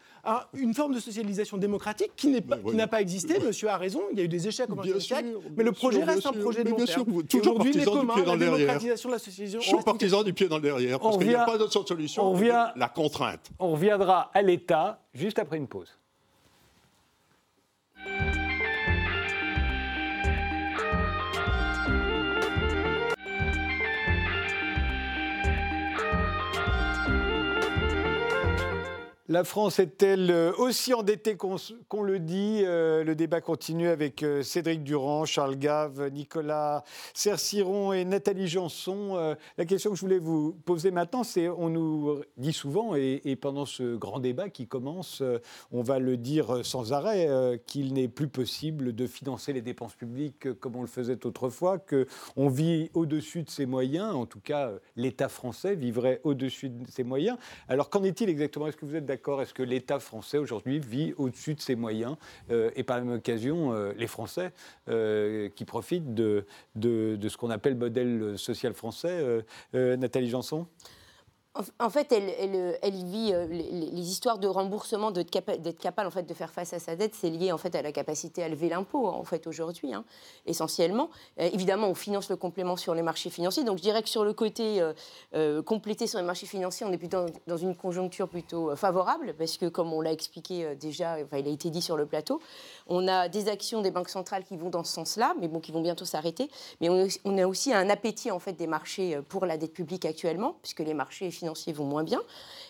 une 0.54 0.74
forme 0.74 0.94
de 0.94 1.00
socialisation 1.00 1.58
démocratique 1.58 2.12
qui 2.16 2.36
n'a 2.74 2.88
pas 2.88 3.02
existé. 3.02 3.40
Monsieur 3.40 3.70
a 3.70 3.78
raison, 3.78 4.02
il 4.12 4.18
y 4.18 4.22
a 4.22 4.24
eu 4.24 4.28
des 4.28 4.48
échecs 4.48 4.70
au 4.70 4.76
XXe 4.76 5.00
siècle, 5.00 5.38
mais 5.56 5.64
le 5.64 5.72
projet 5.72 6.04
reste 6.04 6.26
un 6.26 6.34
projet 6.34 6.64
de 6.64 6.70
long 6.70 6.78
terme. 6.78 7.24
toujours 7.24 7.58
partisan 7.58 7.84
du 8.04 8.14
pied 8.14 8.24
dans 8.24 8.34
le 8.34 8.40
derrière. 8.40 8.80
Toujours 9.60 9.84
partisan 9.84 10.24
du 10.24 10.34
pied 10.34 10.48
dans 10.48 10.58
le 10.58 10.62
derrière, 10.64 11.00
parce 11.00 11.18
qu'il 11.18 11.28
n'y 11.28 11.36
a 11.36 11.46
pas 11.46 11.58
d'autre 11.58 11.86
solution 11.88 12.34
la 12.76 12.90
contrainte. 12.90 13.50
On 13.60 13.72
reviendra 13.72 14.32
à 14.34 14.42
l'État 14.42 15.00
juste 15.14 15.40
après 15.40 15.58
une 15.58 15.68
pause. 15.68 15.98
La 29.30 29.44
France 29.44 29.80
est-elle 29.80 30.32
euh, 30.32 30.54
aussi 30.58 30.94
endettée 30.94 31.36
qu'on 31.36 32.02
le 32.02 32.20
dit 32.20 32.62
euh, 32.64 33.04
Le 33.04 33.14
débat 33.14 33.42
continue 33.42 33.90
avec 33.90 34.24
euh, 34.24 34.42
Cédric 34.42 34.86
Durand, 34.86 35.26
Charles 35.26 35.58
Gave, 35.58 36.08
Nicolas 36.14 36.86
Cerciron 37.14 37.92
et 37.92 38.06
Nathalie 38.06 38.48
Janson. 38.48 39.36
la 39.58 39.66
question 39.66 39.90
que 39.90 39.98
je 39.98 40.02
voulais 40.02 40.20
vous 40.20 40.54
poser 40.64 40.92
maintenant, 40.92 41.26
c'est 41.26 41.50
on 41.50 41.68
nous 41.68 42.22
dit 42.38 42.54
souvent, 42.54 42.96
et, 42.96 43.36
pendant 43.42 43.66
ce 43.66 43.98
grand 43.98 44.20
débat 44.20 44.50
qui 44.50 44.66
commence, 44.66 45.22
on 45.72 45.82
va 45.82 46.00
le 46.00 46.16
dire 46.16 46.66
sans 46.66 46.94
arrêt, 46.94 47.30
qu'il 47.66 47.94
n'est 47.94 48.08
plus 48.08 48.28
possible 48.28 48.96
de 48.96 49.08
financer 49.08 49.52
les 49.52 49.62
dépenses 49.62 49.96
publiques 49.96 50.54
comme 50.60 50.76
on 50.76 50.82
le 50.82 50.88
faisait 50.88 51.26
autrefois, 51.26 51.80
qu'on 51.80 52.50
vit 52.50 52.90
au-dessus 52.94 53.44
de 53.44 53.50
ses 53.50 53.66
moyens, 53.66 54.14
en 54.14 54.26
tout 54.26 54.40
cas 54.40 54.72
l'État 54.96 55.30
français 55.30 55.76
vivrait 55.76 56.22
au-dessus 56.24 56.70
de 56.70 56.90
ses 56.90 57.04
moyens. 57.04 57.38
Alors 57.68 57.90
qu'en 57.90 58.04
est-il 58.04 58.30
exactement? 58.30 58.68
Est-ce 58.68 58.78
que 58.78 58.86
vous 58.86 58.96
êtes 58.96 59.06
est-ce 59.42 59.54
que 59.54 59.64
l'État 59.64 60.00
français 60.00 60.38
aujourd'hui 60.38 60.80
vit 60.80 61.14
au-dessus 61.18 61.56
de 61.56 61.62
ses 61.62 61.76
moyens 61.76 62.16
euh, 62.52 62.72
Et 62.76 62.84
par 62.84 62.98
la 62.98 63.04
même 63.04 63.16
occasion, 63.16 63.74
euh, 63.74 63.94
les 63.98 64.08
Français 64.08 64.52
euh, 64.90 65.50
qui 65.50 65.66
profitent 65.66 66.14
de, 66.14 66.46
ce 66.76 67.38
qu'on 67.38 67.50
appelle 67.50 67.74
le 67.74 67.80
modèle 67.80 68.38
social 68.38 68.74
français. 68.74 69.44
Nathalie 69.74 70.30
Janson? 70.30 70.68
En 71.80 71.90
fait, 71.90 72.12
elle, 72.12 73.06
vit 73.06 73.34
euh, 73.34 73.48
les, 73.48 74.10
histoires 74.10 74.38
de 74.38 74.48
remboursement, 74.48 75.12
d'être 75.12 75.32
capable 75.32 76.08
en 76.08 76.12
fait, 76.12 76.24
de 76.24 76.34
faire 76.34 76.52
face 76.52 76.74
à 76.74 76.80
sa 76.80 76.96
dette, 76.96 77.16
c'est 77.16 77.30
lié 77.30 77.52
en 77.52 77.58
fait, 77.58 77.76
à 77.76 77.82
la 77.82 77.92
capacité 77.92 78.44
à 78.44 78.50
lever 78.50 78.70
l'impôt 78.70 79.08
en 79.08 79.24
fait, 79.24 79.48
aujourd'hui, 79.48 79.94
hein, 79.94 80.04
essentiellement. 80.46 81.10
Euh, 81.40 81.50
évidemment, 81.52 81.88
on 81.88 81.96
finance 81.96 82.30
le 82.30 82.36
complément 82.36 82.78
sur 82.78 82.94
les 82.94 83.02
marchés 83.02 83.30
financiers. 83.30 83.64
Donc 83.64 83.78
je 83.78 83.82
dirais 83.82 84.04
que 84.04 84.10
sur 84.10 84.24
le 84.24 84.34
côté 84.34 84.82
euh, 85.34 85.62
complété 85.64 86.08
sur 86.08 86.20
les 86.20 86.26
marchés 86.26 86.46
financiers, 86.46 86.86
on 86.86 86.92
est 86.92 86.98
plutôt 86.98 87.26
dans, 87.48 87.58
une 87.58 87.76
conjoncture 87.76 88.30
plutôt 88.30 88.76
favorable, 88.76 89.34
parce 89.38 89.58
que 89.58 89.66
comme 89.66 89.92
on 89.94 90.02
l'a 90.02 90.12
expliqué 90.12 90.76
déjà, 90.76 91.18
enfin, 91.24 91.38
il 91.38 91.48
a 91.48 91.52
été 91.52 91.70
dit 91.70 91.82
sur 91.82 91.98
le 91.98 92.06
plateau, 92.06 92.40
on 92.88 93.08
a 93.08 93.30
des 93.30 93.50
actions 93.50 93.82
des 93.82 93.92
banques 93.92 94.10
centrales 94.10 94.44
qui 94.44 94.58
vont 94.58 94.70
dans 94.70 94.84
ce 94.84 94.94
sens-là, 94.94 95.34
mais 95.40 95.48
bon, 95.48 95.60
qui 95.60 95.72
vont 95.72 95.82
bientôt 95.82 96.06
s'arrêter. 96.06 96.50
Mais 96.82 96.90
on, 96.90 97.38
a 97.38 97.48
aussi 97.48 97.74
un 97.74 97.90
appétit 97.90 98.32
en 98.32 98.40
fait, 98.40 98.54
des 98.54 98.68
marchés 98.68 99.20
pour 99.28 99.46
la 99.46 99.58
dette 99.58 99.74
publique 99.74 100.06
actuellement, 100.06 100.58
puisque 100.62 100.80
les 100.80 100.94
marchés 100.94 101.32
financiers 101.32 101.47
vont 101.74 101.86
moins 101.86 102.04
bien. 102.04 102.22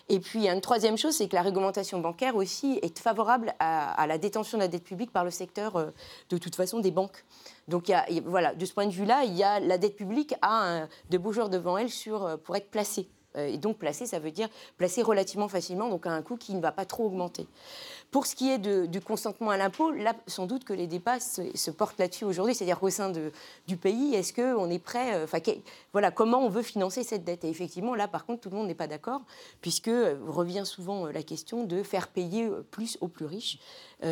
Et 0.08 0.20
puis, 0.20 0.48
une 0.48 0.60
troisième 0.60 0.96
chose, 0.96 1.14
c'est 1.14 1.28
que 1.28 1.34
la 1.34 1.42
réglementation 1.42 2.00
bancaire 2.00 2.34
aussi 2.36 2.78
est 2.82 2.98
favorable 2.98 3.54
à, 3.58 4.06
la 4.06 4.18
détention 4.18 4.56
de 4.58 4.62
la 4.62 4.68
dette 4.68 4.84
publique 4.84 5.12
par 5.12 5.24
le 5.24 5.30
secteur, 5.30 5.76
euh, 5.76 5.90
de 6.30 6.38
toute 6.38 6.56
façon, 6.56 6.80
des 6.80 6.90
banques. 6.90 7.24
Donc, 7.68 7.92
voilà, 8.24 8.54
de 8.54 8.64
ce 8.64 8.72
point 8.72 8.86
de 8.86 8.92
vue-là, 8.92 9.24
il 9.24 9.36
y 9.36 9.42
a, 9.42 9.60
la 9.60 9.76
dette 9.76 9.96
publique 9.96 10.34
a 10.40 10.86
de 11.10 11.18
beaux 11.18 11.32
jours 11.32 11.50
devant 11.50 11.76
elle 11.76 11.88
euh, 12.08 12.36
pour 12.38 12.56
être 12.56 12.70
placée. 12.70 13.08
Euh, 13.36 13.46
et 13.46 13.58
donc, 13.58 13.78
placée, 13.78 14.06
ça 14.06 14.18
veut 14.18 14.30
dire 14.30 14.48
placée 14.76 15.02
relativement 15.02 15.48
facilement, 15.48 15.88
donc 15.88 16.06
à 16.06 16.10
un 16.10 16.22
coût 16.22 16.36
qui 16.36 16.54
ne 16.54 16.60
va 16.60 16.72
pas 16.72 16.84
trop 16.84 17.06
augmenter. 17.06 17.46
Pour 18.10 18.26
ce 18.26 18.34
qui 18.34 18.48
est 18.48 18.58
du 18.58 19.00
consentement 19.02 19.50
à 19.50 19.58
l'impôt, 19.58 19.90
là, 19.90 20.14
sans 20.26 20.46
doute 20.46 20.64
que 20.64 20.72
les 20.72 20.86
débats 20.86 21.20
se, 21.20 21.70
portent 21.70 21.98
là-dessus 21.98 22.24
aujourd'hui, 22.24 22.54
c'est-à-dire 22.54 22.82
au 22.82 22.88
sein 22.88 23.10
du 23.10 23.76
pays, 23.76 24.14
est-ce 24.14 24.32
qu'on 24.32 24.70
est 24.70 24.78
prêt, 24.78 25.14
euh, 25.14 25.24
enfin, 25.24 25.38
voilà, 25.92 26.10
comment 26.10 26.38
on 26.38 26.48
veut 26.48 26.62
financer 26.62 27.04
cette 27.04 27.24
dette? 27.24 27.44
Et 27.44 27.50
effectivement, 27.50 27.94
là, 27.94 28.08
par 28.08 28.24
contre, 28.24 28.40
tout 28.40 28.50
le 28.50 28.56
monde 28.56 28.66
n'est 28.66 28.74
pas 28.74 28.86
d'accord, 28.86 29.20
puisque 29.60 29.88
euh, 29.88 30.16
revient 30.26 30.62
souvent 30.64 31.06
euh, 31.06 31.12
la 31.12 31.22
question 31.22 31.64
de 31.64 31.82
faire 31.82 32.08
payer 32.08 32.48
plus 32.70 32.96
aux 33.02 33.08
plus 33.08 33.26
riches 33.26 33.58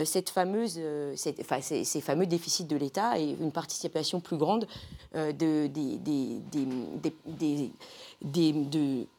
cette 0.04 0.30
fameuse, 0.30 0.80
ces, 1.14 2.00
fameux 2.00 2.26
déficits 2.26 2.64
de 2.64 2.76
l'État 2.76 3.20
et 3.20 3.36
une 3.40 3.52
participation 3.52 4.18
plus 4.18 4.36
grande 4.36 4.66
de, 5.14 5.70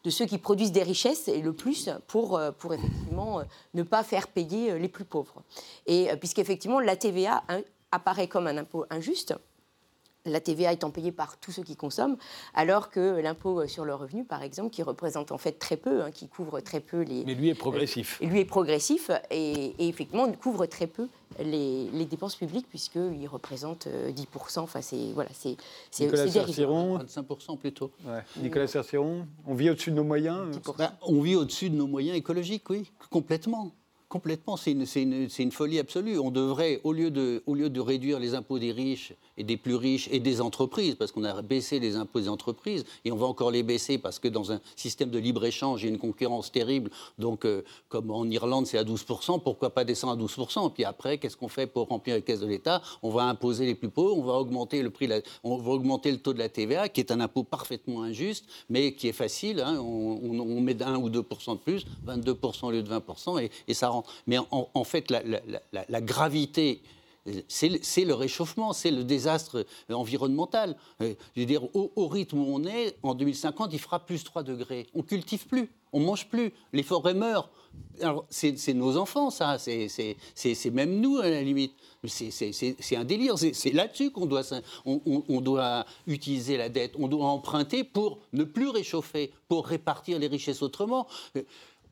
ceux 0.09 0.25
qui 0.25 0.37
produisent 0.37 0.73
des 0.73 0.83
richesses 0.83 1.29
et 1.29 1.41
le 1.41 1.53
plus 1.53 1.89
pour, 2.07 2.37
effectivement 2.41 3.43
ne 3.75 3.83
pas 3.83 4.03
faire 4.03 4.27
payer 4.27 4.66
euh, 4.71 4.77
les 4.77 4.89
plus 4.89 5.05
pauvres. 5.05 5.43
Et 5.85 6.09
puisqu'effectivement 6.19 6.79
la 6.79 6.95
TVA 6.95 7.43
apparaît 7.91 8.27
comme 8.27 8.47
un 8.47 8.57
impôt 8.57 8.85
injuste, 8.89 9.35
la 10.27 10.39
TVA 10.39 10.73
étant 10.73 10.91
payée 10.91 11.11
par 11.11 11.37
tous 11.39 11.51
ceux 11.51 11.63
qui 11.63 11.75
consomment, 11.75 12.17
alors 12.53 12.89
que 12.89 13.19
l'impôt 13.21 13.65
sur 13.67 13.85
le 13.85 13.95
revenu, 13.95 14.25
par 14.25 14.43
exemple, 14.43 14.69
qui 14.69 14.83
représente 14.83 15.31
en 15.31 15.37
fait 15.37 15.53
très 15.53 15.77
peu, 15.77 16.01
hein, 16.01 16.11
qui 16.11 16.27
couvre 16.27 16.59
très 16.59 16.79
peu 16.79 17.01
les... 17.01 17.23
Mais 17.25 17.33
lui 17.33 17.49
est 17.49 17.55
progressif. 17.55 18.19
lui 18.21 18.41
est 18.41 18.45
progressif 18.45 19.09
et, 19.31 19.73
et 19.79 19.87
effectivement 19.87 20.29
couvre 20.33 20.65
très 20.65 20.87
peu 20.87 21.07
les, 21.39 22.05
dépenses 22.05 22.35
publiques, 22.35 22.67
puisqu'ils 22.69 23.27
représentent 23.27 23.87
10%. 23.87 23.87
Euh, 23.87 24.61
enfin, 24.61 24.81
c'est 24.81 25.11
voilà, 25.13 25.29
c'est 25.33 25.57
Nicolas 25.99 26.27
Cerciron, 26.27 26.99
25% 26.99 27.57
plutôt. 27.57 27.91
Nicolas 28.37 28.67
Cerciron, 28.67 29.27
on 29.45 29.53
vit 29.53 29.69
au-dessus 29.69 29.91
de 29.91 29.95
nos 29.95 30.03
moyens 30.03 30.57
ben, 30.77 30.91
On 31.01 31.21
vit 31.21 31.35
au-dessus 31.35 31.69
de 31.69 31.75
nos 31.75 31.87
moyens 31.87 32.17
écologiques, 32.17 32.69
oui, 32.69 32.91
complètement. 33.09 33.71
Complètement, 34.09 34.55
c'est 34.55 34.71
une, 34.71 35.51
folie 35.51 35.79
absolue. 35.79 36.17
On 36.17 36.31
devrait, 36.31 36.79
au 36.83 36.93
lieu 36.93 37.11
de 37.11 37.79
réduire 37.79 38.19
les 38.19 38.35
impôts 38.35 38.59
des 38.59 38.71
riches 38.71 39.13
et 39.37 39.43
des 39.43 39.57
plus 39.57 39.75
riches 39.75 40.09
et 40.11 40.19
des 40.19 40.41
entreprises, 40.41 40.95
parce 40.95 41.11
qu'on 41.11 41.23
a 41.23 41.41
baissé 41.41 41.79
les 41.79 41.95
impôts 41.95 42.19
des 42.19 42.29
entreprises, 42.29 42.85
et 43.05 43.11
on 43.11 43.15
va 43.15 43.27
encore 43.27 43.51
les 43.51 43.63
baisser 43.63 43.97
parce 43.97 44.19
que 44.19 44.27
dans 44.27 44.51
un 44.51 44.59
système 44.75 45.09
de 45.09 45.19
libre-échange, 45.19 45.83
il 45.83 45.85
y 45.85 45.89
a 45.89 45.93
une 45.93 45.99
concurrence 45.99 46.51
terrible. 46.51 46.89
Donc, 47.17 47.45
euh, 47.45 47.63
comme 47.89 48.11
en 48.11 48.25
Irlande, 48.25 48.67
c'est 48.67 48.77
à 48.77 48.83
12%, 48.83 49.41
pourquoi 49.41 49.69
pas 49.69 49.83
descendre 49.83 50.13
à 50.13 50.15
12% 50.15 50.71
Puis 50.73 50.83
après, 50.83 51.17
qu'est-ce 51.17 51.37
qu'on 51.37 51.47
fait 51.47 51.67
pour 51.67 51.87
remplir 51.87 52.15
les 52.15 52.21
caisses 52.21 52.39
de 52.39 52.47
l'État? 52.47 52.81
On 53.03 53.09
va 53.09 53.23
imposer 53.23 53.65
les 53.65 53.75
plus 53.75 53.89
pauvres, 53.89 54.17
on 54.17 54.23
va 54.23 54.33
augmenter 54.33 54.81
le 54.81 54.89
prix, 54.89 55.09
on 55.43 55.57
va 55.57 55.71
augmenter 55.71 56.11
le 56.11 56.17
taux 56.17 56.33
de 56.33 56.39
la 56.39 56.49
TVA, 56.49 56.89
qui 56.89 57.01
est 57.01 57.11
un 57.11 57.19
impôt 57.19 57.43
parfaitement 57.43 58.03
injuste, 58.03 58.45
mais 58.69 58.93
qui 58.93 59.07
est 59.07 59.13
facile. 59.13 59.61
Hein. 59.61 59.79
on, 59.79 60.61
met 60.61 60.81
1 60.81 60.97
ou 60.97 61.09
2% 61.09 61.53
de 61.53 61.57
plus, 61.57 61.85
22% 62.05 62.65
au 62.65 62.71
lieu 62.71 62.83
de 62.83 62.89
20%, 62.89 63.49
et, 63.67 63.73
ça 63.73 63.89
rend 63.89 64.03
mais 64.25 64.37
en, 64.51 64.83
fait, 64.83 65.11
la, 65.11 66.01
gravité 66.01 66.81
c'est 67.47 68.05
le 68.05 68.13
réchauffement, 68.13 68.73
c'est 68.73 68.91
le 68.91 69.03
désastre 69.03 69.65
environnemental. 69.89 70.77
Je 70.99 71.15
veux 71.35 71.45
dire, 71.45 71.63
au, 71.75 72.07
rythme 72.07 72.39
où 72.39 72.55
on 72.55 72.63
est, 72.63 72.97
en 73.03 73.15
2050, 73.15 73.73
il 73.73 73.79
fera 73.79 74.05
plus 74.05 74.23
3 74.23 74.43
degrés. 74.43 74.87
On 74.93 75.03
cultive 75.03 75.47
plus, 75.47 75.69
on 75.93 75.99
mange 75.99 76.27
plus, 76.27 76.53
les 76.73 76.83
forêts 76.83 77.13
meurent. 77.13 77.49
C'est 78.29 78.73
nos 78.73 78.97
enfants, 78.97 79.29
ça, 79.29 79.57
c'est 79.57 80.71
même 80.71 80.99
nous, 80.99 81.17
à 81.17 81.29
la 81.29 81.41
limite. 81.41 81.73
C'est 82.05 82.95
un 82.95 83.03
délire, 83.03 83.37
c'est 83.37 83.71
là-dessus 83.71 84.11
qu'on 84.11 84.25
doit, 84.25 84.43
on 84.85 85.41
doit 85.41 85.85
utiliser 86.05 86.57
la 86.57 86.69
dette, 86.69 86.93
on 86.97 87.07
doit 87.07 87.25
emprunter 87.25 87.83
pour 87.83 88.19
ne 88.33 88.43
plus 88.43 88.69
réchauffer, 88.69 89.31
pour 89.47 89.67
répartir 89.67 90.19
les 90.19 90.27
richesses 90.27 90.61
autrement. 90.61 91.07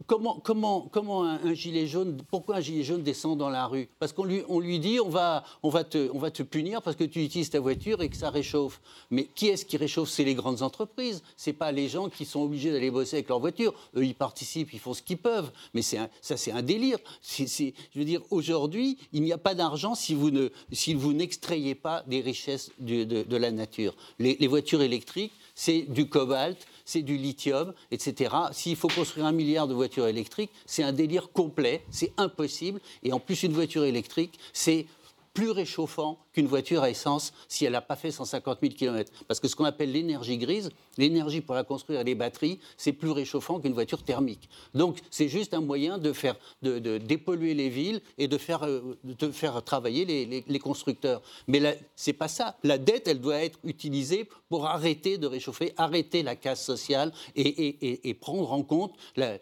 Comment, 0.07 0.39
comment, 0.39 0.87
comment 0.91 1.23
un, 1.23 1.53
gilet 1.53 1.87
jaune, 1.87 2.17
pourquoi 2.29 2.57
un 2.57 2.59
gilet 2.59 2.83
jaune 2.83 3.01
descend 3.01 3.39
dans 3.39 3.49
la 3.49 3.65
rue? 3.65 3.89
Parce 3.97 4.13
qu'on 4.13 4.23
lui, 4.23 4.43
on 4.49 4.59
lui 4.59 4.79
dit 4.79 4.99
on 4.99 5.09
va, 5.09 5.43
on, 5.63 5.69
va 5.69 5.83
te, 5.83 6.11
on 6.13 6.19
va 6.19 6.29
te 6.29 6.43
punir 6.43 6.81
parce 6.83 6.95
que 6.95 7.03
tu 7.03 7.23
utilises 7.23 7.49
ta 7.49 7.59
voiture 7.59 8.01
et 8.01 8.09
que 8.09 8.15
ça 8.15 8.29
réchauffe. 8.29 8.81
Mais 9.09 9.25
qui 9.25 9.47
est-ce 9.47 9.65
qui 9.65 9.77
réchauffe? 9.77 10.09
C'est 10.09 10.23
les 10.23 10.35
grandes 10.35 10.61
entreprises. 10.61 11.23
C'est 11.37 11.53
pas 11.53 11.71
les 11.71 11.87
gens 11.87 12.09
qui 12.09 12.25
sont 12.25 12.41
obligés 12.41 12.71
d'aller 12.71 12.91
bosser 12.91 13.15
avec 13.15 13.29
leur 13.29 13.39
voiture. 13.39 13.73
Eux, 13.95 14.05
ils 14.05 14.13
participent, 14.13 14.73
ils 14.73 14.79
font 14.79 14.93
ce 14.93 15.01
qu'ils 15.01 15.17
peuvent. 15.17 15.51
Mais 15.73 15.81
ça, 15.81 16.07
c'est 16.21 16.51
un 16.51 16.61
délire. 16.61 16.99
je 17.27 17.71
veux 17.95 18.05
dire, 18.05 18.21
aujourd'hui, 18.29 18.97
il 19.11 19.23
n'y 19.23 19.33
a 19.33 19.39
pas 19.39 19.55
d'argent 19.55 19.95
si 19.95 20.13
vous 20.13 21.13
n'extrayez 21.13 21.73
pas 21.73 22.03
des 22.05 22.21
richesses 22.21 22.69
de, 22.79 23.37
la 23.37 23.51
nature. 23.51 23.95
Les 24.19 24.47
voitures 24.47 24.83
électriques, 24.83 25.33
c'est 25.55 25.83
du 25.83 26.07
cobalt, 26.07 26.57
c'est 26.85 27.01
du 27.01 27.17
lithium, 27.17 27.73
etc. 27.91 28.33
S'il 28.51 28.75
faut 28.75 28.87
construire 28.87 29.25
un 29.25 29.31
milliard 29.31 29.67
de 29.67 29.73
voitures 29.73 30.07
électriques, 30.07 30.51
c'est 30.65 30.83
un 30.83 30.93
délire 30.93 31.31
complet, 31.31 31.83
c'est 31.89 32.13
impossible. 32.17 32.79
Et 33.03 33.11
en 33.11 33.19
plus, 33.19 33.43
une 33.43 33.53
voiture 33.53 33.83
électrique, 33.83 34.39
c'est 34.53 34.85
plus 35.33 35.51
réchauffant 35.51 36.17
qu'une 36.33 36.47
voiture 36.47 36.81
à 36.83 36.89
essence 36.89 37.33
si 37.49 37.65
elle 37.65 37.73
n'a 37.73 37.81
pas 37.81 37.97
fait 37.97 38.11
150 38.11 38.59
000 38.61 38.73
km. 38.73 39.11
Parce 39.27 39.39
que 39.39 39.47
ce 39.47 39.55
qu'on 39.55 39.65
appelle 39.65 39.91
l'énergie 39.91 40.37
grise, 40.37 40.69
l'énergie 40.97 41.41
pour 41.41 41.55
la 41.55 41.63
construire 41.63 42.03
les 42.03 42.15
batteries, 42.15 42.59
c'est 42.77 42.93
plus 42.93 43.11
réchauffant 43.11 43.59
qu'une 43.59 43.73
voiture 43.73 44.03
thermique. 44.03 44.49
Donc 44.73 44.99
c'est 45.09 45.27
juste 45.27 45.53
un 45.53 45.61
moyen 45.61 45.97
de 45.97 46.13
faire 46.13 46.35
de, 46.61 46.97
dépolluer 46.97 47.53
les 47.53 47.69
villes 47.69 48.01
et 48.17 48.27
de 48.27 48.37
faire, 48.37 48.63
euh, 48.63 49.61
travailler 49.65 50.05
les, 50.05 50.59
constructeurs. 50.59 51.21
Mais 51.47 51.79
c'est 51.95 52.13
pas 52.13 52.27
ça. 52.27 52.57
La 52.63 52.77
dette, 52.77 53.07
elle 53.07 53.19
doit 53.19 53.43
être 53.43 53.59
utilisée 53.63 54.27
pour 54.49 54.65
arrêter 54.65 55.17
de 55.17 55.27
réchauffer, 55.27 55.73
arrêter 55.77 56.23
la 56.23 56.35
casse 56.35 56.63
sociale 56.63 57.11
et, 57.35 58.09
et, 58.09 58.13
prendre 58.13 58.51
en 58.51 58.63
compte 58.63 58.93
la, 59.15 59.37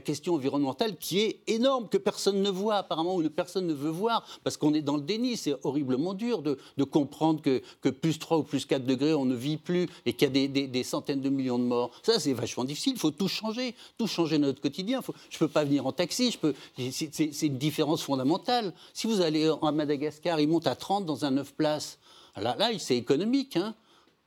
question 0.00 0.34
environnementale 0.34 0.96
qui 0.96 1.20
est 1.20 1.40
énorme, 1.46 1.88
que 1.88 1.98
personne 1.98 2.42
ne 2.42 2.50
voit 2.50 2.76
apparemment 2.76 3.16
ou 3.16 3.22
que 3.22 3.28
personne 3.28 3.66
ne 3.66 3.72
veut 3.72 3.90
voir, 3.90 4.26
parce 4.44 4.56
qu'on 4.56 4.74
est 4.74 4.82
dans 4.82 4.96
le 4.96 5.02
déni 5.02 5.36
c'est 5.36 5.54
horriblement 5.64 6.14
dur 6.14 6.42
de, 6.42 6.58
comprendre 6.84 7.40
que, 7.40 7.88
plus 7.88 8.18
3 8.18 8.38
ou 8.38 8.42
plus 8.42 8.66
4 8.66 8.84
degrés, 8.84 9.14
on 9.14 9.24
ne 9.24 9.34
vit 9.34 9.56
plus 9.56 9.88
et 10.06 10.12
qu'il 10.12 10.36
y 10.36 10.44
a 10.44 10.48
des, 10.48 10.81
centaines 10.82 11.20
de 11.20 11.28
millions 11.28 11.58
de 11.58 11.64
morts. 11.64 11.90
Ça, 12.02 12.18
c'est 12.18 12.32
vachement 12.32 12.64
difficile. 12.64 12.94
Il 12.94 12.98
faut 12.98 13.10
tout 13.10 13.28
changer, 13.28 13.74
tout 13.98 14.06
changer 14.06 14.38
notre 14.38 14.60
quotidien. 14.60 15.00
je 15.30 15.36
ne 15.36 15.38
peux 15.38 15.48
pas 15.48 15.64
venir 15.64 15.86
en 15.86 15.92
taxi. 15.92 16.36
C'est 16.76 17.46
une 17.46 17.58
différence 17.58 18.02
fondamentale. 18.02 18.72
Si 18.94 19.06
vous 19.06 19.20
allez 19.20 19.50
à 19.62 19.72
Madagascar, 19.72 20.40
il 20.40 20.48
monte 20.48 20.66
à 20.66 20.74
30 20.74 21.06
dans 21.06 21.24
un 21.24 21.30
9 21.32 21.54
places. 21.54 21.98
Là, 22.36 22.56
là 22.58 22.70
c'est 22.78 22.96
économique. 22.96 23.56
Hein 23.56 23.74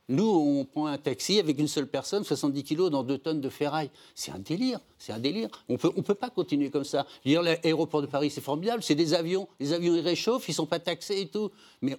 nous, 0.08 0.28
on 0.28 0.64
prend 0.64 0.86
un 0.86 0.98
taxi 0.98 1.40
avec 1.40 1.58
une 1.58 1.66
seule 1.66 1.88
personne, 1.88 2.22
70 2.22 2.62
kilos 2.62 2.90
dans 2.90 3.02
2 3.02 3.18
tonnes 3.18 3.40
de 3.40 3.48
ferraille. 3.48 3.90
C'est 4.14 4.30
un 4.30 4.38
délire, 4.38 4.78
c'est 4.98 5.12
un 5.12 5.18
délire. 5.18 5.48
On 5.68 5.76
peut, 5.76 5.88
ne 5.88 5.94
on 5.96 6.02
peut 6.02 6.14
pas 6.14 6.30
continuer 6.30 6.70
comme 6.70 6.84
ça. 6.84 7.06
l'aéroport 7.24 8.02
de 8.02 8.06
Paris, 8.06 8.30
c'est 8.30 8.40
formidable, 8.40 8.84
c'est 8.84 8.94
des 8.94 9.14
avions. 9.14 9.48
Les 9.58 9.72
avions, 9.72 9.96
ils 9.96 10.00
réchauffent, 10.00 10.48
ils 10.48 10.52
ne 10.52 10.56
sont 10.56 10.66
pas 10.66 10.78
taxés 10.78 11.20
et 11.22 11.26
tout. 11.26 11.50
Mais 11.82 11.96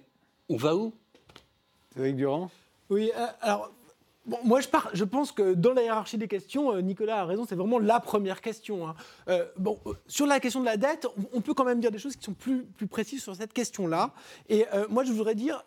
on 0.48 0.56
va 0.56 0.74
où? 0.74 0.94
Avec 1.96 2.16
Durand? 2.16 2.50
Oui, 2.88 3.10
euh, 3.14 3.56
moi, 4.44 4.60
je, 4.60 4.68
je, 4.92 5.04
pense 5.04 5.32
que 5.32 5.54
dans 5.54 5.72
la 5.72 5.82
hiérarchie 5.82 6.18
des 6.18 6.28
questions, 6.28 6.72
euh, 6.72 6.80
Nicolas 6.80 7.20
a 7.20 7.24
raison, 7.24 7.46
c'est 7.48 7.54
vraiment 7.54 7.78
la 7.78 8.00
première 8.00 8.40
question. 8.40 8.88
Hein. 8.88 8.94
Euh, 9.28 9.46
bon, 9.56 9.78
sur 10.06 10.26
la 10.26 10.40
question 10.40 10.60
de 10.60 10.66
la 10.66 10.76
dette, 10.76 11.06
on, 11.32 11.40
peut 11.40 11.54
quand 11.54 11.64
même 11.64 11.80
dire 11.80 11.90
des 11.90 11.98
choses 11.98 12.16
qui 12.16 12.24
sont 12.24 12.34
plus, 12.34 12.64
plus 12.64 12.86
précises 12.86 13.22
sur 13.22 13.34
cette 13.34 13.52
question-là. 13.52 14.12
Et 14.48 14.66
moi, 14.90 15.04
je 15.04 15.12
voudrais 15.12 15.34
dire, 15.34 15.64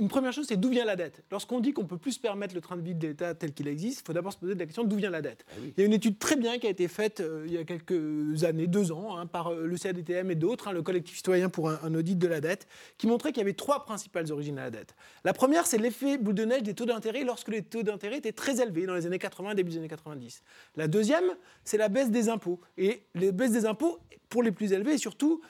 une 0.00 0.08
première 0.08 0.32
chose, 0.32 0.46
c'est 0.48 0.56
d'où 0.56 0.70
vient 0.70 0.86
la 0.86 0.96
dette. 0.96 1.22
Lorsqu'on 1.30 1.60
dit 1.60 1.72
qu'on 1.72 1.82
ne 1.82 1.86
peut 1.86 1.98
plus 1.98 2.12
se 2.12 2.20
permettre 2.20 2.54
le 2.54 2.62
train 2.62 2.76
de 2.76 2.82
vie 2.82 2.94
de 2.94 3.06
l'État 3.06 3.34
tel 3.34 3.52
qu'il 3.52 3.68
existe, 3.68 4.00
il 4.00 4.06
faut 4.06 4.12
d'abord 4.12 4.32
se 4.32 4.38
poser 4.38 4.54
la 4.54 4.64
question 4.64 4.82
d'où 4.82 4.96
vient 4.96 5.10
la 5.10 5.20
dette. 5.20 5.44
Ah 5.50 5.54
il 5.76 5.80
y 5.80 5.82
a 5.82 5.86
une 5.86 5.92
étude 5.92 6.18
très 6.18 6.36
bien 6.36 6.58
qui 6.58 6.66
a 6.66 6.70
été 6.70 6.88
faite 6.88 7.20
euh, 7.20 7.44
il 7.46 7.52
y 7.52 7.58
a 7.58 7.64
quelques 7.64 8.44
années, 8.44 8.66
deux 8.66 8.92
ans, 8.92 9.18
hein, 9.18 9.26
par 9.26 9.52
euh, 9.52 9.66
le 9.66 9.76
CADTM 9.76 10.30
et 10.30 10.34
d'autres, 10.34 10.68
hein, 10.68 10.72
le 10.72 10.82
collectif 10.82 11.16
citoyen 11.16 11.50
pour 11.50 11.68
un, 11.68 11.94
audit 11.94 12.16
de 12.16 12.26
la 12.26 12.40
dette, 12.40 12.66
qui 12.96 13.06
montrait 13.06 13.32
qu'il 13.32 13.40
y 13.40 13.44
avait 13.44 13.52
trois 13.52 13.84
principales 13.84 14.32
origines 14.32 14.58
à 14.58 14.64
la 14.64 14.70
dette. 14.70 14.94
La 15.24 15.34
première, 15.34 15.66
c'est 15.66 15.78
l'effet 15.78 16.16
boule 16.16 16.34
de 16.34 16.44
neige 16.46 16.62
des 16.62 16.74
taux 16.74 16.86
d'intérêt 16.86 17.22
lorsque 17.22 17.48
les 17.48 17.62
taux 17.62 17.82
d'intérêt 17.82 18.18
étaient 18.18 18.32
très 18.32 18.62
élevés 18.62 18.86
dans 18.86 18.94
les 18.94 19.06
années 19.06 19.18
80 19.18 19.54
début 19.54 19.72
des 19.72 19.78
années 19.78 19.88
90. 19.88 20.42
La 20.76 20.88
deuxième, 20.88 21.36
c'est 21.64 21.76
la 21.76 21.88
baisse 21.88 22.10
des 22.10 22.30
impôts. 22.30 22.60
Et 22.78 23.02
les 23.14 23.32
baisses 23.32 23.52
des 23.52 23.66
impôts, 23.66 23.98
pour 24.30 24.42
les 24.42 24.52
plus 24.52 24.72
élevés, 24.72 24.94
et 24.94 24.98
surtout 24.98 25.42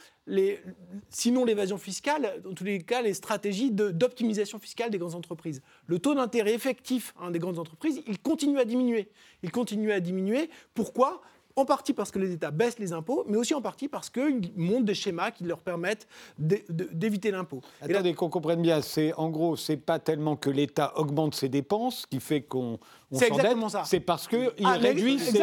sinon 1.08 1.44
l'évasion 1.44 1.78
fiscale, 1.78 2.40
dans 2.44 2.54
tous 2.54 2.64
les 2.64 2.80
cas, 2.80 3.02
les 3.02 3.14
stratégies 3.14 3.70
d'optimisation 3.70 4.58
fiscale 4.58 4.90
des 4.90 4.98
grandes 4.98 5.14
entreprises. 5.14 5.62
Le 5.86 5.98
taux 5.98 6.14
d'intérêt 6.14 6.54
effectif 6.54 7.14
hein, 7.20 7.30
des 7.30 7.38
grandes 7.38 7.58
entreprises, 7.58 8.02
il 8.06 8.18
continue 8.18 8.58
à 8.58 8.64
diminuer. 8.64 9.08
Il 9.42 9.50
continue 9.50 9.92
à 9.92 10.00
diminuer. 10.00 10.50
Pourquoi? 10.74 11.20
En 11.56 11.64
partie 11.64 11.92
parce 11.92 12.12
que 12.12 12.20
les 12.20 12.32
États 12.32 12.52
baissent 12.52 12.78
les 12.78 12.92
impôts, 12.92 13.24
mais 13.26 13.36
aussi 13.36 13.54
en 13.54 13.60
partie 13.60 13.88
parce 13.88 14.08
qu'ils 14.08 14.52
montent 14.56 14.84
des 14.84 14.94
schémas 14.94 15.32
qui 15.32 15.42
leur 15.44 15.58
permettent 15.58 16.06
d'éviter 16.38 17.32
l'impôt. 17.32 17.60
Attendez, 17.82 18.14
qu'on 18.14 18.30
comprenne 18.30 18.62
bien, 18.62 18.80
c'est 18.80 19.12
en 19.14 19.30
gros, 19.30 19.56
c'est 19.56 19.76
pas 19.76 19.98
tellement 19.98 20.36
que 20.36 20.48
l'État 20.48 20.96
augmente 20.96 21.34
ses 21.34 21.48
dépenses 21.48 22.06
qui 22.06 22.20
fait 22.20 22.40
qu'on 22.40 22.78
c'est 23.12 23.26
exactement 23.26 23.68
ça. 23.68 23.82
C'est 23.84 24.00
parce 24.00 24.28
qu'il 24.28 24.50
ah, 24.64 24.72
réduit 24.72 25.18
ses, 25.18 25.42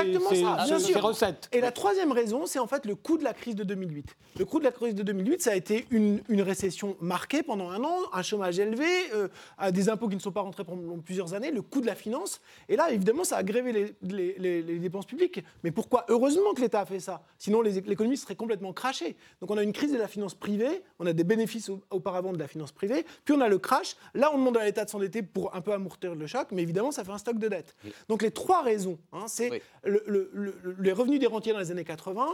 recettes. 0.99 1.49
Et 1.51 1.59
la 1.59 1.71
troisième 1.71 2.11
raison, 2.11 2.45
c'est 2.45 2.59
en 2.59 2.67
fait 2.67 2.85
le 2.85 2.95
coût 2.95 3.17
de 3.17 3.23
la 3.23 3.33
crise 3.33 3.55
de 3.55 3.63
2008. 3.63 4.15
Le 4.39 4.45
coût 4.45 4.59
de 4.59 4.63
la 4.63 4.71
crise 4.71 4.95
de 4.95 5.03
2008, 5.03 5.41
ça 5.41 5.51
a 5.51 5.55
été 5.55 5.85
une, 5.91 6.21
récession 6.41 6.95
marquée 7.01 7.43
pendant 7.43 7.69
un 7.71 7.83
an, 7.83 7.97
un 8.13 8.21
chômage 8.21 8.59
élevé, 8.59 8.85
euh, 9.13 9.27
des 9.71 9.89
impôts 9.89 10.07
qui 10.07 10.15
ne 10.15 10.21
sont 10.21 10.31
pas 10.31 10.41
rentrés 10.41 10.63
pendant 10.63 10.99
plusieurs 10.99 11.33
années, 11.33 11.51
le 11.51 11.61
coût 11.61 11.81
de 11.81 11.87
la 11.87 11.95
finance. 11.95 12.39
Et 12.69 12.75
là, 12.75 12.91
évidemment, 12.91 13.23
ça 13.23 13.37
a 13.37 13.43
grévé 13.43 13.95
les, 14.01 14.79
dépenses 14.79 15.05
publiques. 15.05 15.43
Mais 15.63 15.71
pourquoi 15.71 16.05
Heureusement 16.07 16.53
que 16.55 16.61
l'État 16.61 16.81
a 16.81 16.85
fait 16.85 16.99
ça? 16.99 17.23
Sinon, 17.37 17.61
l'économie 17.61 18.17
serait 18.17 18.35
complètement 18.35 18.71
crachée. 18.71 19.17
Donc 19.41 19.51
on 19.51 19.57
a 19.57 19.63
une 19.63 19.73
crise 19.73 19.91
de 19.91 19.97
la 19.97 20.07
finance 20.07 20.35
privée, 20.35 20.83
on 20.99 21.05
a 21.05 21.13
des 21.13 21.23
bénéfices 21.23 21.69
auparavant 21.89 22.31
de 22.31 22.39
la 22.39 22.47
finance 22.47 22.71
privée, 22.71 23.05
puis 23.25 23.35
on 23.35 23.41
a 23.41 23.49
le 23.49 23.57
crash. 23.57 23.95
Là, 24.13 24.31
on 24.33 24.37
demande 24.37 24.57
à 24.57 24.63
l'État 24.63 24.85
de 24.85 24.89
s'endetter 24.89 25.21
pour 25.21 25.53
un 25.55 25.61
peu 25.61 25.73
amortir 25.73 26.15
le 26.15 26.27
choc, 26.27 26.47
mais 26.51 26.61
évidemment, 26.61 26.91
ça 26.91 27.03
fait 27.03 27.11
un 27.11 27.17
stock 27.17 27.37
de 27.37 27.47
dette. 27.47 27.56
Donc 28.09 28.21
les 28.21 28.31
trois 28.31 28.61
raisons, 28.61 28.97
hein, 29.13 29.25
c'est 29.27 29.61
les 29.85 30.91
revenus 30.91 31.19
des 31.19 31.27
rentiers 31.27 31.53
dans 31.53 31.59
les 31.59 31.71
années 31.71 31.85
80, 31.85 32.27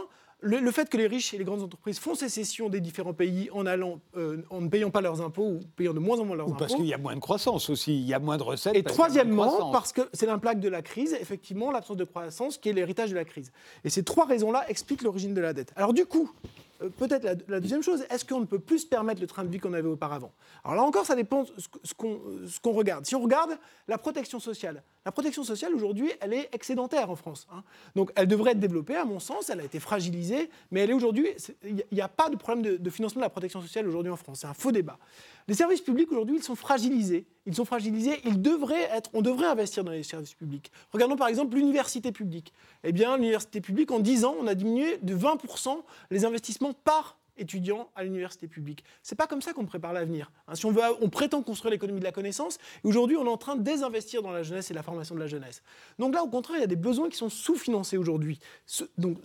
le, 0.44 0.70
fait 0.70 0.88
que 0.90 0.96
les 0.96 1.06
riches 1.06 1.32
et 1.32 1.38
les 1.38 1.44
grandes 1.44 1.62
entreprises 1.62 1.98
font 1.98 2.14
sécession 2.14 2.68
des 2.68 2.80
différents 2.80 3.14
pays 3.14 3.48
en, 3.52 3.64
allant, 3.66 4.00
euh, 4.16 4.42
en 4.50 4.60
ne 4.60 4.68
payant 4.68 4.90
pas 4.90 5.00
leurs 5.00 5.22
impôts 5.22 5.46
ou 5.46 5.60
payant 5.76 5.94
de 5.94 5.98
moins 5.98 6.18
en 6.18 6.24
moins 6.24 6.36
leurs 6.36 6.48
impôts. 6.48 6.58
Parce 6.58 6.74
qu'il 6.74 6.86
y 6.86 6.92
a 6.92 6.98
moins 6.98 7.14
de 7.14 7.20
croissance 7.20 7.70
aussi, 7.70 7.94
il 7.94 8.06
y 8.06 8.14
a 8.14 8.18
moins 8.18 8.36
de 8.36 8.42
recettes. 8.42 8.76
Et 8.76 8.82
troisièmement, 8.82 9.70
parce 9.70 9.92
que 9.92 10.02
c'est 10.12 10.26
l'impact 10.26 10.60
de 10.60 10.68
la 10.68 10.82
crise, 10.82 11.16
effectivement, 11.18 11.70
l'absence 11.70 11.96
de 11.96 12.04
croissance 12.04 12.58
qui 12.58 12.68
est 12.68 12.72
l'héritage 12.72 13.10
de 13.10 13.14
la 13.14 13.24
crise. 13.24 13.52
Et 13.84 13.90
ces 13.90 14.04
trois 14.04 14.26
raisons-là 14.26 14.68
expliquent 14.68 15.02
l'origine 15.02 15.34
de 15.34 15.40
la 15.40 15.52
dette. 15.52 15.72
Alors 15.76 15.94
du 15.94 16.04
coup, 16.04 16.30
peut-être 16.88 17.44
la, 17.48 17.60
deuxième 17.60 17.82
chose, 17.82 18.04
est-ce 18.10 18.24
qu'on 18.24 18.40
ne 18.40 18.44
peut 18.44 18.58
plus 18.58 18.80
se 18.80 18.86
permettre 18.86 19.20
le 19.20 19.26
train 19.26 19.44
de 19.44 19.48
vie 19.48 19.58
qu'on 19.58 19.72
avait 19.72 19.88
auparavant? 19.88 20.32
Alors 20.64 20.76
là 20.76 20.82
encore, 20.82 21.06
ça 21.06 21.14
dépend 21.14 21.44
de 21.44 21.50
ce 21.82 21.94
qu'on 22.60 22.72
regarde. 22.72 23.06
Si 23.06 23.14
on 23.14 23.20
regarde 23.20 23.58
la 23.88 23.98
protection 23.98 24.40
sociale, 24.40 24.82
la 25.04 25.12
protection 25.12 25.44
sociale 25.44 25.74
aujourd'hui, 25.74 26.10
elle 26.20 26.32
est 26.32 26.48
excédentaire 26.52 27.10
en 27.10 27.16
France. 27.16 27.46
Hein. 27.52 27.62
Donc 27.94 28.10
elle 28.16 28.26
devrait 28.26 28.52
être 28.52 28.60
développée, 28.60 28.96
à 28.96 29.04
mon 29.04 29.20
sens, 29.20 29.50
elle 29.50 29.60
a 29.60 29.64
été 29.64 29.80
fragilisée, 29.80 30.50
mais 30.70 30.80
elle 30.80 30.90
est 30.90 30.94
aujourd'hui, 30.94 31.28
il 31.64 31.84
n'y 31.92 32.00
a 32.00 32.08
pas 32.08 32.28
de 32.28 32.36
problème 32.36 32.64
de, 32.64 32.76
de 32.76 32.90
financement 32.90 33.20
de 33.20 33.26
la 33.26 33.30
protection 33.30 33.60
sociale 33.60 33.86
aujourd'hui 33.88 34.12
en 34.12 34.16
France. 34.16 34.40
C'est 34.40 34.46
un 34.46 34.54
faux 34.54 34.72
débat. 34.72 34.98
Les 35.48 35.54
services 35.54 35.80
publics 35.80 36.10
aujourd'hui, 36.10 36.36
ils 36.36 36.42
sont 36.42 36.56
fragilisés. 36.56 37.26
Ils 37.46 37.54
sont 37.54 37.64
fragilisés. 37.64 38.20
Ils 38.24 38.40
devraient 38.40 38.88
être. 38.92 39.10
On 39.12 39.22
devrait 39.22 39.46
investir 39.46 39.84
dans 39.84 39.92
les 39.92 40.02
services 40.02 40.34
publics. 40.34 40.70
Regardons 40.92 41.16
par 41.16 41.28
exemple 41.28 41.56
l'université 41.56 42.12
publique. 42.12 42.52
Eh 42.82 42.92
bien, 42.92 43.16
l'université 43.16 43.60
publique, 43.60 43.90
en 43.90 44.00
10 44.00 44.24
ans, 44.24 44.36
on 44.40 44.46
a 44.46 44.54
diminué 44.54 44.98
de 45.02 45.14
20% 45.14 45.82
les 46.10 46.24
investissements 46.24 46.72
par 46.72 47.18
étudiant 47.36 47.88
à 47.96 48.04
l'université 48.04 48.46
publique. 48.46 48.84
C'est 49.02 49.16
pas 49.16 49.26
comme 49.26 49.42
ça 49.42 49.52
qu'on 49.52 49.66
prépare 49.66 49.92
l'avenir. 49.92 50.30
Hein. 50.46 50.54
si 50.54 50.66
on, 50.66 50.70
veut, 50.70 50.82
on 51.00 51.08
prétend 51.08 51.42
construire 51.42 51.72
l'économie 51.72 51.98
de 51.98 52.04
la 52.04 52.12
connaissance, 52.12 52.58
et 52.84 52.88
aujourd'hui 52.88 53.16
on 53.16 53.26
est 53.26 53.30
en 53.30 53.36
train 53.36 53.56
de 53.56 53.62
désinvestir 53.62 54.22
dans 54.22 54.30
la 54.30 54.42
jeunesse 54.42 54.70
et 54.70 54.74
la 54.74 54.82
formation 54.82 55.14
de 55.14 55.20
la 55.20 55.26
jeunesse. 55.26 55.62
Donc 55.98 56.14
là, 56.14 56.22
au 56.22 56.28
contraire, 56.28 56.58
il 56.58 56.60
y 56.60 56.64
a 56.64 56.68
des 56.68 56.76
besoins 56.76 57.08
qui 57.08 57.16
sont 57.16 57.28
sous-financés 57.28 57.96
aujourd'hui. 57.96 58.38
Donc 58.98 59.18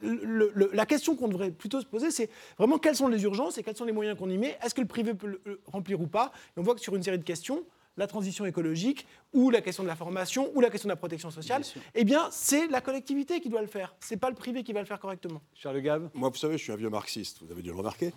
la 0.00 0.86
question 0.86 1.16
qu'on 1.16 1.28
devrait 1.28 1.50
plutôt 1.50 1.80
se 1.80 1.86
poser, 1.86 2.10
c'est 2.10 2.30
vraiment 2.58 2.78
quelles 2.78 2.96
sont 2.96 3.08
les 3.08 3.22
urgences 3.22 3.58
et 3.58 3.62
quels 3.62 3.76
sont 3.76 3.84
les 3.84 3.92
moyens 3.92 4.18
qu'on 4.18 4.30
y 4.30 4.38
met. 4.38 4.56
Est-ce 4.62 4.74
que 4.74 4.80
le 4.80 4.86
privé 4.86 5.14
peut 5.14 5.40
le 5.44 5.60
remplir 5.66 6.00
ou 6.00 6.06
pas? 6.06 6.32
Et 6.56 6.60
on 6.60 6.62
voit 6.62 6.74
que 6.74 6.80
sur 6.80 6.94
une 6.94 7.02
série 7.02 7.18
de 7.18 7.24
questions, 7.24 7.64
la 7.96 8.06
transition 8.06 8.44
écologique 8.44 9.06
ou 9.32 9.50
la 9.50 9.60
question 9.60 9.82
de 9.82 9.88
la 9.88 9.96
formation 9.96 10.50
ou 10.54 10.60
la 10.60 10.70
question 10.70 10.88
de 10.88 10.92
la 10.92 10.96
protection 10.96 11.30
sociale, 11.30 11.62
eh 11.94 12.04
bien, 12.04 12.28
c'est 12.30 12.66
la 12.68 12.80
collectivité 12.80 13.40
qui 13.40 13.48
doit 13.48 13.60
le 13.60 13.68
faire. 13.68 13.94
C'est 14.00 14.16
pas 14.16 14.30
le 14.30 14.34
privé 14.34 14.64
qui 14.64 14.72
va 14.72 14.80
le 14.80 14.86
faire 14.86 14.98
correctement. 14.98 15.40
Charles 15.54 15.80
Gave? 15.80 16.10
Moi, 16.14 16.28
vous 16.28 16.36
savez, 16.36 16.58
je 16.58 16.62
suis 16.62 16.72
un 16.72 16.76
vieux 16.76 16.90
marxiste, 16.90 17.42
vous 17.42 17.52
avez 17.52 17.62
dû 17.62 17.70
le 17.70 17.76
remarquer. 17.76 18.12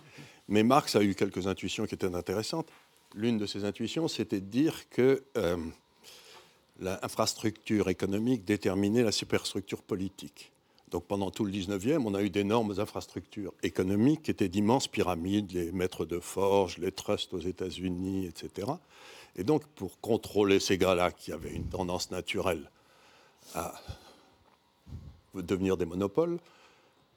Mais 0.48 0.62
Marx 0.62 0.96
a 0.96 1.02
eu 1.02 1.14
quelques 1.14 1.46
intuitions 1.46 1.86
qui 1.86 1.94
étaient 1.94 2.14
intéressantes. 2.14 2.68
L'une 3.14 3.38
de 3.38 3.46
ses 3.46 3.64
intuitions, 3.64 4.08
c'était 4.08 4.40
de 4.40 4.46
dire 4.46 4.88
que 4.90 5.22
euh, 5.36 5.56
l'infrastructure 6.78 7.88
économique 7.88 8.44
déterminait 8.44 9.02
la 9.02 9.12
superstructure 9.12 9.82
politique. 9.82 10.52
Donc 10.90 11.04
pendant 11.04 11.30
tout 11.30 11.44
le 11.44 11.52
19e, 11.52 12.02
on 12.04 12.14
a 12.14 12.22
eu 12.22 12.30
d'énormes 12.30 12.74
infrastructures 12.78 13.52
économiques 13.62 14.22
qui 14.22 14.30
étaient 14.30 14.48
d'immenses 14.48 14.88
pyramides, 14.88 15.52
les 15.52 15.70
maîtres 15.70 16.06
de 16.06 16.18
forge, 16.18 16.78
les 16.78 16.92
trusts 16.92 17.34
aux 17.34 17.40
États-Unis, 17.40 18.26
etc. 18.26 18.68
Et 19.36 19.44
donc 19.44 19.66
pour 19.74 20.00
contrôler 20.00 20.60
ces 20.60 20.78
gars-là 20.78 21.10
qui 21.10 21.32
avaient 21.32 21.52
une 21.52 21.68
tendance 21.68 22.10
naturelle 22.10 22.70
à 23.54 23.74
devenir 25.34 25.76
des 25.76 25.84
monopoles, 25.84 26.38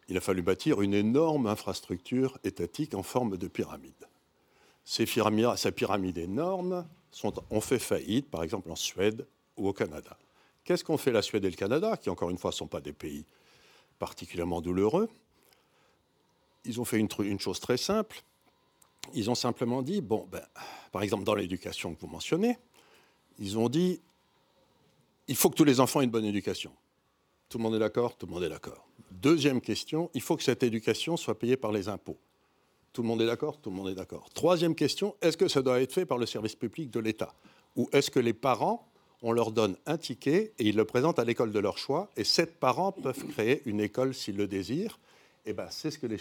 il 0.10 0.18
a 0.18 0.22
fallu 0.22 0.42
bâtir 0.42 0.82
une 0.82 0.94
énorme 0.94 1.48
infrastructure 1.48 2.38
étatique 2.44 2.94
en 2.94 3.04
forme 3.04 3.38
de 3.38 3.48
pyramide. 3.48 3.94
Ces 4.84 5.06
pyramides, 5.06 6.18
énormes 6.18 6.86
sont, 7.12 7.34
ont 7.50 7.62
fait 7.62 7.80
faillite, 7.80 8.30
par 8.30 8.44
exemple 8.44 8.70
en 8.70 8.76
Suède 8.76 9.26
ou 9.56 9.70
au 9.70 9.74
Canada. 9.74 10.18
Qu'est-ce 10.66 10.84
qu'ont 10.84 10.98
fait 10.98 11.12
la 11.12 11.22
Suède 11.22 11.46
et 11.46 11.50
le 11.50 11.56
Canada, 11.56 11.96
qui 11.96 12.10
encore 12.10 12.30
une 12.30 12.38
fois 12.38 12.52
ne 12.52 12.56
sont 12.56 12.68
pas 12.68 12.82
des 12.82 12.94
pays 12.94 13.26
particulièrement 14.02 14.62
douloureux 14.62 15.08
Ils 16.66 16.82
ont 16.82 16.86
fait 16.86 16.98
une, 16.98 17.40
chose 17.40 17.60
très 17.60 17.78
simple. 17.78 18.24
Ils 19.14 19.30
ont 19.30 19.36
simplement 19.36 19.84
dit, 19.84 20.02
bon, 20.02 20.28
ben, 20.32 20.42
par 20.92 21.04
exemple 21.04 21.24
dans 21.24 21.36
l'éducation 21.36 21.94
que 21.94 22.02
vous 22.02 22.08
mentionnez, 22.08 22.58
ils 23.38 23.60
ont 23.60 23.70
dit, 23.70 24.02
il 25.28 25.36
faut 25.36 25.52
que 25.52 25.56
tous 25.56 25.66
les 25.66 25.80
enfants 25.80 26.02
aient 26.02 26.06
une 26.06 26.10
bonne 26.10 26.26
éducation. 26.26 26.72
Tout 27.48 27.60
le 27.60 27.64
monde 27.64 27.76
est 27.76 27.80
d'accord? 27.80 28.18
Tout 28.18 28.26
le 28.26 28.34
monde 28.34 28.44
est 28.44 28.50
d'accord. 28.50 28.88
Deuxième 29.12 29.62
question, 29.62 30.10
il 30.16 30.22
faut 30.22 30.36
que 30.36 30.44
cette 30.44 30.64
éducation 30.64 31.16
soit 31.16 31.38
payée 31.38 31.56
par 31.56 31.72
les 31.72 31.88
impôts. 31.88 32.18
Tout 32.94 33.04
le 33.04 33.08
monde 33.08 33.22
est 33.22 33.28
d'accord? 33.28 33.62
Tout 33.62 33.70
le 33.70 33.76
monde 33.76 33.90
est 33.90 33.96
d'accord. 33.96 34.32
Troisième 34.34 34.74
question, 34.74 35.16
est-ce 35.22 35.38
que 35.38 35.48
ça 35.48 35.62
doit 35.62 35.80
être 35.80 35.94
fait 35.94 36.08
par 36.08 36.18
le 36.18 36.26
service 36.26 36.56
public 36.56 36.90
de 36.90 37.00
l'État? 37.00 37.36
Ou 37.76 37.88
est-ce 37.92 38.10
que 38.10 38.20
les 38.20 38.34
parents, 38.34 38.91
on 39.22 39.32
leur 39.32 39.52
donne 39.52 39.76
un 39.86 39.98
ticket 39.98 40.54
et 40.60 40.66
ils 40.66 40.76
le 40.76 40.86
présentent 40.86 41.20
à 41.20 41.24
l'école 41.24 41.52
de 41.52 41.60
leur 41.60 41.78
choix 41.78 42.10
et 42.18 42.24
sept 42.24 42.60
parents 42.60 42.92
peuvent 42.92 43.26
créer 43.28 43.62
une 43.66 43.80
école 43.80 44.14
s'ils 44.14 44.38
le 44.38 44.48
désirent 44.48 45.00
eh 45.46 45.54
ben, 45.54 45.66
c'est 45.72 45.90
ce 45.90 45.98
que 45.98 46.06
les, 46.06 46.18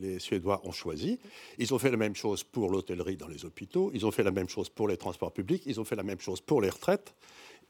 les, 0.00 0.18
Suédois 0.18 0.60
ont 0.64 0.72
choisi. 0.72 1.20
Ils 1.58 1.72
ont 1.72 1.78
fait 1.78 1.90
la 1.90 1.96
même 1.96 2.16
chose 2.16 2.42
pour 2.42 2.68
l'hôtellerie 2.68 3.16
dans 3.16 3.28
les 3.28 3.44
hôpitaux, 3.44 3.92
ils 3.94 4.04
ont 4.04 4.10
fait 4.10 4.24
la 4.24 4.32
même 4.32 4.48
chose 4.48 4.68
pour 4.68 4.88
les 4.88 4.96
transports 4.96 5.32
publics, 5.32 5.62
ils 5.66 5.78
ont 5.78 5.84
fait 5.84 5.94
la 5.94 6.02
même 6.02 6.20
chose 6.20 6.40
pour 6.40 6.60
les 6.60 6.70
retraites. 6.70 7.14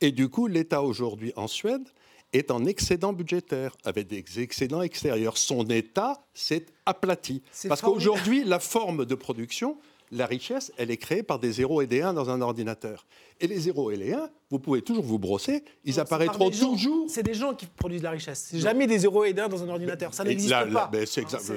Et 0.01 0.11
du 0.11 0.28
coup, 0.28 0.46
l'État 0.46 0.82
aujourd'hui 0.82 1.32
en 1.36 1.49
Suède 1.49 1.86
est 2.32 2.51
en 2.51 2.64
excédent 2.64 3.12
budgétaire, 3.12 3.76
avec 3.84 4.07
des 4.07 4.40
excédents 4.40 4.82
extérieurs. 4.82 5.36
Son 5.36 5.64
État 5.66 6.22
s'est 6.34 6.66
aplati. 6.86 7.42
Parce 7.68 7.80
qu'aujourd'hui, 7.80 8.44
la 8.44 8.61
forme 8.61 9.05
de 9.05 9.14
production, 9.14 9.78
la 10.11 10.27
richesse, 10.27 10.73
elle 10.77 10.91
est 10.91 10.97
créée 10.97 11.23
par 11.23 11.39
des 11.39 11.53
0 11.53 11.83
et 11.83 11.87
des 11.87 12.03
1 12.03 12.15
dans 12.15 12.31
un 12.31 12.41
ordinateur. 12.41 13.07
Et 13.41 13.47
les 13.47 13.59
0 13.61 13.91
et 13.91 13.97
les 13.97 14.13
1, 14.13 14.31
vous 14.51 14.59
pouvez 14.59 14.83
toujours 14.83 15.05
vous 15.05 15.19
brosser, 15.19 15.63
ils 15.85 16.01
apparaîtront 16.01 16.51
toujours. 16.51 17.07
C'est 17.09 17.23
des 17.23 17.35
gens 17.35 17.55
qui 17.55 17.67
produisent 17.67 18.03
la 18.03 18.11
richesse. 18.11 18.49
C'est 18.51 18.59
jamais 18.59 18.87
des 18.87 18.99
0 18.99 19.25
et 19.25 19.33
des 19.33 19.43
1 19.43 19.49
dans 19.49 19.63
un 19.63 19.69
ordinateur. 19.69 20.15
Ça 20.15 20.25
n'existe 20.25 20.51
pas. 20.73 20.91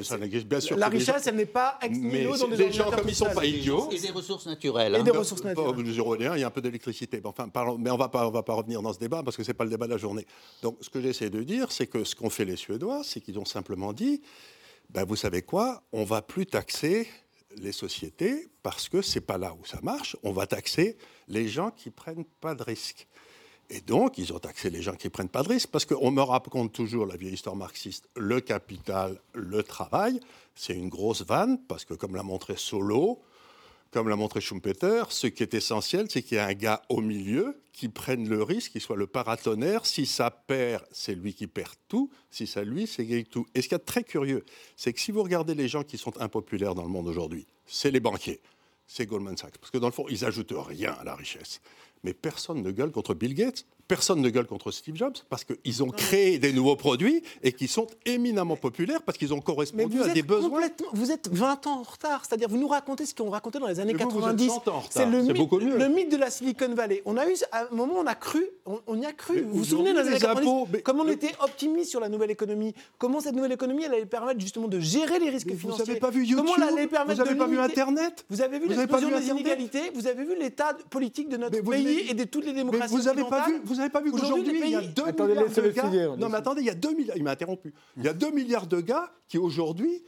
ça 0.04 0.18
n'existe 0.18 0.48
bien 0.48 0.60
sûr. 0.60 0.78
La 0.78 0.90
richesse, 0.90 1.28
elle 1.28 1.36
n'est 1.36 1.46
pas 1.46 1.80
ex 1.82 1.98
nihilo 1.98 2.38
dans 2.38 2.48
des 2.48 2.58
Les 2.58 2.72
gens, 2.72 2.92
comme 2.92 3.08
ils 3.08 3.12
ne 3.12 3.14
sont 3.14 3.34
pas 3.34 3.46
idiots. 3.46 3.90
Et 3.92 4.00
des 4.00 4.12
ressources 4.12 4.46
naturelles. 4.46 4.94
Et 4.94 4.98
hein. 4.98 5.04
des 5.04 5.12
ressources 5.12 5.44
naturelles. 5.44 5.86
Pas 5.86 5.92
0 5.92 6.16
et 6.18 6.28
1, 6.28 6.36
il 6.36 6.42
y 6.42 6.44
a 6.44 6.48
un 6.48 6.52
peu 6.52 6.62
d'électricité. 6.62 7.22
Enfin, 7.24 7.50
mais 7.80 7.90
on 7.90 7.98
ne 7.98 8.00
va 8.00 8.10
pas 8.10 8.54
revenir 8.54 8.82
dans 8.82 8.94
ce 8.94 9.00
débat 9.00 9.24
parce 9.24 9.38
que 9.38 9.44
ce 9.44 9.50
n'est 9.50 9.56
pas 9.56 9.64
le 9.64 9.70
débat 9.70 9.86
de 9.86 9.92
la 9.92 9.98
journée. 9.98 10.26
Donc, 10.62 10.78
ce 10.82 10.90
que 10.90 11.02
j'essaie 11.02 11.30
de 11.30 11.42
dire, 11.44 11.72
c'est 11.72 11.88
que 11.88 12.04
ce 12.04 12.16
qu'ont 12.16 12.30
fait 12.30 12.46
les 12.46 12.56
Suédois, 12.56 13.02
c'est 13.04 13.22
qu'ils 13.22 13.40
ont 13.40 13.46
simplement 13.46 13.94
dit 13.94 14.22
ben, 14.92 15.06
vous 15.06 15.16
savez 15.16 15.42
quoi, 15.42 15.84
on 15.94 16.02
ne 16.02 16.06
va 16.06 16.22
plus 16.22 16.46
taxer 16.46 17.08
les 17.58 17.72
sociétés 17.72 18.50
parce 18.64 18.90
que 18.90 19.02
c'est 19.02 19.22
pas 19.22 19.38
là 19.38 19.54
où 19.60 19.66
ça 19.66 19.80
marche. 19.82 20.16
On 20.24 20.32
va 20.32 20.48
taxer 20.48 20.98
les 21.28 21.48
gens 21.48 21.72
qui 21.72 21.90
prennent 21.90 22.26
pas 22.40 22.56
de 22.56 22.64
risques. 22.64 23.08
Et 23.70 23.80
donc, 23.80 24.18
ils 24.18 24.34
ont 24.34 24.40
taxé 24.40 24.70
les 24.70 24.82
gens 24.82 24.96
qui 24.96 25.10
prennent 25.10 25.30
pas 25.30 25.44
de 25.44 25.50
risques 25.50 25.70
parce 25.70 25.86
qu'on 25.86 26.12
me 26.12 26.22
raconte 26.22 26.74
toujours 26.74 27.06
la 27.06 27.16
vieille 27.16 27.36
histoire 27.36 27.56
marxiste 27.56 28.10
le 28.18 28.42
capital, 28.42 29.22
le 29.34 29.64
travail. 29.64 30.20
C'est 30.56 30.74
une 30.74 30.90
grosse 30.90 31.22
vanne 31.22 31.58
parce 31.68 31.86
que, 31.86 31.94
comme 31.94 32.16
l'a 32.16 32.24
montré 32.24 32.56
Solo, 32.58 33.22
comme 33.92 34.08
l'a 34.08 34.16
montré 34.16 34.40
Schumpeter, 34.40 35.04
ce 35.10 35.28
qui 35.28 35.44
est 35.44 35.54
essentiel, 35.54 36.08
c'est 36.10 36.22
qu'il 36.22 36.38
y 36.38 36.40
ait 36.40 36.44
un 36.44 36.54
gars 36.54 36.82
au 36.88 37.02
milieu 37.02 37.62
qui 37.74 37.90
prenne 37.90 38.28
le 38.28 38.42
risque, 38.42 38.72
qui 38.72 38.80
soit 38.80 38.96
le 38.96 39.06
paratonnerre. 39.06 39.86
Si 39.86 40.06
ça 40.06 40.32
perd, 40.32 40.86
c'est 40.92 41.14
lui 41.14 41.34
qui 41.34 41.46
perd 41.46 41.74
tout. 41.90 42.10
Si 42.30 42.48
ça 42.48 42.64
lui, 42.64 42.88
c'est 42.88 43.04
lui 43.04 43.26
tout. 43.26 43.46
Et 43.54 43.62
ce 43.62 43.68
qui 43.68 43.76
est 43.76 43.80
très 43.80 44.04
curieux, 44.04 44.46
c'est 44.78 44.94
que 44.94 45.00
si 45.00 45.12
vous 45.12 45.22
regardez 45.22 45.56
les 45.56 45.68
gens 45.68 45.84
qui 45.84 45.98
sont 45.98 46.20
impopulaires 46.22 46.74
dans 46.74 46.84
le 46.84 46.90
monde 46.90 47.08
aujourd'hui, 47.08 47.46
c'est 47.66 47.92
les 47.92 48.00
banquiers, 48.00 48.40
c'est 48.88 49.06
Goldman 49.06 49.36
Sachs. 49.36 49.58
Parce 49.58 49.72
que 49.72 49.78
dans 49.78 49.88
le 49.88 49.94
fond, 49.94 50.06
ils 50.10 50.22
n'ajoutent 50.22 50.54
rien 50.56 50.94
à 50.94 51.04
la 51.04 51.16
richesse. 51.16 51.60
Mais 52.04 52.14
personne 52.14 52.62
ne 52.62 52.72
gueule 52.72 52.92
contre 52.92 53.14
Bill 53.14 53.34
Gates, 53.34 53.66
personne 53.92 54.22
ne 54.22 54.30
gueule 54.30 54.48
contre 54.48 54.72
Steve 54.72 54.96
Jobs, 54.96 55.18
parce 55.28 55.44
qu'ils 55.44 55.84
ont 55.84 55.90
créé 55.90 56.40
des 56.40 56.54
nouveaux 56.54 56.78
produits 56.78 57.24
et 57.44 57.52
qui 57.52 57.68
sont 57.68 57.88
éminemment 58.06 58.56
populaires 58.56 59.02
parce 59.02 59.18
qu'ils 59.18 59.34
ont 59.34 59.42
correspondu 59.42 60.02
à 60.02 60.08
des 60.08 60.24
besoins. 60.24 60.62
Vous 60.94 61.12
êtes 61.12 61.28
20 61.30 61.68
ans 61.68 61.80
en 61.80 61.84
retard, 61.84 62.24
c'est-à-dire 62.24 62.48
vous 62.48 62.58
nous 62.58 62.70
racontez 62.70 63.06
ce 63.06 63.14
qu'on 63.14 63.30
racontait 63.30 63.60
dans 63.60 63.68
les 63.68 63.82
années 63.82 63.94
90. 63.94 64.50
C'est 64.90 65.06
le, 65.06 65.24
le 65.24 65.88
mythe 65.90 66.10
de 66.10 66.16
la 66.16 66.30
Silicon 66.30 66.74
Valley. 66.74 67.02
On 67.06 67.18
a 67.18 67.28
eu, 67.28 67.34
à 67.52 67.64
un 67.64 67.76
moment, 67.76 67.96
on 67.98 68.08
a 68.08 68.16
cru, 68.16 68.46
on, 68.66 68.96
y 68.98 69.06
a 69.06 69.12
cru. 69.12 69.42
vous 69.42 69.58
vous 69.58 69.66
souvenez 69.66 69.92
dans 69.92 70.04
les 70.04 70.08
années 70.08 70.20
90 70.20 70.84
Comment 70.86 71.04
on 71.04 71.10
était 71.10 71.36
optimiste 71.44 71.90
sur 71.90 72.00
la 72.00 72.08
nouvelle 72.08 72.32
économie? 72.32 72.74
Comment 72.98 73.20
cette 73.20 73.36
nouvelle 73.36 73.52
économie, 73.52 73.84
elle 73.84 73.94
allait 73.94 74.06
permettre 74.06 74.40
justement 74.40 74.70
de 74.70 74.80
gérer 74.80 75.20
les 75.20 75.30
risques 75.30 75.54
financiers 75.54 75.84
Vous 75.84 75.90
n'avez 75.90 76.00
pas 76.00 76.12
vu 76.12 76.24
YouTube 76.24 76.46
Comment 76.46 76.56
elle 76.56 76.78
allait 76.78 76.88
permettre 76.88 77.20
Vous 77.20 77.26
n'avez 77.26 77.38
pas 77.38 77.48
vu 77.48 77.60
Internet? 77.60 78.26
Vous 78.30 78.42
avez 78.42 78.58
vu 78.58 78.70
l'explosion 78.70 79.10
des 79.20 79.28
inégalités? 79.28 79.92
Vous 79.96 80.08
avez 80.08 80.24
vu 80.24 80.40
l'état 80.40 80.78
politique 80.90 81.28
de 81.28 81.36
notre 81.36 81.60
pays 81.62 82.10
et 82.10 82.14
de 82.14 82.24
toutes 82.24 82.46
les 82.46 82.54
démocraties 82.54 82.96
Vous 82.96 83.04
n'avez 83.04 83.26
pas 83.26 83.48
vu 83.48 83.60
Vous 83.66 83.81
n'avez 83.82 83.92
pas 83.92 84.02
vu 84.02 84.12
qu'aujourd'hui 84.12 84.54
il 84.64 84.70
y 84.70 84.76
a 84.76 84.82
2 84.82 85.04
milliards 85.12 85.50
de 85.50 85.70
gars. 85.70 86.16
non, 86.18 86.30
mais 86.30 86.38
attendez, 86.38 86.62
il 86.62 86.68
y 86.68 86.72
a 86.72 86.76
2 86.76 86.94
milliards. 86.94 87.18
Il 87.18 87.24
m'a 87.24 87.32
interrompu. 87.32 87.74
Il 87.98 88.04
y 88.04 88.08
a 88.08 88.14
2 88.14 88.32
milliards 88.32 88.68
de 88.68 88.82
gars 88.82 89.12
qui 89.28 89.38
aujourd'hui 89.38 90.04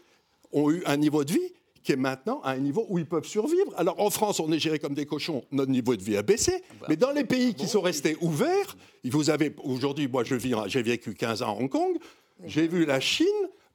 ont 0.52 0.72
eu 0.72 0.84
un 0.86 0.98
niveau 0.98 1.24
de 1.24 1.34
vie 1.34 1.54
qui 1.84 1.92
est 1.92 1.98
maintenant 1.98 2.40
à 2.44 2.52
un 2.52 2.58
niveau 2.58 2.86
où 2.90 2.98
ils 2.98 3.06
peuvent 3.06 3.26
survivre. 3.26 3.74
Alors 3.76 4.00
en 4.00 4.10
France, 4.10 4.40
on 4.40 4.52
est 4.52 4.60
géré 4.60 4.80
comme 4.80 4.94
des 4.94 5.06
cochons, 5.06 5.44
notre 5.52 5.72
niveau 5.72 5.96
de 5.96 6.02
vie 6.02 6.16
a 6.16 6.22
baissé, 6.22 6.64
bah, 6.80 6.88
mais 6.90 6.96
dans 6.96 7.12
les 7.12 7.26
pays 7.26 7.54
qui 7.54 7.68
sont 7.68 7.82
restés 7.82 8.18
ouverts, 8.22 8.78
vous 9.04 9.30
avez 9.30 9.54
aujourd'hui, 9.64 10.08
moi 10.08 10.24
je 10.24 10.36
vis, 10.36 10.56
j'ai 10.68 10.82
vécu 10.82 11.14
15 11.14 11.42
ans 11.42 11.58
à 11.58 11.62
Hong 11.62 11.70
Kong, 11.70 11.98
j'ai 12.46 12.68
vu 12.68 12.86
la 12.86 13.00
Chine 13.02 13.28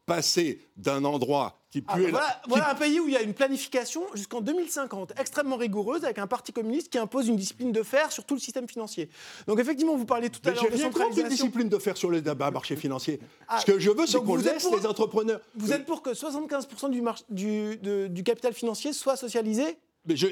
passer 0.07 0.59
d'un 0.77 1.05
endroit 1.05 1.58
qui 1.71 1.85
ah, 1.87 1.99
voilà, 1.99 2.43
voilà 2.49 2.71
un 2.71 2.75
pays 2.75 2.99
où 2.99 3.09
il 3.09 3.13
y 3.13 3.17
a 3.17 3.21
une 3.21 3.35
planification 3.35 4.03
jusqu'en 4.15 4.41
2050 4.41 5.13
extrêmement 5.21 5.57
rigoureuse 5.57 6.05
avec 6.05 6.19
un 6.19 6.27
parti 6.27 6.53
communiste 6.53 6.89
qui 6.89 6.97
impose 6.99 7.29
une 7.29 7.37
discipline 7.37 7.73
de 7.73 7.83
fer 7.83 8.11
sur 8.11 8.25
tout 8.25 8.35
le 8.35 8.41
système 8.41 8.67
financier. 8.67 9.11
Donc 9.47 9.61
effectivement, 9.61 9.95
vous 9.95 10.07
parlez 10.07 10.31
tout 10.31 10.41
à 10.49 10.53
l'heure 10.53 10.65
de 10.65 10.77
centralisation. 10.77 11.23
une 11.23 11.29
discipline 11.29 11.69
de 11.69 11.79
fer 11.79 11.97
sur 11.97 12.11
le 12.11 12.23
marché 12.23 12.75
financier. 12.77 13.21
Ah, 13.49 13.61
Ce 13.61 13.67
que 13.67 13.79
je 13.79 13.91
veux, 13.91 14.07
c'est 14.07 14.19
qu'on 14.19 14.37
laisse 14.37 14.71
les 14.71 14.87
entrepreneurs... 14.87 15.41
Vous 15.57 15.73
êtes 15.73 15.85
pour 15.85 16.03
que 16.03 16.11
75% 16.11 16.91
du, 16.91 17.03
du, 17.29 18.09
du 18.09 18.23
capital 18.23 18.55
financier 18.55 18.93
soit 18.93 19.17
socialisé 19.17 19.79
mais 20.07 20.17
je, 20.17 20.27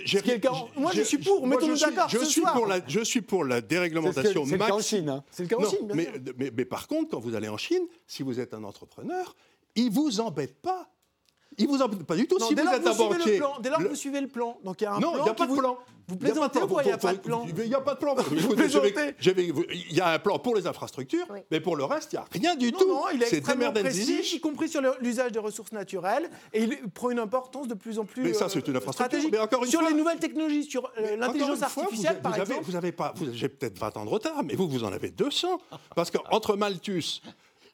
moi, 0.81 0.91
je 0.95 1.03
suis 1.03 1.19
pour, 1.19 1.47
mettons-nous 1.47 1.77
d'accord. 1.77 2.09
Je, 2.09 2.25
suis 2.25 2.41
pour 2.41 2.67
la, 2.67 2.81
je 2.87 3.01
suis 3.01 3.21
pour 3.21 3.45
la 3.45 3.61
déréglementation 3.61 4.47
C'est 4.47 4.53
le 4.53 4.59
cas 4.59 4.73
en 4.73 4.81
Chine. 4.81 5.11
Hein. 5.11 5.25
C'est 5.31 5.43
le 5.43 5.49
cas 5.51 5.57
en 5.57 5.69
Chine, 5.69 5.91
mais, 5.95 6.09
mais, 6.39 6.51
mais, 6.57 6.65
par 6.65 6.89
contre, 6.89 7.11
quand 7.11 7.21
vous 7.21 7.35
allez 7.35 7.49
en 7.49 7.59
Chine, 7.59 7.83
si 8.07 8.23
vous 8.23 8.41
êtes 8.41 8.55
un 8.55 8.65
entrepreneur, 8.65 9.37
il 9.75 9.87
ne 9.87 9.91
vous 9.91 10.21
embête 10.21 10.55
pas. 10.63 10.89
Il 11.59 11.69
vous 11.69 11.81
embête 11.83 12.03
pas 12.05 12.17
du 12.17 12.27
tout. 12.27 12.39
si 12.39 12.55
vous 12.55 12.61
êtes 12.61 12.87
un 12.87 12.95
banquier. 12.95 13.41
dès 13.61 13.71
lors 13.71 13.79
que 13.79 13.89
vous 13.89 13.95
suivez 13.95 14.21
le 14.21 14.29
plan. 14.29 14.59
Donc 14.65 14.81
il 14.81 14.85
y 14.85 14.87
a 14.87 14.95
un 14.95 15.01
non, 15.01 15.13
il 15.19 15.23
n'y 15.23 15.29
a 15.29 15.35
pas 15.35 15.47
de 15.47 15.55
plan. 15.55 15.79
Vous 16.09 16.17
plaisantez 16.17 16.61
ou 16.63 16.81
il 16.81 16.87
n'y 16.87 16.93
a 16.93 16.99
pas 16.99 17.15
de 17.15 17.19
plan 17.19 17.45
Il 17.49 17.69
n'y 17.69 17.75
a 17.75 17.81
pas 17.81 17.95
de 17.95 17.99
plan. 17.99 18.15
Il 18.31 19.93
y 19.93 20.01
a 20.01 20.09
un 20.13 20.19
plan 20.21 20.39
pour 20.39 20.55
les 20.55 20.67
infrastructures, 20.69 21.27
mais 21.51 21.61
pour 21.61 21.75
le 21.75 21.85
reste, 21.85 22.13
il 22.13 22.17
n'y 22.17 22.21
a 22.21 22.27
rien 22.31 22.55
du 22.55 22.73
tout. 22.73 22.87
Non, 22.87 23.03
il 23.13 23.23
est 23.23 23.33
extrêmement 23.33 23.73
précis, 23.73 24.37
y 24.37 24.41
compris 24.41 24.69
sur 24.69 24.81
l'usage 25.01 25.33
des 25.33 25.39
ressources 25.41 25.73
naturelles, 25.73 26.31
et 26.53 26.63
il 26.63 26.89
prend 26.91 27.11
une 27.11 27.19
importance 27.19 27.67
de 27.67 27.75
plus 27.75 27.99
en 27.99 28.05
plus 28.05 28.23
Mais 28.23 28.35
ça, 28.35 28.49
c'est 28.49 28.67
une 28.69 28.77
infrastructure. 28.77 29.19
Mais 29.33 29.39
encore 29.39 29.65
une 29.65 29.71
sur 29.71 29.83
les 29.83 29.95
nouvelles 29.95 30.19
technologies, 30.19 30.65
sur 30.65 30.91
euh, 30.99 31.17
l'intelligence 31.17 31.63
artificielle, 31.63 32.21
par 32.21 32.37
exemple. 32.39 32.63
Vous 32.63 32.73
n'avez 32.73 32.93
pas, 32.93 33.13
j'ai 33.33 33.49
peut-être 33.49 33.79
20 33.79 33.97
ans 33.97 34.05
de 34.05 34.11
retard, 34.11 34.45
mais 34.45 34.55
vous, 34.55 34.69
vous 34.69 34.85
en 34.85 34.93
avez 34.93 35.11
200. 35.11 35.61
Parce 35.95 36.11
qu'entre 36.11 36.57
Malthus 36.57 37.21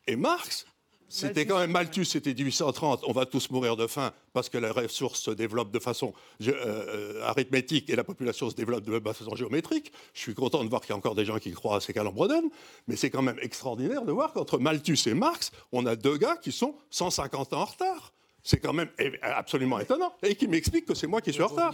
et 0.07 0.17
Marx, 0.17 0.65
c'était 1.13 1.45
quand 1.45 1.59
même 1.59 1.71
Malthus, 1.71 2.07
c'était 2.07 2.33
1830, 2.33 3.05
on 3.07 3.13
va 3.13 3.27
tous 3.27 3.51
mourir 3.51 3.77
de 3.77 3.87
faim 3.87 4.13
parce 4.33 4.49
que 4.49 4.57
la 4.57 4.73
ressource 4.73 5.21
se 5.21 5.31
développe 5.31 5.71
de 5.71 5.79
façon 5.79 6.15
euh, 6.41 6.53
euh, 6.57 7.23
arithmétique 7.25 7.91
et 7.91 7.97
la 7.97 8.03
population 8.03 8.49
se 8.49 8.55
développe 8.55 8.85
de 8.85 8.99
façon 9.13 9.37
géométrique. 9.37 9.93
Je 10.15 10.21
suis 10.21 10.35
content 10.35 10.65
de 10.65 10.71
voir 10.71 10.81
qu'il 10.81 10.91
y 10.91 10.93
a 10.95 10.97
encore 10.97 11.15
des 11.15 11.27
gens 11.27 11.39
qui 11.39 11.53
croient 11.53 11.77
à 11.77 11.81
ces 11.81 11.93
calembredonnes, 11.93 12.49
mais 12.89 12.97
c'est 12.97 13.11
quand 13.11 13.21
même 13.21 13.39
extraordinaire 13.43 14.07
de 14.07 14.13
voir 14.13 14.33
qu'entre 14.33 14.59
Malthus 14.59 15.01
et 15.07 15.13
Marx, 15.13 15.53
on 15.71 15.85
a 15.85 15.97
deux 15.97 16.17
gars 16.17 16.37
qui 16.37 16.51
sont 16.51 16.75
150 16.91 17.53
ans 17.53 17.61
en 17.61 17.65
retard. 17.67 18.15
C'est 18.45 18.59
quand 18.59 18.73
même 18.73 18.89
absolument 19.23 19.79
étonnant. 19.79 20.13
Et 20.23 20.35
qui 20.35 20.49
m'explique 20.49 20.85
que 20.87 20.95
c'est 20.95 21.07
moi 21.07 21.21
qui 21.21 21.33
suis 21.33 21.43
en 21.43 21.47
retard. 21.47 21.73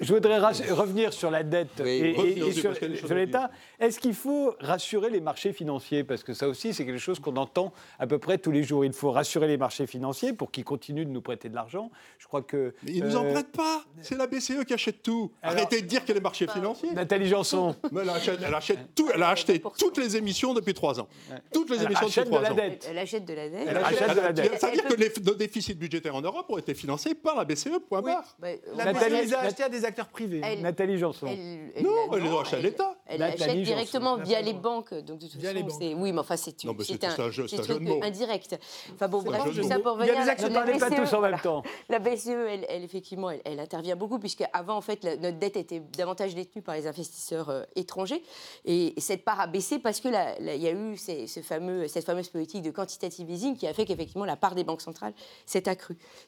Je 0.00 0.14
voudrais 0.14 0.38
revenir 0.38 1.12
sur 1.12 1.30
la 1.30 1.42
dette 1.42 1.68
Oui, 1.78 1.90
et, 1.90 2.52
sur, 2.52 2.72
l'État. 3.14 3.50
Est-ce 3.78 4.00
qu'il 4.00 4.14
faut 4.14 4.54
rassurer 4.60 5.10
les 5.10 5.20
marchés 5.20 5.52
financiers? 5.52 6.02
Parce 6.02 6.22
que 6.22 6.32
ça 6.32 6.48
aussi, 6.48 6.72
c'est 6.72 6.86
quelque 6.86 6.98
chose 6.98 7.18
qu'on 7.20 7.36
entend 7.36 7.72
à 7.98 8.06
peu 8.06 8.18
près 8.18 8.38
tous 8.38 8.50
les 8.50 8.62
jours. 8.62 8.84
Il 8.86 8.94
faut 8.94 9.10
rassurer 9.10 9.46
les 9.46 9.58
marchés 9.58 9.86
financiers 9.86 10.32
pour 10.32 10.50
qu'ils 10.50 10.64
continuent 10.64 11.04
de 11.04 11.10
nous 11.10 11.20
prêter 11.20 11.50
de 11.50 11.54
l'argent. 11.54 11.90
Je 12.18 12.26
crois 12.26 12.40
que. 12.42 12.72
Mais 12.82 12.92
ils 12.92 13.02
ne 13.02 13.08
nous 13.08 13.16
en 13.16 13.26
euh, 13.26 13.32
prêtent 13.32 13.52
pas. 13.52 13.84
C'est 14.00 14.16
la 14.16 14.26
BCE 14.26 14.64
qui 14.66 14.72
achète 14.72 15.02
tout. 15.02 15.30
Alors- 15.42 15.58
Arrêtez 15.58 15.82
de 15.82 15.86
dire 15.86 16.04
que 16.06 16.12
les 16.14 16.20
marchés 16.20 16.46
financiers. 16.46 16.92
Nathalie 16.92 17.28
Janson. 17.28 17.76
Mais 17.92 18.00
elle 18.02 18.10
achète, 18.10 18.38
elle 18.42 18.54
achète 18.54 18.94
tout. 18.94 19.10
Elle 19.12 19.22
a 19.22 19.28
acheté 19.28 19.62
toutes 19.78 19.98
les 19.98 20.16
émissions 20.16 20.54
depuis 20.54 20.72
trois 20.72 20.98
ans. 20.98 21.08
Toutes 21.52 21.68
les 21.68 21.76
Elle 21.76 21.84
émissions 21.86 22.06
depuis 22.06 22.20
achète 22.20 22.24
de 22.24 22.30
trois 22.30 22.42
la 22.42 22.52
ans. 22.52 22.54
dette. 22.54 22.86
Elle 22.88 22.98
achète 22.98 23.24
de 23.26 23.34
la 23.34 23.48
dette. 23.50 23.66
Elle 23.68 23.76
achète 23.76 24.14
de 24.16 24.20
la 24.20 24.32
dette. 24.32 24.60
Ça 24.60 24.68
veut 24.68 24.72
dire 24.74 24.84
que 24.84 24.94
les- 24.94 25.12
nos 25.22 25.34
déficits 25.34 25.74
budgétaires 25.90 26.14
en 26.14 26.20
Europe 26.20 26.46
ont 26.50 26.56
été 26.58 26.72
financés 26.74 27.14
par 27.16 27.36
la 27.36 27.44
BCE, 27.44 27.80
point 27.88 27.98
Oui. 28.00 28.12
barre. 28.12 28.36
Bah, 28.38 28.48
La 28.76 28.84
Nathalie- 28.92 29.16
BCE 29.16 29.24
les 29.24 29.34
a 29.34 29.40
achetés 29.40 29.62
à 29.64 29.68
des 29.68 29.84
acteurs 29.84 30.06
privés. 30.08 30.40
Elle- 30.44 30.60
Nathalie 30.62 30.98
Janson. 30.98 31.26
Elle- 31.28 31.72
elle- 31.74 31.82
Non, 31.82 31.90
elle 32.14 32.22
les 32.22 32.28
a 32.30 32.40
achetés 32.40 32.56
à 32.56 32.60
l'État. 32.60 32.94
Elle 33.06 33.22
achète 33.24 33.40
Janson. 33.40 33.60
directement 33.62 34.16
via 34.18 34.40
les 34.40 34.52
banques. 34.52 34.94
Donc, 34.94 35.18
de 35.18 35.26
toute 35.26 35.40
Via 35.40 35.52
les 35.52 35.62
façon, 35.64 35.78
banques. 35.78 35.82
c'est. 35.82 35.94
Oui, 35.94 36.12
mais 36.12 36.18
enfin, 36.20 36.36
c'est 36.36 36.64
mais 36.64 36.72
c'est 36.84 37.04
un, 37.04 37.10
c'est 37.10 37.22
un 37.22 37.30
jeu- 37.32 37.48
c'est 37.48 37.56
c'est 37.56 37.62
un 37.62 37.64
un 37.64 37.66
jeu 37.66 37.74
truc 37.74 37.86
de 37.88 37.92
mots. 37.92 38.00
indirect. 38.04 38.56
Enfin 38.94 39.08
bon, 39.08 39.22
bref, 39.22 39.42
tout 39.52 39.62
ça 39.64 39.78
pour 39.80 39.98
Il 40.00 40.06
y 40.06 40.10
a 40.10 40.22
des 40.22 40.28
actions 40.30 40.48
Ne 40.48 40.54
pas 40.78 40.90
tous 40.90 41.12
en 41.14 41.20
même 41.20 41.40
temps. 41.40 41.62
La 41.88 41.98
BCE, 41.98 42.28
elle, 42.28 42.66
elle, 42.68 42.84
effectivement, 42.84 43.30
elle, 43.30 43.40
elle 43.44 43.58
intervient 43.60 43.96
beaucoup, 43.96 44.18
puisque 44.20 44.44
avant, 44.52 44.76
en 44.76 44.80
fait, 44.80 45.02
la- 45.02 45.16
notre 45.16 45.38
dette 45.38 45.56
était 45.56 45.80
davantage 45.98 46.34
détenue 46.36 46.62
par 46.62 46.76
les 46.76 46.86
investisseurs 46.86 47.48
euh, 47.50 47.62
étrangers. 47.74 48.22
Et, 48.64 48.96
et 48.96 49.00
cette 49.00 49.24
part 49.24 49.40
a 49.40 49.48
baissé 49.48 49.80
parce 49.80 49.98
qu'il 50.00 50.12
y 50.12 50.66
a 50.68 50.72
eu 50.72 50.96
ces- 50.96 51.26
ce 51.26 51.40
fameux, 51.40 51.88
cette 51.88 52.04
fameuse 52.04 52.28
politique 52.28 52.62
de 52.62 52.70
quantitative 52.70 53.28
easing 53.28 53.56
qui 53.56 53.66
a 53.66 53.74
fait 53.74 53.84
qu'effectivement, 53.84 54.24
la 54.24 54.36
part 54.36 54.54
des 54.54 54.62
banques 54.64 54.82
centrales 54.82 55.14
s'est 55.46 55.68
accrue. 55.68 55.79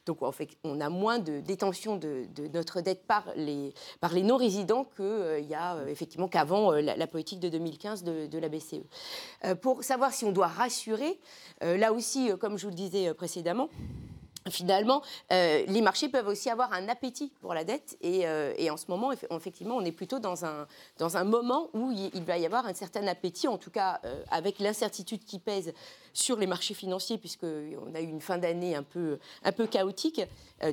Donc, 0.05 0.19
on 0.63 0.79
a 0.81 0.89
moins 0.89 1.19
de 1.19 1.39
détention 1.39 1.97
de, 1.97 2.25
notre 2.53 2.81
dette 2.81 3.05
par 3.05 3.25
les, 3.35 3.73
non-résidents 4.23 4.85
qu'il 4.95 5.45
y 5.47 5.55
a, 5.55 5.75
euh, 5.75 5.87
effectivement, 5.87 6.27
qu'avant 6.27 6.73
euh, 6.73 6.81
la, 6.81 7.07
politique 7.07 7.39
de 7.39 7.49
2015 7.49 8.03
de, 8.03 8.27
de 8.27 8.37
la 8.37 8.49
BCE. 8.49 8.83
Euh, 9.45 9.55
pour 9.55 9.83
savoir 9.83 10.13
si 10.13 10.25
on 10.25 10.31
doit 10.31 10.47
rassurer, 10.47 11.19
euh, 11.63 11.77
là 11.77 11.93
aussi, 11.93 12.31
euh, 12.31 12.37
comme 12.37 12.57
je 12.57 12.63
vous 12.63 12.69
le 12.69 12.75
disais 12.75 13.07
euh, 13.07 13.13
précédemment, 13.13 13.69
Finalement, 14.49 15.01
euh, 15.31 15.63
les 15.67 15.81
marchés 15.81 16.09
peuvent 16.09 16.27
aussi 16.27 16.49
avoir 16.49 16.73
un 16.73 16.89
appétit 16.89 17.31
pour 17.41 17.53
la 17.53 17.63
dette 17.63 17.97
et, 18.01 18.27
euh, 18.27 18.53
et 18.57 18.69
en 18.69 18.77
ce 18.77 18.85
moment, 18.89 19.13
eff- 19.13 19.25
effectivement, 19.35 19.75
on 19.77 19.85
est 19.85 19.91
plutôt 19.93 20.19
dans 20.19 20.43
un, 20.43 20.67
dans 20.97 21.15
un 21.15 21.23
moment 21.23 21.69
où 21.73 21.91
il, 21.91 22.11
il 22.13 22.23
va 22.23 22.37
y 22.37 22.45
avoir 22.45 22.65
un 22.65 22.73
certain 22.73 23.07
appétit, 23.07 23.47
en 23.47 23.57
tout 23.57 23.71
cas 23.71 24.01
euh, 24.03 24.21
avec 24.31 24.59
l'incertitude 24.59 25.23
qui 25.23 25.39
pèse 25.39 25.73
sur 26.11 26.37
les 26.37 26.45
marchés 26.45 26.73
financiers, 26.73 27.17
puisqu'on 27.17 27.95
a 27.95 28.01
eu 28.01 28.05
une 28.07 28.21
fin 28.21 28.37
d'année 28.37 28.75
un 28.75 28.83
peu, 28.83 29.17
un 29.43 29.51
peu 29.51 29.65
chaotique. 29.65 30.21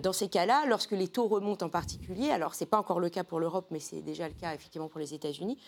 Dans 0.03 0.13
ces 0.13 0.29
cas-là, 0.29 0.65
lorsque 0.69 0.93
les 0.93 1.09
taux 1.09 1.27
remontent 1.27 1.65
en 1.65 1.71
particulier, 1.71 2.31
alors 2.31 2.55
ce 2.55 2.63
n'est 2.63 2.69
pas 2.69 2.79
encore 2.79 3.01
le 3.01 3.09
cas 3.09 3.25
pour 3.25 3.41
l'Europe, 3.41 3.67
mais 3.71 3.81
c'est 3.81 4.03
déjà 4.03 4.29
le 4.29 4.35
cas 4.35 4.55
effectivement 4.55 4.89
pour 4.89 5.01
les 5.01 5.15
États-Unis, 5.15 5.59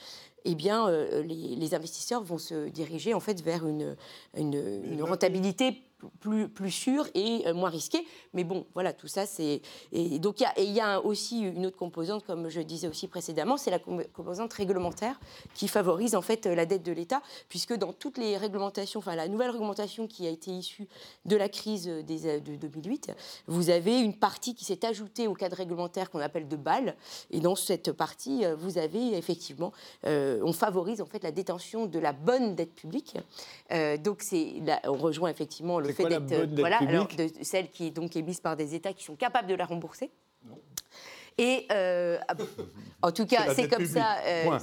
eh 0.45 0.55
bien, 0.55 0.91
les, 0.91 1.57
les 1.57 1.75
investisseurs 1.75 2.23
vont 2.23 2.39
se 2.39 2.69
diriger 2.69 3.15
en 3.15 3.21
fait 3.21 3.41
vers 3.41 3.67
une, 3.67 3.97
une, 4.37 4.83
une 4.85 5.03
rentabilité 5.03 5.83
plus, 6.21 6.49
plus 6.49 6.71
sûre 6.71 7.07
et 7.15 7.43
euh, 7.47 7.55
moins 7.55 7.71
risquée. 7.71 8.05
Mais 8.35 8.45
bon, 8.45 8.67
voilà, 8.75 8.93
tout 8.93 9.09
ça, 9.09 9.27
c'est. 9.27 9.63
Et 9.93 10.19
donc, 10.19 10.41
il 10.59 10.71
y 10.73 10.81
a- 10.81 11.01
aussi 11.01 11.41
une 11.41 11.67
autre 11.67 11.77
composante, 11.77 12.25
comme 12.25 12.49
je 12.49 12.61
disais 12.61 12.89
aussi 12.89 13.09
précédemment, 13.09 13.57
c'est 13.57 13.71
la 13.71 13.79
com- 13.79 14.05
composante 14.13 14.53
réglementaire 14.53 15.19
qui 15.55 15.69
favorise 15.69 16.15
en 16.15 16.23
fait 16.23 16.47
la 16.47 16.67
dette 16.67 16.83
de 16.83 16.93
l'État, 16.93 17.23
puisque 17.49 17.75
dans 17.75 17.93
toutes 17.93 18.19
les 18.19 18.37
réglementations, 18.37 18.99
enfin, 18.99 19.15
la 19.17 19.29
nouvelle 19.29 19.51
réglementation 19.51 20.07
qui 20.07 20.27
a 20.27 20.31
été 20.31 20.51
issue 20.51 20.87
de 21.25 21.37
la 21.37 21.49
crise 21.49 21.87
des, 21.87 22.41
de 22.41 22.57
2008, 22.57 23.13
vous 23.47 23.71
avez 23.71 24.01
une 24.01 24.15
partie 24.15 24.55
qui 24.55 24.65
s'est 24.65 24.85
ajoutée 24.85 25.27
au 25.29 25.35
cadre 25.35 25.57
réglementaire 25.57 26.11
qu'on 26.11 26.21
appelle 26.21 26.49
de 26.49 26.57
Bâle. 26.57 26.95
Et 27.31 27.41
dans 27.41 27.55
cette 27.55 27.93
partie, 27.93 28.45
euh, 28.45 28.55
vous 28.55 28.79
avez 28.79 29.17
effectivement, 29.17 29.73
euh, 30.07 30.41
on 30.43 30.53
favorise 30.53 31.01
en 31.01 31.07
fait 31.07 31.23
la 31.23 31.31
détention 31.33 31.87
de 31.87 31.99
la 31.99 32.13
bonne 32.13 32.55
dette 32.55 32.75
publique. 32.75 33.17
Euh, 33.73 33.97
donc, 33.97 34.23
c'est, 34.23 34.55
on 34.85 34.95
rejoint 34.97 35.31
effectivement 35.31 35.79
le 35.81 35.92
C'est 35.95 36.03
fait 36.03 36.09
la 36.09 36.21
d'être, 36.21 36.59
voilà, 36.59 36.79
alors, 36.79 37.07
publique 37.09 37.39
de 37.39 37.45
celle 37.45 37.71
qui 37.71 37.87
est 37.87 37.91
donc 37.91 38.17
émise 38.17 38.41
par 38.41 38.57
des 38.57 38.75
États 38.75 38.93
qui 38.93 39.05
sont 39.05 39.17
capables 39.17 39.49
de 39.49 39.55
la 39.55 39.65
rembourser. 39.65 40.11
Et 41.39 41.67
euh, 41.73 42.19
ah 42.29 42.35
en 43.03 43.13
tout 43.13 43.27
cas, 43.27 43.55
c'est 43.55 43.69
comme 43.69 43.79
publique, 43.79 44.03
ça. 44.03 44.19
euh, 44.27 44.59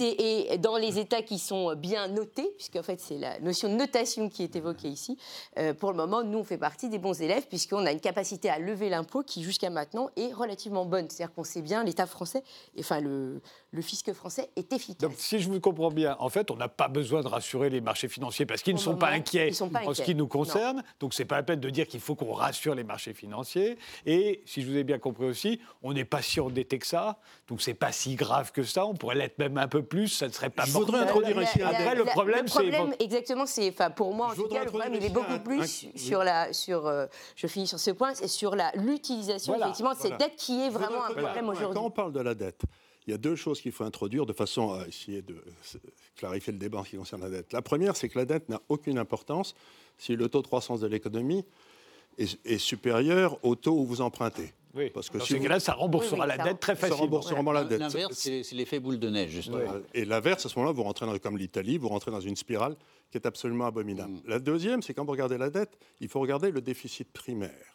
et 0.00 0.58
dans 0.58 0.76
les 0.76 0.98
États 0.98 1.22
qui 1.22 1.38
sont 1.38 1.74
bien 1.74 2.08
notés, 2.08 2.48
puisque 2.56 2.76
en 2.76 2.82
fait 2.82 3.00
c'est 3.00 3.18
la 3.18 3.38
notion 3.40 3.68
de 3.68 3.74
notation 3.74 4.28
qui 4.28 4.42
est 4.42 4.56
évoquée 4.56 4.88
ici. 4.88 5.18
euh, 5.58 5.74
pour 5.74 5.90
le 5.90 5.96
moment, 5.96 6.22
nous 6.22 6.38
on 6.38 6.44
fait 6.44 6.58
partie 6.58 6.88
des 6.88 6.98
bons 6.98 7.20
élèves 7.20 7.46
puisqu'on 7.48 7.84
a 7.84 7.92
une 7.92 8.00
capacité 8.00 8.48
à 8.48 8.58
lever 8.58 8.88
l'impôt 8.88 9.22
qui 9.22 9.42
jusqu'à 9.42 9.70
maintenant 9.70 10.08
est 10.16 10.32
relativement 10.32 10.84
bonne. 10.84 11.08
C'est-à-dire 11.10 11.34
qu'on 11.34 11.44
sait 11.44 11.62
bien 11.62 11.84
l'État 11.84 12.06
français, 12.06 12.42
enfin 12.78 13.00
le, 13.00 13.40
le 13.74 13.82
fisc 13.82 14.12
français 14.12 14.48
est 14.54 14.72
efficace. 14.72 14.98
Donc, 15.10 15.14
si 15.18 15.40
je 15.40 15.48
vous 15.48 15.58
comprends 15.58 15.90
bien, 15.90 16.16
en 16.20 16.28
fait, 16.28 16.52
on 16.52 16.56
n'a 16.56 16.68
pas 16.68 16.86
besoin 16.86 17.22
de 17.22 17.26
rassurer 17.26 17.70
les 17.70 17.80
marchés 17.80 18.06
financiers 18.06 18.46
parce 18.46 18.62
qu'ils 18.62 18.74
ne 18.74 18.78
sont 18.78 18.92
le 18.92 18.98
pas 18.98 19.08
inquiets 19.10 19.48
ils 19.48 19.54
sont 19.54 19.68
pas 19.68 19.80
en 19.84 19.92
ce 19.92 20.02
qui 20.02 20.14
nous 20.14 20.24
Non. 20.24 20.28
concerne. 20.28 20.84
Donc, 21.00 21.12
c'est 21.12 21.24
pas 21.24 21.34
la 21.36 21.42
peine 21.42 21.58
de 21.58 21.68
dire 21.70 21.88
qu'il 21.88 21.98
faut 21.98 22.14
qu'on 22.14 22.32
rassure 22.32 22.76
les 22.76 22.84
marchés 22.84 23.14
financiers. 23.14 23.76
Et 24.06 24.42
si 24.46 24.62
je 24.62 24.70
vous 24.70 24.76
ai 24.76 24.84
bien 24.84 25.00
compris 25.00 25.24
aussi, 25.24 25.60
on 25.82 25.92
n'est 25.92 26.04
pas 26.04 26.22
si 26.22 26.38
endetté 26.38 26.78
que 26.78 26.86
ça. 26.86 27.18
Donc, 27.48 27.62
c'est 27.62 27.74
pas 27.74 27.90
si 27.90 28.14
grave 28.14 28.52
que 28.52 28.62
ça. 28.62 28.86
On 28.86 28.94
pourrait 28.94 29.16
l'être 29.16 29.38
même 29.40 29.58
un 29.58 29.66
peu 29.66 29.82
plus. 29.82 30.06
Ça 30.06 30.28
ne 30.28 30.32
serait 30.32 30.50
pas 30.50 30.64
Je 30.66 30.70
voudrais 30.70 31.00
introduire 31.00 31.42
ici 31.42 31.60
un 31.60 31.66
Après, 31.66 31.96
le 31.96 32.04
problème, 32.04 32.42
le 32.44 32.48
c'est- 32.48 32.70
problème, 32.70 32.94
exactement, 33.00 33.44
c'est, 33.46 33.68
enfin, 33.70 33.90
pour 33.90 34.14
moi, 34.14 34.28
en 34.28 34.34
Je 34.34 34.42
tout 34.42 34.48
cas, 34.48 34.60
le 34.62 34.70
problème, 34.70 34.94
il 34.94 35.04
est 35.04 35.08
beaucoup 35.10 35.32
un- 35.32 35.38
plus 35.40 35.86
un- 35.92 35.98
sur 35.98 36.22
la, 36.22 36.52
sur, 36.52 36.86
euh, 36.86 37.06
je 37.34 37.48
finis 37.48 37.66
sur 37.66 37.80
ce 37.80 37.90
point, 37.90 38.14
c'est 38.14 38.28
sur 38.28 38.54
la 38.54 38.70
l'utilisation 38.76 39.52
Voilà, 39.54 39.66
effectivement 39.66 39.94
de 39.94 39.98
cette 39.98 40.16
dette 40.18 40.36
qui 40.36 40.60
est 40.62 40.70
vraiment 40.70 41.04
un 41.06 41.12
problème 41.12 41.48
aujourd'hui. 41.48 41.80
Quand 41.80 41.86
on 41.86 41.90
parle 41.90 42.12
de 42.12 42.20
la 42.20 42.34
dette, 42.34 42.62
il 43.06 43.10
y 43.10 43.14
a 43.14 43.18
deux 43.18 43.36
choses 43.36 43.60
qu'il 43.60 43.72
faut 43.72 43.84
introduire 43.84 44.26
de 44.26 44.32
façon 44.32 44.72
à 44.72 44.86
essayer 44.86 45.22
de 45.22 45.36
clarifier 46.16 46.52
le 46.52 46.58
débat 46.58 46.78
en 46.78 46.84
ce 46.84 46.90
qui 46.90 46.96
concerne 46.96 47.22
la 47.22 47.30
dette. 47.30 47.52
La 47.52 47.62
première, 47.62 47.96
c'est 47.96 48.08
que 48.08 48.18
la 48.18 48.24
dette 48.24 48.48
n'a 48.48 48.60
aucune 48.68 48.98
importance 48.98 49.54
si 49.98 50.16
le 50.16 50.28
taux 50.28 50.42
de 50.42 50.46
croissance 50.46 50.80
de 50.80 50.86
l'économie 50.86 51.44
est, 52.18 52.38
est 52.46 52.58
supérieur 52.58 53.38
au 53.44 53.54
taux 53.56 53.76
où 53.78 53.84
vous 53.84 54.00
empruntez. 54.00 54.52
Oui. 54.74 54.90
Parce 54.92 55.08
que 55.08 55.18
Dans 55.18 55.24
si 55.24 55.32
ces 55.34 55.36
vous- 55.38 55.44
cas-là, 55.44 55.60
ça 55.60 55.72
remboursera 55.74 56.16
Oui, 56.16 56.22
oui, 56.22 56.28
la 56.28 56.36
ça- 56.36 56.42
dette 56.50 56.60
très 56.60 56.72
Ça 56.74 56.80
facilement. 56.80 57.02
rembourse 57.02 57.30
vraiment 57.30 57.52
la 57.52 57.62
dette. 57.64 57.78
L'inverse, 57.78 58.14
c'est 58.18 58.42
l'effet 58.52 58.80
boule 58.80 58.98
de 58.98 59.08
neige, 59.08 59.30
justement. 59.30 59.58
Et 59.92 60.04
l'inverse, 60.04 60.44
à 60.46 60.48
ce 60.48 60.58
moment-là, 60.58 60.72
vous 60.74 60.82
rentrez 60.82 61.06
dans, 61.06 61.16
comme 61.18 61.38
l'Italie, 61.38 61.78
vous 61.78 61.88
rentrez 61.88 62.10
dans 62.10 62.20
une 62.20 62.34
spirale 62.34 62.74
qui 63.12 63.18
est 63.18 63.26
absolument 63.26 63.66
abominable. 63.66 64.14
La 64.26 64.40
deuxième, 64.40 64.82
c'est 64.82 64.92
quand 64.94 65.04
vous 65.04 65.12
regardez 65.12 65.38
la 65.38 65.50
dette, 65.50 65.78
il 66.00 66.08
faut 66.08 66.18
regarder 66.18 66.50
le 66.50 66.60
déficit 66.60 67.08
primaire. 67.12 67.73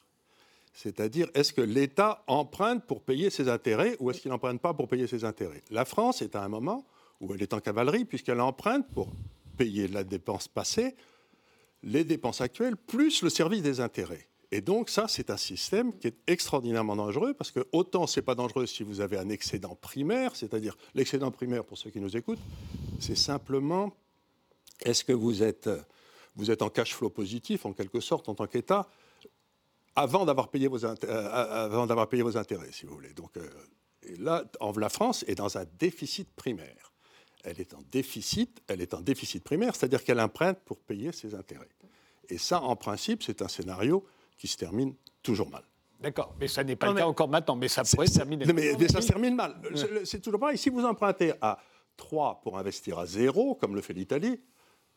C'est-à-dire, 0.74 1.30
est-ce 1.34 1.52
que 1.52 1.62
l'État 1.62 2.24
emprunte 2.28 2.86
pour 2.86 3.02
payer 3.02 3.30
ses 3.30 3.50
intérêts 3.50 3.98
ou 4.00 4.12
est-ce 4.12 4.22
qu'il 4.22 4.32
n'emprunte 4.32 4.62
pas 4.62 4.74
pour 4.74 4.88
payer 4.88 5.08
ses 5.08 5.26
intérêts? 5.26 5.64
La 5.72 5.86
France 5.86 6.22
est 6.22 6.36
à 6.36 6.44
un 6.44 6.48
moment 6.48 6.86
où 7.20 7.34
elle 7.34 7.42
est 7.42 7.54
en 7.54 7.60
cavalerie 7.60 8.06
puisqu'elle 8.06 8.42
emprunte 8.42 8.88
pour 8.94 9.12
payer 9.58 9.88
la 9.88 10.04
dépense 10.04 10.48
passée, 10.48 10.96
les 11.84 12.04
dépenses 12.04 12.42
actuelles, 12.42 12.78
plus 12.78 13.22
le 13.24 13.30
service 13.30 13.62
des 13.62 13.82
intérêts. 13.82 14.28
Et 14.52 14.62
donc 14.62 14.90
ça, 14.90 15.08
c'est 15.08 15.30
un 15.30 15.38
système 15.38 15.96
qui 15.98 16.08
est 16.08 16.18
extraordinairement 16.28 16.96
dangereux 16.96 17.34
parce 17.34 17.52
que 17.52 17.68
autant 17.72 18.08
c'est 18.08 18.22
pas 18.22 18.36
dangereux 18.36 18.66
si 18.66 18.84
vous 18.84 19.00
avez 19.02 19.18
un 19.18 19.30
excédent 19.30 19.76
primaire, 19.76 20.36
c'est-à-dire 20.36 20.76
l'excédent 20.96 21.30
primaire 21.30 21.64
pour 21.64 21.78
ceux 21.78 21.92
qui 21.92 22.00
nous 22.00 22.18
écoutent, 22.18 22.40
c'est 23.00 23.18
simplement 23.18 23.94
est-ce 24.84 25.04
que 25.04 25.14
vous 25.14 25.44
êtes, 25.44 25.70
vous 26.36 26.50
êtes 26.50 26.62
en 26.62 26.70
cash 26.70 26.96
flow 26.96 27.10
positif 27.10 27.66
en 27.66 27.74
quelque 27.74 28.00
sorte 28.00 28.28
en 28.28 28.34
tant 28.34 28.48
qu'État 28.48 28.88
avant 30.00 30.26
d'avoir 30.26 30.50
payé 30.50 30.68
vos 30.68 30.80
int- 30.86 31.04
euh, 31.06 31.66
avant 31.66 31.86
d'avoir 31.88 32.08
payé 32.10 32.24
vos 32.24 32.38
intérêts, 32.38 32.72
si 32.72 32.86
vous 32.86 32.94
voulez. 32.94 33.14
Donc 33.14 33.36
euh, 33.38 33.48
et 34.04 34.16
là, 34.18 34.44
en- 34.60 34.72
la 34.74 34.90
France 34.90 35.24
est 35.28 35.36
dans 35.36 35.58
un 35.58 35.66
déficit 35.78 36.30
primaire. 36.36 36.92
Elle 37.44 37.60
est 37.62 37.74
en 37.74 37.82
déficit, 37.92 38.62
elle 38.68 38.82
est 38.82 38.94
en 38.94 39.02
déficit 39.02 39.44
primaire, 39.44 39.76
c'est-à-dire 39.76 40.04
qu'elle 40.04 40.20
emprunte 40.20 40.60
pour 40.66 40.78
payer 40.80 41.12
ses 41.12 41.36
intérêts. 41.36 41.70
Et 42.30 42.38
ça, 42.38 42.62
en 42.62 42.76
principe, 42.76 43.24
c'est 43.24 43.42
un 43.42 43.48
scénario 43.48 44.06
qui 44.38 44.48
se 44.48 44.58
termine 44.58 44.94
toujours 45.24 45.50
mal. 45.50 45.64
D'accord, 46.02 46.34
mais 46.40 46.48
ça 46.48 46.64
n'est 46.64 46.76
pas 46.76 46.88
Non, 46.88 46.94
le 46.94 46.98
cas 47.00 47.04
mais- 47.06 47.10
encore 47.10 47.28
maintenant, 47.30 47.56
mais 47.56 47.68
ça 47.68 47.84
pourrait 47.84 48.08
se 48.08 48.16
terminer. 48.16 48.46
Non, 48.46 48.54
mais, 48.54 48.74
mais 48.80 48.88
ça 48.88 49.02
se 49.02 49.08
termine 49.08 49.36
mal. 49.36 49.62
C'est- 49.76 50.06
C'est 50.06 50.20
toujours 50.22 50.40
pareil. 50.40 50.58
Si 50.58 50.70
vous 50.70 50.84
empruntez 50.86 51.34
à 51.42 51.60
3 51.98 52.40
pour 52.42 52.58
investir 52.58 53.00
à 53.00 53.06
0, 53.06 53.56
comme 53.56 53.76
le 53.76 53.82
fait 53.82 53.94
l'Italie, 53.94 54.40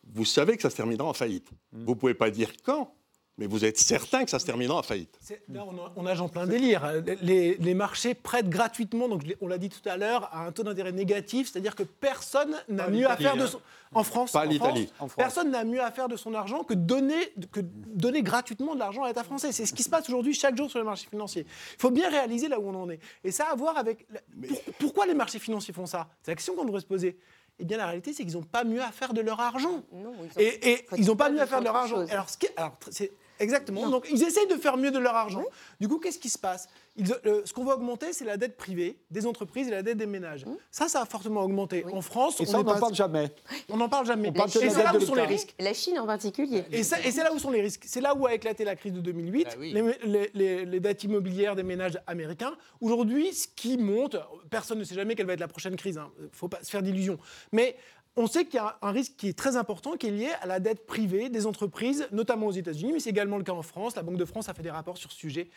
vous 0.05 0.25
savez 0.25 0.57
que 0.57 0.63
ça 0.63 0.71
se 0.71 0.77
terminera 0.77 1.09
en 1.09 1.13
faillite. 1.15 1.51
Mm. 1.73 1.85
Vous 1.85 1.91
ne 1.95 1.99
pouvez 1.99 2.15
pas 2.15 2.31
dire 2.31 2.53
quand, 2.65 2.95
mais 3.39 3.47
vous 3.47 3.65
êtes 3.65 3.79
certain 3.79 4.25
que 4.25 4.31
ça 4.31 4.39
se 4.39 4.45
terminera 4.47 4.77
en 4.79 4.83
faillite. 4.83 5.19
Là, 5.49 5.65
on, 5.67 5.73
a- 5.79 5.93
on 5.97 6.03
nage 6.03 6.21
en 6.21 6.29
plein 6.29 6.47
délire. 6.47 6.83
Les, 7.23 7.57
les 7.57 7.75
marchés 7.75 8.15
prêtent 8.15 8.49
gratuitement, 8.51 9.09
donc 9.09 9.23
on 9.41 9.49
l'a 9.49 9.59
dit 9.59 9.71
tout 9.71 9.87
à 9.89 9.97
l'heure, 9.97 10.29
à 10.33 10.45
un 10.47 10.53
taux 10.53 10.63
d'intérêt 10.63 10.93
négatif, 10.93 11.51
c'est-à-dire 11.51 11.75
que 11.75 11.83
personne 11.83 12.55
n'a 12.69 12.89
mieux 12.89 13.09
à 13.09 13.17
faire 13.17 13.37
de 13.37 13.43
hein. 13.43 13.47
son 13.47 13.61
en 13.95 14.05
France. 14.05 14.33
Pas 14.33 14.41
en 14.47 14.49
l'Italie. 14.49 14.87
France, 14.87 15.01
En 15.01 15.09
France. 15.09 15.17
Personne 15.25 15.51
n'a 15.51 15.65
mieux 15.65 15.83
à 15.83 15.91
faire 15.91 16.09
de 16.09 16.17
son 16.17 16.33
argent 16.35 16.63
que 16.65 16.73
donner, 16.73 17.33
que 17.53 17.61
donner 17.61 18.23
gratuitement 18.23 18.75
de 18.75 18.79
l'argent 18.79 19.03
à 19.03 19.09
l'État 19.09 19.23
français. 19.25 19.53
C'est 19.53 19.67
ce 19.67 19.75
qui 19.75 19.83
se 19.83 19.91
passe 19.91 20.09
aujourd'hui 20.09 20.33
chaque 20.35 20.57
jour 20.57 20.71
sur 20.71 20.79
les 20.79 20.85
marchés 20.85 21.09
financiers. 21.11 21.45
Il 21.75 21.81
faut 21.81 21.91
bien 21.91 22.09
réaliser 22.09 22.49
là 22.49 22.59
où 22.59 22.67
on 22.69 22.75
en 22.75 22.89
est. 22.91 23.01
Et 23.25 23.31
ça 23.31 23.47
a 23.49 23.53
à 23.53 23.55
voir 23.55 23.77
avec 23.77 24.07
la- 24.11 24.21
pour- 24.49 24.63
pourquoi 24.79 25.05
les 25.07 25.15
marchés 25.15 25.39
financiers 25.39 25.75
font 25.75 25.85
ça? 25.87 26.09
C'est 26.23 26.31
la 26.31 26.37
question 26.37 26.55
qu'on 26.55 26.65
devrait 26.65 26.81
se 26.81 26.87
poser. 26.87 27.19
Eh 27.59 27.67
bien, 27.67 27.77
la 27.77 27.85
réalité, 27.87 28.15
c'est 28.15 28.25
qu'ils 28.25 28.33
n'ont 28.33 28.43
pas 28.43 28.65
mieux 28.65 28.81
à 28.81 28.91
faire 28.93 29.13
de 29.13 29.21
leur 29.21 29.39
argent. 29.41 29.83
Non, 29.93 30.13
ils 30.23 30.27
ont- 30.27 30.41
Et, 30.41 30.71
et 30.73 30.87
ils 30.97 31.07
n'ont 31.07 31.17
pas 31.17 31.29
mieux 31.29 31.41
à 31.43 31.47
faire 31.47 31.61
de 31.61 31.65
leur 31.67 31.77
argent. 31.77 31.97
chose. 31.97 32.11
Alors, 32.11 32.31
ce 32.31 32.39
qui 32.39 32.47
est- 32.47 32.55
alors, 32.57 32.79
c'est 32.91 33.13
Exactement. 33.43 33.89
Donc 33.89 34.07
ils 34.11 34.23
essayent 34.23 34.47
de 34.49 34.57
faire 34.57 34.77
mieux 34.77 34.91
de 34.91 34.99
leur 34.99 35.15
argent. 35.15 35.45
Du 35.81 35.89
coup, 35.89 35.99
qu'est-ce 35.99 36.19
qui 36.19 36.29
se 36.31 36.39
passe? 36.39 36.69
Ils- 36.97 37.11
euh, 37.27 37.43
Ce 37.45 37.53
qu'on 37.55 37.65
va 37.65 37.75
augmenter, 37.75 38.13
c'est 38.13 38.25
la 38.27 38.37
dette 38.37 38.57
privée 38.57 38.99
des 39.11 39.27
entreprises 39.27 39.67
et 39.69 39.71
la 39.71 39.83
dette 39.83 39.97
des 39.97 40.07
ménages. 40.07 40.45
Ça, 40.71 40.89
ça 40.89 41.01
a 41.03 41.07
fortement 41.07 41.43
augmenté. 41.43 41.85
En 41.93 42.03
France, 42.03 42.39
Et 42.41 42.45
ça, 42.47 42.59
on 42.59 42.63
n'en 42.63 42.75
pas- 42.75 42.81
parle 42.81 42.95
jamais. 42.95 43.31
on 43.71 43.77
n'en 43.79 43.89
parle 43.89 44.07
jamais. 44.07 44.31
parle 44.31 44.49
et 44.49 44.53
c'est 44.71 44.83
là 44.83 44.95
où 44.95 45.01
sont 45.01 45.15
les 45.15 45.23
risques. 45.25 45.55
La 45.59 45.73
Chine 45.73 45.99
en 45.99 46.07
particulier. 46.07 46.65
Et, 46.71 46.83
ça- 46.83 47.01
et 47.01 47.11
c'est 47.11 47.25
là 47.25 47.33
où 47.33 47.39
sont 47.39 47.51
les 47.51 47.63
risques. 47.63 47.85
C'est 47.87 48.01
là 48.03 48.15
où 48.15 48.27
a 48.27 48.35
éclaté 48.35 48.65
la 48.65 48.77
crise 48.77 48.93
de 48.93 49.01
2008, 49.01 49.49
Ah 49.51 49.55
oui. 49.59 49.73
les, 49.73 49.83
les- 50.05 50.31
les- 50.35 50.65
les 50.67 50.81
dettes 50.81 51.03
immobilières 51.05 51.57
des 51.57 51.63
ménages 51.63 51.99
américains. 52.07 52.55
Aujourd'hui, 52.81 53.33
ce 53.33 53.49
qui 53.49 53.79
monte, 53.79 54.17
personne 54.51 54.79
ne 54.79 54.85
sait 54.85 54.95
jamais 54.95 55.15
quelle 55.15 55.27
va 55.27 55.33
être 55.33 55.41
la 55.41 55.49
prochaine 55.49 55.77
crise. 55.77 55.99
Il 56.19 56.25
ne 56.25 56.29
faut 56.33 56.49
pas 56.49 56.63
se 56.63 56.71
faire 56.71 56.83
d'illusions. 56.83 57.19
Mais 57.53 57.77
on 58.17 58.27
sait 58.27 58.45
qu'il 58.45 58.57
y 58.57 58.59
a 58.59 58.79
un 58.83 58.91
risque 58.91 59.15
qui 59.17 59.29
est 59.29 59.39
très 59.39 59.57
important, 59.57 59.97
qui 59.97 60.09
est 60.09 60.11
lié 60.11 60.29
à 60.41 60.47
la 60.47 60.61
dette 60.61 60.87
privée 60.87 61.29
des 61.29 61.47
entreprises, 61.47 62.07
notamment 62.13 62.47
aux 62.47 62.53
États-Unis, 62.53 62.93
mais 62.93 63.01
c'est 63.01 63.11
également 63.11 63.39
le 63.39 63.45
cas 63.45 63.53
en 63.53 63.63
France. 63.63 63.97
La 63.97 64.03
Banque 64.03 64.19
de 64.19 64.25
France 64.25 64.49
a 64.49 64.55
fait 64.55 64.63
des 64.63 64.71
rapports 64.71 64.99
sur 64.99 65.11
ce 65.11 65.19
sujet. 65.19 65.49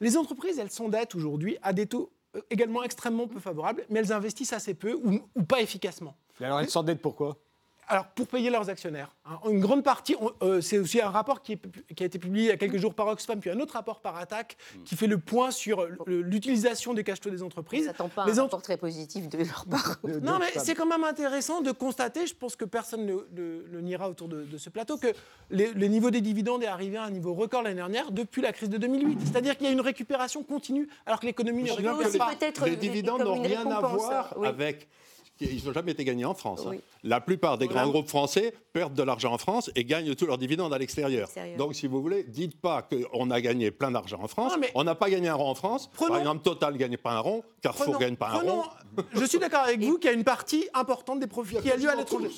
Les 0.00 0.16
entreprises, 0.16 0.58
elles 0.58 0.70
s'endettent 0.70 1.14
aujourd'hui 1.14 1.58
à 1.62 1.72
des 1.72 1.86
taux 1.86 2.10
euh, 2.36 2.40
également 2.50 2.82
extrêmement 2.82 3.26
peu 3.26 3.40
favorables, 3.40 3.84
mais 3.90 4.00
elles 4.00 4.12
investissent 4.12 4.52
assez 4.52 4.74
peu 4.74 4.94
ou, 4.94 5.42
pas 5.42 5.60
efficacement. 5.60 6.16
Et 6.40 6.44
alors, 6.44 6.60
elles 6.60 6.70
s'endettent 6.70 7.02
pourquoi? 7.02 7.36
Alors, 7.90 8.04
pour 8.08 8.26
payer 8.26 8.50
leurs 8.50 8.68
actionnaires. 8.68 9.14
hein. 9.24 9.38
Une 9.50 9.60
grande 9.60 9.82
partie, 9.82 10.14
euh, 10.42 10.60
c'est 10.60 10.78
aussi 10.78 11.00
un 11.00 11.08
rapport 11.08 11.40
qui, 11.42 11.52
est 11.52 11.56
pu- 11.56 11.82
qui 11.94 12.02
a 12.02 12.06
été 12.06 12.18
publié 12.18 12.44
il 12.44 12.48
y 12.48 12.52
a 12.52 12.56
quelques 12.58 12.76
jours 12.76 12.92
par 12.94 13.06
Oxfam, 13.06 13.40
puis 13.40 13.48
un 13.50 13.58
autre 13.60 13.72
rapport 13.74 14.00
par 14.00 14.16
Attac 14.16 14.56
qui 14.84 14.94
fait 14.94 15.06
le 15.06 15.16
point 15.18 15.50
sur 15.50 15.86
l'utilisation 16.06 16.92
des 16.94 17.02
cash 17.04 17.20
flows 17.20 17.30
des 17.30 17.42
On 17.42 17.46
entreprises. 17.46 17.86
s'attend 17.86 18.08
pas 18.08 18.24
à 18.24 18.26
Les 18.26 18.38
un 18.38 18.42
rapport 18.42 18.60
très 18.62 18.76
positif 18.76 19.28
de 19.28 19.38
leur 19.38 19.64
part. 19.70 19.96
De- 20.04 20.20
Non, 20.20 20.38
mais 20.38 20.46
c'est 20.58 20.74
quand 20.74 20.86
même 20.86 21.04
intéressant 21.04 21.60
de 21.62 21.72
constater, 21.72 22.26
je 22.26 22.34
pense 22.34 22.56
que 22.56 22.64
personne 22.64 23.06
ne 23.06 23.14
le, 23.34 23.64
le 23.70 23.80
niera 23.80 24.08
autour 24.10 24.28
de, 24.28 24.42
de 24.44 24.58
ce 24.58 24.68
plateau, 24.70 24.98
que 24.98 25.08
les- 25.50 25.72
le 25.72 25.86
niveau 25.86 26.10
des 26.10 26.20
dividendes 26.20 26.62
est 26.62 26.66
arrivé 26.66 26.96
à 26.98 27.04
un 27.04 27.10
niveau 27.10 27.32
record 27.34 27.62
l'année 27.62 27.76
dernière 27.76 28.10
depuis 28.12 28.42
la 28.42 28.52
crise 28.52 28.68
de 28.68 28.76
2008. 28.78 29.18
C'est-à-dire 29.24 29.56
qu'il 29.56 29.66
y 29.66 29.70
a 29.70 29.72
une 29.72 29.80
récupération 29.80 30.42
continue 30.42 30.88
alors 31.06 31.20
que 31.20 31.26
l'économie 31.26 31.62
ne 31.62 31.70
récupère 31.72 32.18
pas. 32.18 32.66
les 32.66 32.70
des- 32.72 32.76
dividendes 32.76 33.22
n'ont 33.22 33.40
rien 33.40 33.66
à 33.70 33.80
voir 33.80 34.34
oui. 34.36 34.46
avec. 34.48 34.88
Ils 35.40 35.64
n'ont 35.64 35.72
jamais 35.72 35.92
été 35.92 36.04
gagnés 36.04 36.24
en 36.24 36.34
France. 36.34 36.64
hein. 36.66 36.76
La 37.04 37.20
plupart 37.20 37.58
des 37.58 37.66
Voilà. 37.66 37.82
grands 37.82 37.90
groupes 37.90 38.08
français 38.08 38.52
perdent 38.72 38.94
de 38.94 39.02
l'argent 39.02 39.32
en 39.32 39.38
France 39.38 39.70
et 39.76 39.84
gagnent 39.84 40.14
tous 40.14 40.26
leurs 40.26 40.38
dividendes 40.38 40.72
à 40.74 40.78
l'extérieur. 40.78 41.24
Extérieur. 41.24 41.56
Donc, 41.58 41.74
si 41.74 41.86
vous 41.86 42.02
voulez, 42.02 42.24
dites 42.24 42.60
pas 42.60 42.82
qu'on 42.82 43.30
a 43.30 43.40
gagné 43.40 43.70
plein 43.70 43.90
d'argent 43.90 44.18
en 44.22 44.28
France. 44.28 44.52
Non, 44.52 44.58
mais- 44.58 44.70
On 44.74 44.84
n'a 44.84 44.94
pas 44.94 45.08
gagné 45.10 45.28
un 45.28 45.34
rond 45.34 45.50
en 45.50 45.54
France. 45.54 45.88
Prenons- 45.92 46.10
Par 46.10 46.18
exemple, 46.20 46.42
Total 46.42 46.72
ne 46.72 46.78
gagne 46.78 46.96
pas 46.96 47.12
un 47.12 47.20
rond, 47.20 47.42
Carrefour 47.62 47.94
ne 47.94 47.98
gagne 47.98 48.16
pas 48.16 48.30
un 48.30 48.40
rond. 48.40 48.62
Je 49.14 49.24
suis 49.24 49.38
d'accord 49.38 49.60
avec 49.60 49.80
vous 49.82 49.98
qu'il 49.98 50.10
y 50.10 50.12
a 50.12 50.16
une 50.16 50.24
partie 50.24 50.68
importante 50.74 51.20
des 51.20 51.26
profits 51.26 51.56
qui 51.62 51.70
a 51.70 51.76
lieu 51.76 51.88
à 51.88 51.94
l'étranger. 51.94 52.28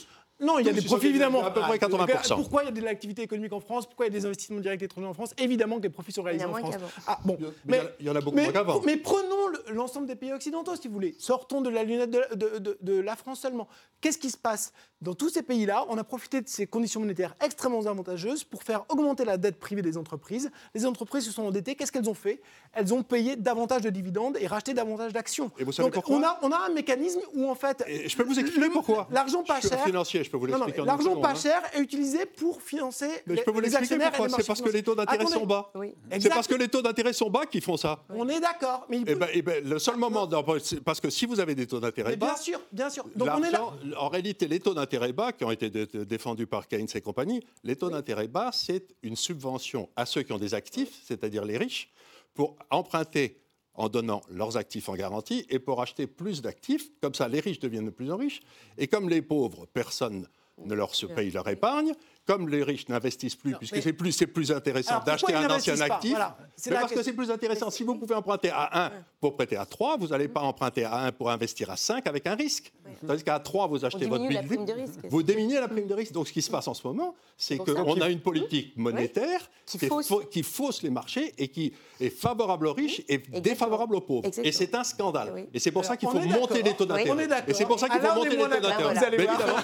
Non, 0.40 0.58
il 0.58 0.66
y 0.66 0.68
a 0.68 0.72
des 0.72 0.82
profits 0.82 1.08
évidemment. 1.08 1.44
à 1.44 1.50
peu 1.50 1.60
près 1.60 1.78
Ah, 1.80 1.86
80%. 1.86 2.36
Pourquoi 2.36 2.62
il 2.62 2.66
y 2.66 2.68
a 2.68 2.72
de 2.72 2.80
l'activité 2.80 3.22
économique 3.22 3.52
en 3.52 3.60
France? 3.60 3.86
Pourquoi 3.86 4.06
il 4.06 4.12
y 4.12 4.16
a 4.16 4.18
des 4.18 4.26
investissements 4.26 4.60
directs 4.60 4.82
étrangers 4.82 5.06
en 5.06 5.14
France? 5.14 5.34
Évidemment 5.38 5.76
que 5.78 5.82
les 5.84 5.90
profits 5.90 6.12
sont 6.12 6.22
réalisés 6.22 6.44
Il 6.46 6.50
y 6.50 6.52
en 6.52 6.56
France. 6.70 6.74
Ah, 7.06 7.18
bon. 7.24 7.36
Mais 7.66 7.76
il 7.76 7.76
y 7.76 7.80
en 7.80 7.84
a- 7.84 7.90
il 8.00 8.06
y 8.06 8.10
en 8.10 8.16
a 8.16 8.20
beaucoup 8.20 8.36
mais- 8.36 8.42
moins 8.44 8.52
qu'avant. 8.52 8.80
Mais 8.84 8.96
prenons 8.96 9.48
le- 9.48 9.74
l'ensemble 9.74 10.06
des 10.06 10.16
pays 10.16 10.32
occidentaux, 10.32 10.76
si 10.76 10.88
vous 10.88 10.94
voulez. 10.94 11.14
Sortons 11.18 11.60
de 11.60 11.68
la 11.70 11.84
lunette 11.84 12.10
de, 12.10 12.34
de- 12.34 12.58
de- 12.58 12.78
de 12.80 13.00
la 13.00 13.16
France 13.16 13.40
seulement. 13.40 13.68
Qu'est-ce 14.00 14.18
qui 14.18 14.30
se 14.30 14.38
passe? 14.38 14.72
Dans 15.02 15.14
tous 15.14 15.28
ces 15.30 15.42
pays-là, 15.42 15.84
on 15.88 15.96
a 15.98 16.04
profité 16.04 16.40
de 16.40 16.48
ces 16.48 16.66
conditions 16.66 17.00
monétaires 17.00 17.34
extrêmement 17.44 17.86
avantageuses 17.86 18.44
pour 18.44 18.62
faire 18.62 18.84
augmenter 18.88 19.24
la 19.24 19.36
dette 19.36 19.58
privée 19.58 19.82
des 19.82 19.96
entreprises. 19.96 20.50
Les 20.74 20.84
entreprises 20.86 21.24
se 21.24 21.32
sont 21.32 21.42
endettées. 21.44 21.74
Qu'est-ce 21.74 21.92
qu'elles 21.92 22.08
ont 22.08 22.14
fait? 22.14 22.40
Elles 22.72 22.92
ont 22.94 23.02
payé 23.02 23.36
davantage 23.36 23.82
de 23.82 23.90
dividendes 23.90 24.36
et 24.40 24.46
racheté 24.46 24.74
davantage 24.74 25.12
d'actions. 25.12 25.50
Et 25.58 25.64
vous 25.64 25.72
savez 25.72 25.86
Donc, 25.88 25.94
pourquoi? 25.94 26.16
on 26.16 26.22
a, 26.22 26.38
on 26.42 26.50
a 26.52 26.66
un 26.66 26.70
mécanisme 26.70 27.20
où, 27.34 27.48
en 27.48 27.54
fait, 27.54 27.82
Et 27.86 28.08
je 28.08 28.16
peux 28.16 28.22
vous 28.24 28.38
expliquer 28.38 28.66
le- 28.66 28.72
pourquoi? 28.72 29.08
L'argent 29.10 29.42
pas 29.42 29.56
Je 29.56 29.68
suis 29.68 29.76
cher. 29.76 29.84
financier, 29.84 30.22
je 30.30 30.36
peux 30.36 30.38
vous 30.38 30.46
l'expliquer 30.46 30.82
L'argent 30.84 31.16
pas 31.20 31.30
hein. 31.30 31.34
cher 31.34 31.60
est 31.74 31.80
utilisé 31.80 32.24
pour 32.24 32.62
financer 32.62 33.08
Mais 33.26 33.34
les, 33.34 33.40
je 33.40 33.44
peux 33.44 33.50
vous 33.50 33.58
les 33.60 33.68
l'expliquer 33.68 34.04
actionnaires 34.04 34.30
C'est 34.38 34.46
parce 34.46 34.62
que 34.62 34.68
les 34.70 34.82
taux 34.82 34.94
d'intérêt 34.94 35.18
financiers. 35.18 35.40
sont 35.40 35.46
bas. 35.46 35.72
C'est 36.20 36.28
parce 36.28 36.46
que 36.46 36.54
les 36.54 36.68
taux 36.68 36.82
d'intérêt 36.82 37.12
sont 37.12 37.28
bas 37.30 37.46
qu'ils 37.46 37.62
font 37.62 37.76
ça. 37.76 38.04
On 38.10 38.28
est 38.28 38.38
d'accord, 38.40 38.86
mais 38.88 39.00
Eh 39.06 39.14
ben, 39.16 39.26
eh 39.32 39.42
ben, 39.42 39.64
le 39.68 39.78
seul 39.80 39.96
moment, 39.96 40.26
d'en- 40.26 40.44
c'est 40.62 40.80
parce 40.82 41.00
que 41.00 41.10
si 41.10 41.26
vous 41.26 41.40
avez 41.40 41.54
des 41.56 41.66
taux 41.66 41.80
d'intérêt 41.80 42.10
mais 42.10 42.16
bien 42.16 42.28
bas, 42.28 42.36
sûr, 42.36 42.60
bien 42.70 42.90
sûr. 42.90 43.04
Donc 43.16 43.28
on 43.34 43.38
est 43.42 43.50
là. 43.50 43.58
l'argent- 43.58 43.76
en 43.98 44.08
réalité, 44.08 44.46
les 44.46 44.60
taux 44.60 44.74
d'intérêt 44.74 45.12
bas 45.12 45.32
qui 45.32 45.44
ont 45.44 45.50
été 45.50 45.68
dé- 45.70 45.86
défendus 45.86 46.46
par 46.46 46.68
Keynes 46.68 46.86
et 46.94 47.00
compagnie, 47.00 47.44
les 47.64 47.74
taux 47.74 47.90
d'intérêt 47.90 48.28
bas, 48.28 48.50
c'est 48.52 48.84
une 49.02 49.16
subvention 49.16 49.88
à 49.96 50.06
ceux 50.06 50.22
qui 50.22 50.32
ont 50.32 50.38
des 50.38 50.54
actifs, 50.54 51.00
c'est-à-dire 51.04 51.44
les 51.44 51.56
riches, 51.58 51.90
pour 52.34 52.56
emprunter 52.70 53.39
en 53.80 53.88
donnant 53.88 54.20
leurs 54.30 54.58
actifs 54.58 54.90
en 54.90 54.94
garantie 54.94 55.46
et 55.48 55.58
pour 55.58 55.80
acheter 55.80 56.06
plus 56.06 56.42
d'actifs. 56.42 56.90
Comme 57.00 57.14
ça, 57.14 57.28
les 57.28 57.40
riches 57.40 57.60
deviennent 57.60 57.86
de 57.86 57.90
plus 57.90 58.12
en 58.12 58.18
riches. 58.18 58.42
Et 58.76 58.86
comme 58.86 59.08
les 59.08 59.22
pauvres, 59.22 59.66
personne 59.72 60.28
ne 60.58 60.74
leur 60.74 60.94
se 60.94 61.06
paye 61.06 61.30
leur 61.30 61.48
épargne. 61.48 61.94
Comme 62.26 62.48
les 62.48 62.62
riches 62.62 62.88
n'investissent 62.88 63.34
plus, 63.34 63.52
Non, 63.52 63.58
puisque 63.58 63.74
mais- 63.76 63.80
c'est 63.80 63.92
plus, 63.92 64.12
c'est 64.12 64.26
plus 64.26 64.52
intéressant 64.52 65.00
d'acheter 65.04 65.34
un 65.34 65.50
ancien 65.50 65.80
actif. 65.80 66.10
Voilà, 66.10 66.36
Mais 66.66 66.72
parce 66.72 66.92
que 66.92 67.02
c'est 67.02 67.12
plus 67.14 67.30
intéressant. 67.30 67.70
Si 67.70 67.82
vous 67.82 67.96
pouvez 67.96 68.14
emprunter 68.14 68.50
à 68.50 68.86
1 68.86 68.92
pour 69.20 69.34
prêter 69.34 69.56
à 69.56 69.64
3, 69.66 69.96
vous 69.96 70.08
n'allez 70.08 70.28
pas 70.28 70.40
emprunter 70.42 70.84
à 70.84 71.06
1 71.06 71.12
pour 71.12 71.30
investir 71.30 71.70
à 71.70 71.76
5 71.76 72.06
avec 72.06 72.26
un 72.26 72.34
risque. 72.36 72.72
Tandis 73.06 73.24
qu'à 73.24 73.38
3, 73.40 73.66
vous 73.66 73.84
achetez 73.84 74.06
votre 74.06 74.22
diminue 74.22 74.34
la 74.34 74.42
building, 74.42 74.64
prime 74.66 74.76
de 74.76 74.80
risque. 74.82 74.98
Vous 75.08 75.22
diminuez 75.22 75.58
la 75.60 75.68
prime 75.68 75.86
de 75.86 75.94
risque. 75.94 76.12
Donc 76.12 76.28
ce 76.28 76.32
qui 76.32 76.42
se 76.42 76.50
passe 76.50 76.68
en 76.68 76.74
ce 76.74 76.86
moment, 76.86 77.14
c'est 77.36 77.56
qu'on 77.56 78.00
a 78.00 78.08
une 78.10 78.20
politique 78.20 78.76
monétaire 78.76 79.40
Qui 79.66 79.78
fausse. 79.88 80.06
fau- 80.06 80.20
qui 80.30 80.42
fausse 80.42 80.82
les 80.82 80.90
marchés 80.90 81.32
et 81.38 81.48
qui 81.48 81.72
est 82.00 82.10
favorable 82.10 82.66
aux 82.68 82.72
riches 82.74 83.02
et 83.08 83.18
défavorable 83.18 83.94
aux 83.96 84.00
pauvres. 84.02 84.26
Exactement. 84.26 84.48
Et 84.48 84.52
c'est 84.52 84.74
un 84.74 84.84
scandale. 84.84 85.32
Oui. 85.34 85.46
Et 85.54 85.58
c'est 85.58 85.70
pour 85.72 85.84
ça 85.84 85.96
qu'il 85.96 86.08
faut 86.08 86.20
monter 86.20 86.62
les 86.62 86.74
taux 86.74 86.86
d'intérêt. 86.86 87.26
Et 87.48 87.54
c'est 87.54 87.64
pour 87.66 87.78
ça 87.80 87.88
qu'il 87.88 87.98
Ah, 88.02 88.06
faut 88.08 88.14
monter 88.16 88.30
les 88.30 88.36
taux 88.36 88.48
d'intérêt. 88.48 88.94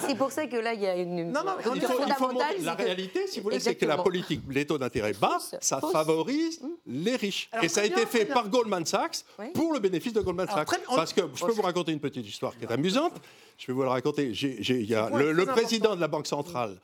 C'est 0.08 0.14
pour 0.16 0.32
ça 0.32 0.46
que 0.46 0.56
là, 0.56 0.72
il 0.74 0.80
y 0.80 0.86
a 0.86 0.96
une, 0.96 1.30
Non, 1.32 1.44
non, 1.44 1.52
mais 1.58 1.70
un 1.70 1.74
il 1.74 1.80
truc 1.82 1.92
faut- 1.92 2.02
il 2.06 2.14
faut 2.14 2.28
la 2.62 2.74
réalité, 2.74 3.26
si 3.26 3.38
vous 3.40 3.44
voulez, 3.44 3.60
c'est 3.60 3.74
que 3.74 3.86
la 3.86 3.98
politique, 3.98 4.40
les 4.50 4.66
taux 4.66 4.78
d'intérêt 4.78 5.12
bas, 5.12 5.38
ça 5.60 5.80
Fausse. 5.80 5.92
favorise 5.92 6.60
les 6.86 7.16
riches. 7.16 7.48
Alors, 7.52 7.64
et 7.64 7.68
ça 7.68 7.82
a 7.82 7.84
été 7.84 8.04
fait 8.06 8.24
bien. 8.24 8.34
par 8.34 8.48
Goldman 8.48 8.84
Sachs 8.86 9.24
Oui. 9.38 9.46
pour 9.54 9.72
le 9.72 9.78
bénéfice 9.80 10.12
de 10.12 10.20
Goldman 10.20 10.48
Sachs. 10.48 10.68
Parce 10.94 11.12
que 11.12 11.22
je 11.34 11.44
peux 11.44 11.52
vous 11.52 11.62
raconter 11.62 11.92
une 11.92 12.00
petite 12.00 12.26
histoire 12.26 12.56
qui 12.58 12.64
est 12.64 12.72
amusante. 12.72 13.12
Je 13.58 13.66
vais 13.68 13.72
vous 13.72 13.82
la 13.82 13.90
raconter. 13.90 14.26
Il 14.30 14.84
y 14.86 14.94
a 14.94 15.10
le, 15.10 15.32
le 15.32 15.46
président 15.46 15.94
de 15.96 16.00
la 16.00 16.08
Banque 16.08 16.26
centrale 16.26 16.78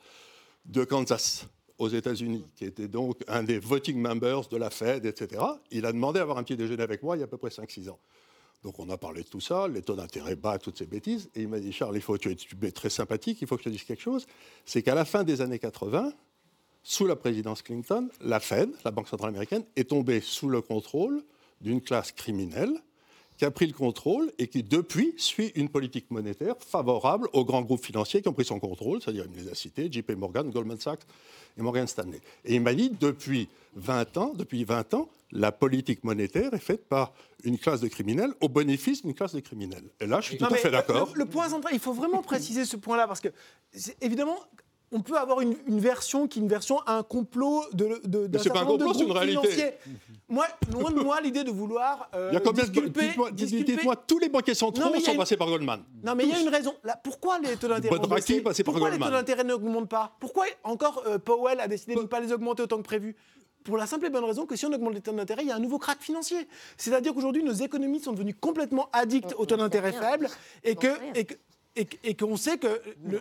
de 0.65 0.83
Kansas 0.83 1.45
aux 1.77 1.89
États-Unis, 1.89 2.45
qui 2.55 2.65
était 2.65 2.87
donc 2.87 3.17
un 3.27 3.43
des 3.43 3.59
voting 3.59 3.97
members 3.99 4.47
de 4.47 4.57
la 4.57 4.69
Fed, 4.69 5.05
etc. 5.05 5.41
Il 5.71 5.85
a 5.85 5.91
demandé 5.91 6.19
à 6.19 6.21
avoir 6.21 6.37
un 6.37 6.43
petit 6.43 6.55
déjeuner 6.55 6.83
avec 6.83 7.01
moi 7.03 7.17
il 7.17 7.19
y 7.19 7.23
a 7.23 7.25
à 7.25 7.27
peu 7.27 7.37
près 7.37 7.49
5-6 7.49 7.89
ans. 7.89 7.99
Donc 8.63 8.79
on 8.79 8.89
a 8.89 8.97
parlé 8.97 9.23
de 9.23 9.27
tout 9.27 9.41
ça, 9.41 9.67
les 9.67 9.81
taux 9.81 9.95
d'intérêt 9.95 10.35
bas, 10.35 10.57
toutes 10.57 10.77
ces 10.77 10.85
bêtises. 10.85 11.29
Et 11.35 11.41
il 11.41 11.49
m'a 11.49 11.59
dit, 11.59 11.71
Charles, 11.73 11.95
il 11.95 12.01
faut 12.01 12.17
que 12.17 12.29
tu 12.29 12.65
es 12.65 12.71
très 12.71 12.89
sympathique, 12.89 13.39
il 13.41 13.47
faut 13.47 13.57
que 13.57 13.63
je 13.63 13.69
te 13.69 13.73
dise 13.73 13.83
quelque 13.83 14.01
chose. 14.01 14.25
C'est 14.65 14.81
qu'à 14.81 14.95
la 14.95 15.05
fin 15.05 15.23
des 15.23 15.41
années 15.41 15.59
80, 15.59 16.13
sous 16.81 17.05
la 17.05 17.15
présidence 17.15 17.61
Clinton, 17.61 18.09
la 18.21 18.39
Fed, 18.39 18.69
la 18.85 18.91
Banque 18.91 19.07
centrale 19.07 19.29
américaine, 19.29 19.63
est 19.75 19.89
tombée 19.89 20.21
sous 20.21 20.49
le 20.49 20.61
contrôle 20.61 21.23
d'une 21.61 21.81
classe 21.81 22.11
criminelle 22.11 22.81
qui 23.43 23.47
a 23.47 23.51
pris 23.51 23.67
le 23.67 23.73
contrôle 23.73 24.31
et 24.39 24.47
qui, 24.47 24.63
depuis, 24.63 25.13
suit 25.17 25.51
une 25.55 25.67
politique 25.67 26.09
monétaire 26.11 26.55
favorable 26.65 27.27
aux 27.33 27.43
grands 27.43 27.61
groupes 27.61 27.83
financiers 27.83 28.21
qui 28.21 28.29
ont 28.29 28.33
pris 28.33 28.45
son 28.45 28.57
contrôle, 28.57 29.01
c'est-à-dire, 29.01 29.25
il 29.25 29.37
me 29.37 29.43
les 29.43 29.51
a 29.51 29.53
cités, 29.53 29.91
JP 29.91 30.11
Morgan, 30.11 30.49
Goldman 30.49 30.79
Sachs 30.79 31.01
et 31.57 31.61
Morgan 31.61 31.85
Stanley. 31.85 32.21
Et 32.45 32.55
il 32.55 32.61
m'a 32.61 32.73
dit, 32.73 32.89
depuis 32.89 33.49
20 33.75 34.15
ans, 34.15 34.33
depuis 34.33 34.63
20 34.63 34.93
ans, 34.93 35.09
la 35.33 35.51
politique 35.51 36.05
monétaire 36.05 36.53
est 36.53 36.59
faite 36.59 36.87
par 36.87 37.11
une 37.43 37.57
classe 37.57 37.81
de 37.81 37.89
criminels 37.89 38.31
au 38.39 38.47
bénéfice 38.47 39.01
d'une 39.01 39.13
classe 39.13 39.35
de 39.35 39.41
criminels. 39.41 39.89
Et 39.99 40.07
là, 40.07 40.21
je 40.21 40.29
suis 40.29 40.37
tout 40.37 40.45
à 40.45 40.55
fait 40.55 40.71
d'accord. 40.71 41.11
Le, 41.13 41.19
le 41.19 41.25
point 41.25 41.49
central, 41.49 41.73
il 41.73 41.81
faut 41.81 41.91
vraiment 41.91 42.21
préciser 42.21 42.63
ce 42.63 42.77
point-là 42.77 43.07
parce 43.07 43.19
que, 43.19 43.27
évidemment, 43.99 44.39
on 44.93 45.01
peut 45.01 45.17
avoir 45.17 45.41
une, 45.41 45.55
une 45.67 45.79
version 45.79 46.27
qui 46.27 46.39
est 46.39 46.41
une 46.41 46.47
version 46.47 46.79
à 46.85 46.93
un 46.97 47.03
complot 47.03 47.63
de. 47.73 47.99
de 48.05 48.27
d'un 48.27 48.39
c'est 48.39 48.49
pas 48.49 48.55
certain 48.55 48.59
un 48.61 48.63
nombre 48.65 48.77
de 48.77 48.83
complot, 48.85 48.93
c'est 48.99 49.03
une 49.05 49.09
groupes 49.09 49.17
réalité. 49.17 49.47
financiers. 49.49 49.73
Moi, 50.29 50.45
loin 50.71 50.89
de 50.89 50.99
moi 51.01 51.21
l'idée 51.21 51.43
de 51.43 51.51
vouloir. 51.51 52.09
euh, 52.15 52.29
Il 52.31 52.33
y 52.33 52.37
a 52.37 52.39
combien 52.39 52.63
de... 52.63 52.69
disculper- 52.69 53.07
Dites-moi, 53.09 53.31
disculper- 53.31 53.63
dites-moi, 53.65 53.95
tous 54.07 54.17
les 54.17 54.29
banquiers 54.29 54.55
centraux 54.55 54.89
Non, 54.89 54.99
sont 54.99 55.11
une- 55.11 55.17
passés 55.17 55.37
par 55.37 55.47
Goldman. 55.47 55.83
Non, 56.03 56.15
mais 56.15 56.23
il 56.23 56.29
y 56.31 56.33
a 56.33 56.39
une 56.39 56.49
raison. 56.49 56.73
Là, 56.83 56.99
pourquoi 57.03 57.37
les 57.39 57.55
taux 57.57 57.67
d'intérêt 57.67 57.95
ont 57.95 57.99
Bodraki 58.01 58.31
baissé 58.33 58.41
passé 58.41 58.63
par 58.63 58.73
Pourquoi 58.73 58.89
les 58.89 58.97
taux 58.97 59.11
d'intérêt 59.11 59.43
n'augmentent 59.43 59.89
pas 59.89 60.15
Pourquoi 60.19 60.45
encore 60.63 61.03
euh, 61.05 61.19
Powell 61.19 61.59
a 61.59 61.67
décidé 61.67 61.93
de 61.95 62.01
ne 62.01 62.05
pas 62.07 62.19
les 62.19 62.31
augmenter 62.31 62.63
autant 62.63 62.77
que 62.77 62.83
prévu 62.83 63.15
pour 63.63 63.77
la 63.77 63.85
simple 63.85 64.07
et 64.07 64.09
bonne 64.09 64.25
raison 64.25 64.45
que 64.45 64.55
si 64.55 64.65
on 64.65 64.73
augmente 64.73 64.93
les 64.95 65.01
taux 65.01 65.11
d'intérêt, 65.11 65.43
il 65.43 65.49
y 65.49 65.51
a 65.51 65.55
un 65.55 65.59
nouveau 65.59 65.77
crack 65.77 65.99
financier. 66.01 66.47
C'est-à-dire 66.77 67.13
qu'aujourd'hui, 67.13 67.43
nos 67.43 67.53
économies 67.53 67.99
sont 67.99 68.11
devenues 68.13 68.33
complètement 68.33 68.89
addictes 68.91 69.35
aux 69.37 69.45
taux 69.45 69.55
d'intérêt 69.57 69.91
faibles 69.93 70.29
que, 70.75 70.87
et 71.15 71.25
que- 71.25 71.35
et 71.75 72.15
qu'on 72.15 72.37
sait 72.37 72.57
que 72.57 72.81
le, 73.03 73.19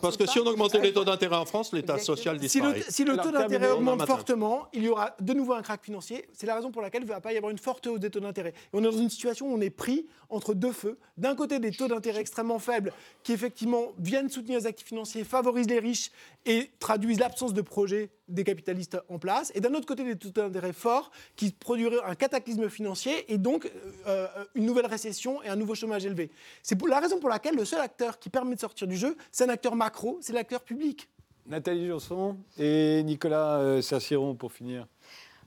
Parce 0.00 0.16
que 0.16 0.26
si 0.26 0.38
on 0.38 0.46
augmentait 0.46 0.80
les 0.80 0.92
taux 0.92 1.04
d'intérêt 1.04 1.36
en 1.36 1.44
France, 1.44 1.72
l'État 1.72 1.98
social 1.98 2.36
si 2.36 2.60
le, 2.60 2.72
disparaît. 2.72 2.84
si 2.88 3.04
le 3.04 3.16
taux 3.18 3.30
d'intérêt 3.30 3.70
augmente 3.70 4.06
fortement, 4.06 4.68
il 4.72 4.84
y 4.84 4.88
aura 4.88 5.14
de 5.20 5.34
nouveau 5.34 5.52
un 5.52 5.62
crack 5.62 5.84
financier. 5.84 6.26
C'est 6.32 6.46
la 6.46 6.54
raison 6.54 6.70
pour 6.70 6.80
laquelle 6.80 7.02
il 7.02 7.06
ne 7.06 7.12
va 7.12 7.20
pas 7.20 7.34
y 7.34 7.36
avoir 7.36 7.50
une 7.50 7.58
forte 7.58 7.86
hausse 7.86 8.00
des 8.00 8.08
taux 8.08 8.20
d'intérêt. 8.20 8.50
Et 8.50 8.70
on 8.72 8.80
est 8.80 8.90
dans 8.90 8.92
une 8.92 9.10
situation 9.10 9.52
où 9.52 9.54
on 9.54 9.60
est 9.60 9.70
pris 9.70 10.06
entre 10.30 10.54
deux 10.54 10.72
feux. 10.72 10.98
D'un 11.18 11.34
côté, 11.34 11.58
des 11.58 11.72
taux 11.72 11.88
d'intérêt 11.88 12.20
extrêmement 12.20 12.58
faibles 12.58 12.92
qui, 13.22 13.32
effectivement, 13.32 13.92
viennent 13.98 14.30
soutenir 14.30 14.60
les 14.60 14.66
actifs 14.66 14.88
financiers, 14.88 15.24
favorisent 15.24 15.68
les 15.68 15.78
riches 15.78 16.10
et 16.46 16.70
traduisent 16.78 17.20
l'absence 17.20 17.52
de 17.52 17.60
projets 17.60 18.10
des 18.30 18.44
capitalistes 18.44 18.98
en 19.08 19.18
place. 19.18 19.52
Et 19.54 19.60
d'un 19.60 19.74
autre 19.74 19.86
côté, 19.86 20.04
des 20.04 20.16
taux 20.16 20.30
d'intérêt 20.30 20.72
forts 20.72 21.10
qui 21.36 21.50
produiraient 21.52 22.02
un 22.04 22.14
cataclysme 22.14 22.68
financier 22.68 23.30
et 23.32 23.38
donc 23.38 23.66
euh, 23.66 24.26
euh, 24.36 24.44
une 24.54 24.66
nouvelle 24.66 24.86
récession 24.86 25.42
et 25.42 25.48
un 25.48 25.56
nouveau 25.56 25.74
chômage 25.74 26.06
élevé. 26.06 26.30
C'est 26.62 26.80
la 26.86 27.00
raison 27.00 27.20
pour 27.20 27.28
laquelle 27.28 27.56
le 27.56 27.64
seul 27.64 27.80
acteur 27.80 28.18
qui 28.18 28.30
permet 28.30 28.54
de 28.54 28.60
sortir 28.60 28.86
du 28.86 28.96
jeu, 28.96 29.16
c'est 29.30 29.44
un 29.44 29.48
acteur 29.48 29.76
macro, 29.76 30.18
c'est 30.20 30.32
l'acteur 30.32 30.62
public. 30.62 31.08
Nathalie 31.46 31.88
Janson 31.88 32.36
et 32.58 33.02
Nicolas 33.02 33.58
euh, 33.58 33.82
Sassiron 33.82 34.34
pour 34.34 34.52
finir. 34.52 34.86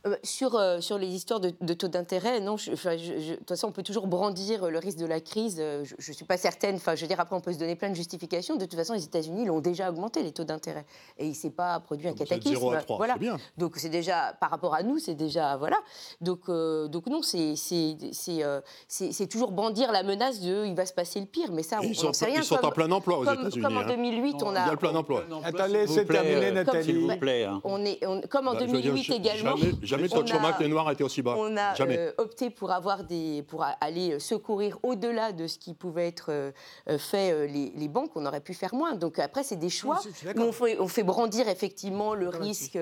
Euh, 0.06 0.18
sur, 0.22 0.56
euh, 0.56 0.82
sur 0.82 0.98
les 0.98 1.08
histoires 1.08 1.40
de, 1.40 1.74
taux 1.74 1.88
d'intérêt, 1.88 2.42
non, 2.42 2.58
je, 2.58 2.72
de 2.72 3.36
toute 3.36 3.48
façon, 3.48 3.68
on 3.68 3.72
peut 3.72 3.84
toujours 3.84 4.08
brandir 4.08 4.70
le 4.70 4.78
risque 4.78 4.98
de 4.98 5.06
la 5.06 5.22
crise. 5.22 5.60
Euh, 5.62 5.86
je 5.98 6.12
ne 6.12 6.14
suis 6.14 6.26
pas 6.26 6.36
certaine. 6.36 6.76
Enfin, 6.76 6.94
je 6.96 7.02
veux 7.02 7.08
dire, 7.08 7.22
après, 7.22 7.38
on 7.38 7.40
peut 7.40 7.54
se 7.54 7.58
donner 7.58 7.78
plein 7.78 7.90
de 7.90 7.96
justifications. 7.96 8.58
De 8.58 8.66
toute 8.66 8.76
façon, 8.76 8.96
les 8.96 9.06
États-Unis 9.06 9.46
l'ont 9.46 9.62
déjà 9.62 9.90
augmenté, 9.90 10.22
les 10.22 10.34
taux 10.34 10.44
d'intérêt. 10.44 10.86
Et 11.18 11.24
il 11.24 11.30
ne 11.30 11.36
s'est 11.36 11.52
pas 11.52 11.80
produit 11.80 12.10
un 12.10 12.14
cataclysme. 12.14 12.56
0 12.56 12.74
à 12.74 12.82
3, 12.82 12.98
voilà. 12.98 13.18
Bien. 13.18 13.38
Donc, 13.58 13.78
c'est 13.78 13.88
déjà, 13.88 14.36
par 14.42 14.50
rapport 14.50 14.74
à 14.76 14.84
nous, 14.84 15.00
c'est 15.00 15.16
déjà. 15.16 15.56
Voilà. 15.56 15.78
Donc, 16.20 16.50
donc 16.50 17.08
non, 17.08 17.22
c'est 17.22 17.56
c'est 17.56 19.28
toujours 19.28 19.54
brandir 19.54 19.94
la 19.94 20.04
menace 20.04 20.42
de 20.42 20.66
il 20.66 20.76
va 20.76 20.86
se 20.86 20.94
passer 20.94 21.22
le 21.22 21.28
pire. 21.28 21.54
Mais 21.54 21.64
ça, 21.64 21.80
on 21.82 22.04
n'en 22.04 22.12
sait 22.12 22.26
rien. 22.26 22.40
Ils 22.40 22.44
sont 22.44 22.56
en 22.56 22.72
plein 22.72 22.92
emploi 22.92 23.20
aux 23.20 23.24
États-Unis. 23.24 23.64
Comme 23.64 23.78
en 23.78 23.88
2008, 23.88 24.34
hein. 24.34 24.38
on 24.42 24.56
a. 24.56 24.64
Il 24.64 24.66
y 24.66 24.68
a 24.68 24.72
le 24.72 24.78
plein 24.78 24.96
emploi. 24.96 25.24
Attendez, 25.46 25.88
c'est 25.88 26.04
terminé, 26.04 26.52
Nathalie. 26.52 26.84
S'il 26.84 27.00
vous 27.00 27.16
plaît. 27.16 27.46
Hein. 27.46 27.62
On 27.64 27.86
est, 27.86 28.02
comme 28.28 28.50
en 28.50 28.56
2008 28.56 29.08
bah, 29.08 29.16
également. 29.16 29.56
Jamais 29.82 29.93
le 29.98 30.10
taux 30.10 30.24
de 30.24 30.28
chômage 30.28 30.58
des 30.58 30.68
Noirs 30.68 30.88
a 30.88 30.94
été 30.94 31.04
aussi 31.04 31.22
bas. 31.22 31.36
On 31.38 31.56
a 31.58 31.74
euh, 31.82 32.12
opté 32.18 32.50
pour, 32.50 32.72
avoir 32.72 33.04
des, 33.04 33.44
pour 33.44 33.66
aller 33.82 34.20
secourir 34.20 34.78
au-delà 34.84 35.32
de 35.32 35.48
ce 35.48 35.58
qui 35.58 35.74
pouvait 35.74 36.08
être 36.08 36.32
euh, 36.32 36.52
fait 36.98 37.32
euh, 37.32 37.48
les, 37.48 37.88
banques. 37.88 38.12
On 38.16 38.26
aurait 38.26 38.42
pu 38.42 38.54
faire 38.54 38.74
moins. 38.74 38.96
Donc 38.96 39.20
après, 39.20 39.44
c'est 39.44 39.56
des 39.56 39.70
choix. 39.70 40.02
on, 40.38 40.52
fait, 40.52 40.80
on, 40.80 40.88
fait, 40.88 41.04
brandir 41.04 41.48
effectivement 41.48 42.14
le 42.14 42.30
risque. 42.30 42.78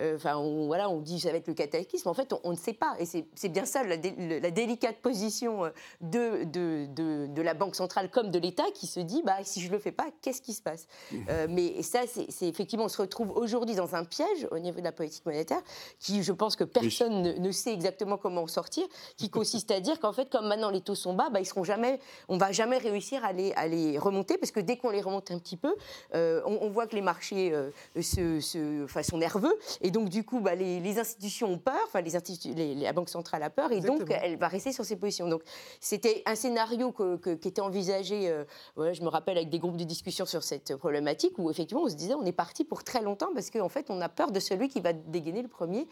Enfin, 0.00 0.36
on, 0.36 0.66
voilà, 0.66 0.88
on 0.88 1.00
dit 1.00 1.20
ça 1.20 1.30
va 1.30 1.36
être 1.36 1.48
le 1.48 1.54
cataclysme. 1.54 2.08
En 2.08 2.14
fait, 2.14 2.34
on, 2.44 2.50
ne 2.50 2.56
sait 2.56 2.72
pas. 2.72 2.94
Et 2.98 3.06
c'est 3.06 3.48
bien 3.48 3.64
ça 3.64 3.82
la, 3.82 3.96
la, 3.96 4.50
délicate 4.50 4.96
position 4.96 5.64
de, 6.00 6.44
de, 6.44 6.86
de, 6.86 7.26
de, 7.26 7.42
la 7.42 7.54
Banque 7.54 7.74
centrale 7.74 8.10
comme 8.10 8.30
de 8.30 8.38
l'État 8.38 8.64
qui 8.74 8.86
se 8.86 9.00
dit 9.00 9.22
bah, 9.24 9.38
si 9.42 9.60
je 9.60 9.68
ne 9.68 9.72
le 9.72 9.78
fais 9.78 9.92
pas, 9.92 10.06
qu'est-ce 10.22 10.42
qui 10.42 10.52
se 10.52 10.62
passe? 10.62 10.86
Mais 11.48 11.82
ça, 11.82 12.00
c'est 12.06 12.46
effectivement, 12.46 12.84
on 12.84 12.88
se 12.88 13.00
retrouve 13.00 13.30
aujourd'hui 13.30 13.74
dans 13.74 13.94
un 13.94 14.04
piège 14.04 14.48
au 14.50 14.58
niveau 14.58 14.78
de 14.78 14.84
la 14.84 14.92
politique 14.92 15.26
monétaire 15.26 15.60
qui, 15.98 16.22
je 16.22 16.32
pense 16.32 16.45
que 16.54 16.64
personne 16.64 17.22
ne, 17.22 17.32
ne 17.32 17.50
sait 17.50 17.72
exactement 17.72 18.16
comment 18.16 18.42
en 18.42 18.46
sortir, 18.46 18.86
qui 19.16 19.30
consiste 19.30 19.70
à 19.70 19.80
dire 19.80 19.98
qu'en 19.98 20.12
fait, 20.12 20.30
comme 20.30 20.46
maintenant 20.46 20.70
les 20.70 20.80
taux 20.80 20.94
sont 20.94 21.14
bas, 21.14 21.30
bah, 21.30 21.40
ils 21.40 21.46
seront 21.46 21.64
jamais, 21.64 21.98
on 22.28 22.36
va 22.36 22.52
jamais 22.52 22.78
réussir 22.78 23.24
à 23.24 23.32
les, 23.32 23.52
à 23.54 23.66
les 23.66 23.98
remonter, 23.98 24.38
parce 24.38 24.52
que 24.52 24.60
dès 24.60 24.76
qu'on 24.76 24.90
les 24.90 25.00
remonte 25.00 25.30
un 25.30 25.38
petit 25.38 25.56
peu, 25.56 25.74
euh, 26.14 26.42
on, 26.46 26.68
voit 26.68 26.86
que 26.86 26.94
les 26.94 27.02
marchés 27.02 27.52
euh, 27.52 27.70
se, 28.00 28.86
sont 29.02 29.18
nerveux, 29.18 29.58
et 29.80 29.90
donc 29.90 30.08
du 30.08 30.24
coup, 30.24 30.40
bah, 30.40 30.54
les, 30.54 30.98
institutions 30.98 31.48
ont 31.48 31.58
peur, 31.58 31.80
enfin 31.86 32.00
les, 32.00 32.12
les, 32.54 32.74
la 32.74 32.92
Banque 32.92 33.08
centrale 33.08 33.42
a 33.42 33.50
peur, 33.50 33.72
et 33.72 33.80
donc 33.80 34.02
elle 34.08 34.36
va 34.36 34.48
rester 34.48 34.72
sur 34.72 34.84
ses 34.84 34.96
positions. 34.96 35.28
Donc 35.28 35.42
c'était 35.80 36.22
un 36.26 36.34
scénario 36.34 36.92
qui 36.92 37.48
était 37.48 37.60
envisagé, 37.60 38.28
euh, 38.28 38.44
voilà, 38.76 38.92
je 38.92 39.02
me 39.02 39.08
rappelle 39.08 39.36
avec 39.36 39.50
des 39.50 39.58
groupes 39.58 39.76
de 39.76 39.84
discussion 39.84 40.26
sur 40.26 40.42
cette 40.42 40.76
problématique, 40.76 41.38
où 41.38 41.50
effectivement 41.50 41.84
on 41.84 41.88
se 41.88 41.94
disait 41.94 42.14
on 42.14 42.24
est 42.24 42.32
parti 42.32 42.64
pour 42.64 42.84
très 42.84 43.02
longtemps, 43.02 43.30
parce 43.34 43.50
qu'en 43.50 43.68
fait 43.68 43.86
on 43.90 44.00
a 44.00 44.08
peur 44.08 44.30
de 44.30 44.40
celui 44.40 44.68
qui 44.68 44.80
va 44.80 44.92
dégainer 44.92 45.42
le 45.42 45.48
premier, 45.48 45.86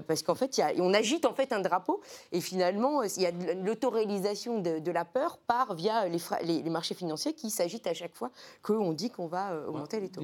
parce 0.00 0.22
qu'en 0.22 0.34
fait 0.34 0.56
y 0.58 0.62
a, 0.62 0.72
on 0.78 0.92
agite 0.94 1.24
en 1.26 1.34
fait 1.34 1.52
un 1.52 1.60
drapeau. 1.60 2.00
Et 2.32 2.40
finalement, 2.40 3.02
il 3.02 3.22
y 3.22 3.26
a 3.26 3.30
l'autoréalisation 3.64 4.60
de, 4.60 4.78
de, 4.78 4.90
la 4.90 5.04
peur 5.04 5.38
par 5.38 5.74
via 5.74 6.08
les, 6.08 6.18
les, 6.44 6.70
marchés 6.70 6.94
financiers 6.94 7.32
qui 7.32 7.50
s'agitent 7.50 7.86
à 7.86 7.94
chaque 7.94 8.14
fois 8.14 8.30
qu'on 8.62 8.92
dit 8.92 9.10
qu'on 9.10 9.26
va 9.26 9.52
euh, 9.52 9.66
augmenter 9.68 10.00
les 10.00 10.08
taux. 10.08 10.22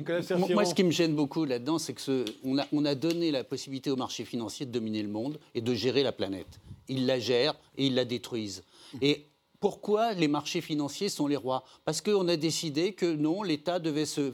Moi, 0.51 0.65
ce 0.65 0.75
qui 0.75 0.85
me 0.85 0.91
gêne 0.91 1.15
beaucoup 1.15 1.45
là-dedans, 1.45 1.79
c'est 1.79 1.95
que 1.95 2.25
on, 2.45 2.59
a, 2.59 2.67
on 2.73 2.85
a 2.85 2.95
donné 2.95 3.31
la 3.31 3.45
possibilité 3.45 3.91
aux 3.91 3.97
marchés 3.97 4.25
financiers 4.25 4.67
de 4.67 4.73
dominer 4.73 5.03
le 5.03 5.09
monde 5.09 5.39
et 5.55 5.61
de 5.61 5.75
gérer 5.75 6.03
la 6.03 6.13
planète. 6.13 6.61
Ils 6.89 7.07
la 7.07 7.19
gèrent 7.19 7.55
et 7.77 7.87
ils 7.87 7.95
la 7.95 8.05
détruisent. 8.05 8.65
Et 9.01 9.27
pourquoi 9.61 10.15
les 10.15 10.27
marchés 10.27 10.63
financiers 10.63 11.11
sont 11.11 11.27
les 11.27 11.37
rois? 11.37 11.65
Parce 11.85 12.01
qu'on 12.01 12.27
a 12.29 12.37
décidé 12.37 12.95
que 12.95 13.05
non, 13.05 13.43
l'État 13.43 13.79
devait 13.79 14.07
se, 14.07 14.33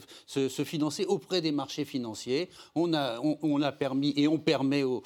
financer 0.65 1.05
auprès 1.05 1.41
des 1.41 1.51
marchés 1.51 1.85
financiers. 1.85 2.49
On 2.77 2.95
a, 2.95 3.73
permis 3.73 4.15
et 4.17 4.29
on 4.29 4.39
permet 4.39 4.85
aux, 4.85 5.03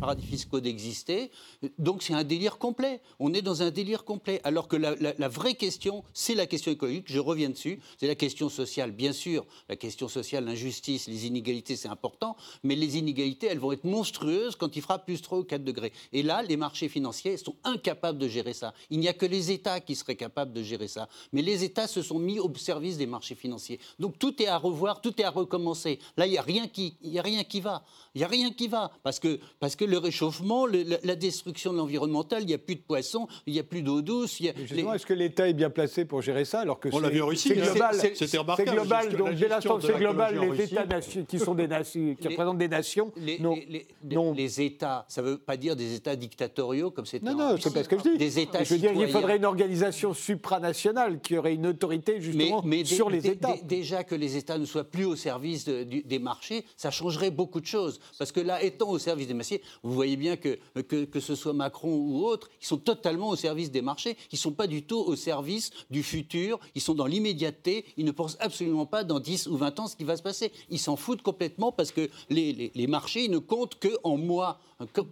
paradis 0.00 0.26
fiscaux 0.26 0.60
d'exister. 0.60 1.30
Donc 1.78 2.02
c'est 2.02 2.14
un 2.14 2.24
délire 2.24 2.56
complet. 2.56 3.00
On 3.20 3.34
est 3.34 3.42
dans 3.42 3.62
un 3.62 3.70
délire 3.70 4.04
complet. 4.04 4.40
Alors 4.42 4.68
que 4.68 4.76
la, 4.76 5.28
vraie 5.28 5.54
question, 5.54 6.02
c'est 6.14 6.34
la 6.34 6.46
question 6.46 6.72
économique. 6.72 7.04
Je 7.06 7.18
reviens 7.18 7.50
dessus. 7.50 7.78
C'est 7.98 8.06
la 8.06 8.14
question 8.14 8.48
sociale, 8.48 8.90
bien 8.90 9.12
sûr. 9.12 9.44
La 9.68 9.76
question 9.76 10.08
sociale, 10.08 10.46
l'injustice, 10.46 11.08
les 11.08 11.26
inégalités, 11.26 11.76
c'est 11.76 11.88
important. 11.88 12.36
Mais 12.62 12.74
les 12.74 12.96
inégalités, 12.96 13.48
elles 13.48 13.58
vont 13.58 13.72
être 13.72 13.84
monstrueuses 13.84 14.56
quand 14.56 14.74
il 14.76 14.82
fera 14.82 14.98
plus 14.98 15.20
3 15.20 15.38
ou 15.40 15.44
4 15.44 15.62
degrés. 15.62 15.92
Et 16.14 16.22
là, 16.22 16.42
les 16.42 16.56
marchés 16.56 16.88
financiers 16.88 17.36
sont 17.36 17.56
incapables 17.64 18.18
de 18.18 18.28
gérer 18.28 18.54
ça. 18.54 18.72
Il 18.88 18.98
n'y 18.98 19.08
a 19.08 19.12
que 19.12 19.26
les 19.26 19.41
États 19.50 19.80
qui 19.80 19.94
seraient 19.94 20.16
capables 20.16 20.52
de 20.52 20.62
gérer 20.62 20.88
ça. 20.88 21.08
Mais 21.32 21.42
les 21.42 21.64
États 21.64 21.86
se 21.86 22.02
sont 22.02 22.18
mis 22.18 22.38
au 22.38 22.52
service 22.56 22.96
des 22.96 23.06
marchés 23.06 23.34
financiers. 23.34 23.80
Donc 23.98 24.18
tout 24.18 24.42
est 24.42 24.46
à 24.46 24.56
revoir, 24.56 25.00
tout 25.00 25.20
est 25.20 25.24
à 25.24 25.30
recommencer. 25.30 25.98
Là, 26.16 26.26
il 26.26 26.30
n'y 26.30 26.38
a, 26.38 26.42
rien 26.42 26.68
qui, 26.68 26.96
a 27.16 27.22
rien 27.22 27.44
qui 27.44 27.60
va. 27.60 27.84
Il 28.14 28.18
n'y 28.18 28.24
a 28.24 28.28
rien 28.28 28.52
qui 28.52 28.68
va. 28.68 28.90
Parce 29.02 29.18
que, 29.18 29.40
parce 29.58 29.76
que 29.76 29.84
le 29.84 29.98
réchauffement, 29.98 30.66
la, 30.66 31.16
destruction 31.16 31.72
de 31.72 31.78
l'environnemental, 31.78 32.42
il 32.42 32.46
n'y 32.46 32.54
a 32.54 32.58
plus 32.58 32.76
de 32.76 32.80
poissons, 32.80 33.28
il 33.46 33.54
n'y 33.54 33.58
a 33.58 33.62
plus 33.62 33.82
d'eau 33.82 34.02
douce. 34.02 34.40
Justement, 34.56 34.94
est-ce 34.94 35.06
que 35.06 35.14
l'État 35.14 35.48
est 35.48 35.52
bien 35.52 35.70
placé 35.70 36.04
pour 36.04 36.22
gérer 36.22 36.44
ça 36.44 36.60
alors 36.60 36.80
que 36.80 36.88
On 36.92 36.98
l'a 36.98 37.10
vu 37.10 37.22
en 37.22 37.30
C'est 37.34 37.54
global. 37.54 37.96
C'est 38.14 38.64
global. 38.64 39.16
Donc 39.16 39.34
dès 39.34 39.48
l'instant 39.48 39.78
c'est 39.80 39.98
global, 39.98 40.38
les 40.38 40.64
États 40.64 41.00
qui 41.28 41.38
sont 41.38 41.54
des 41.54 41.68
nations, 41.68 42.14
qui 42.20 42.28
représentent 42.28 42.58
des 42.58 42.68
nations, 42.68 43.12
les, 43.16 43.38
non, 43.38 43.54
les, 43.68 43.86
les 44.34 44.62
États, 44.62 45.04
ça 45.08 45.22
ne 45.22 45.28
veut 45.28 45.38
pas 45.38 45.56
dire 45.56 45.76
des 45.76 45.94
États 45.94 46.16
dictatoriaux 46.16 46.90
comme 46.90 47.06
c'était. 47.06 47.26
Non, 47.26 47.36
non, 47.36 47.56
c'est 47.58 47.72
pas 47.72 47.84
ce 47.84 47.88
que 47.88 47.98
je 47.98 48.02
dis. 48.02 48.18
Des 48.18 48.38
États 48.38 48.64
je 48.64 48.74
veux 48.74 48.80
dire, 48.80 48.92
il 48.94 49.08
faudrait 49.08 49.31
une 49.36 49.44
organisation 49.44 50.14
supranationale 50.14 51.20
qui 51.20 51.36
aurait 51.36 51.54
une 51.54 51.66
autorité 51.66 52.20
justement 52.20 52.62
sur 52.84 53.10
les 53.10 53.26
États. 53.26 53.54
déjà 53.64 54.04
que 54.04 54.14
les 54.14 54.36
États 54.36 54.58
ne 54.58 54.64
soient 54.64 54.84
plus 54.84 55.04
au 55.04 55.16
service 55.16 55.64
des 55.66 56.18
marchés, 56.18 56.64
ça 56.76 56.90
changerait 56.90 57.30
beaucoup 57.30 57.60
de 57.60 57.66
choses. 57.66 58.00
Parce 58.18 58.32
que 58.32 58.40
là, 58.40 58.62
étant 58.62 58.90
au 58.90 58.98
service 58.98 59.26
des 59.26 59.34
marchés, 59.34 59.62
vous 59.82 59.92
voyez 59.92 60.16
bien 60.16 60.36
que, 60.36 60.58
que, 60.88 61.04
que 61.04 61.20
ce 61.20 61.34
soit 61.34 61.52
Macron 61.52 61.94
ou 61.94 62.24
autre, 62.24 62.50
ils 62.60 62.66
sont 62.66 62.78
totalement 62.78 63.28
au 63.28 63.36
service 63.36 63.70
des 63.70 63.82
marchés. 63.82 64.16
Ils 64.32 64.36
ne 64.36 64.38
sont 64.38 64.52
pas 64.52 64.66
du 64.66 64.82
tout 64.82 64.98
au 64.98 65.16
service 65.16 65.70
du 65.90 66.02
futur. 66.02 66.58
Ils 66.74 66.80
sont 66.80 66.94
dans 66.94 67.06
l'immédiateté. 67.06 67.84
Ils 67.96 68.04
ne 68.04 68.10
pensent 68.10 68.36
absolument 68.40 68.86
pas 68.86 69.04
dans 69.04 69.20
10 69.20 69.46
ou 69.48 69.56
20 69.56 69.80
ans 69.80 69.86
ce 69.86 69.96
qui 69.96 70.04
va 70.04 70.16
se 70.16 70.22
passer. 70.22 70.52
Ils 70.70 70.78
s'en 70.78 70.96
foutent 70.96 71.22
complètement 71.22 71.72
parce 71.72 71.92
que 71.92 72.08
les, 72.30 72.52
les, 72.52 72.72
les 72.74 72.86
marchés 72.86 73.24
ils 73.24 73.30
ne 73.30 73.38
comptent 73.38 73.78
qu'en 73.80 74.16
mois. 74.16 74.60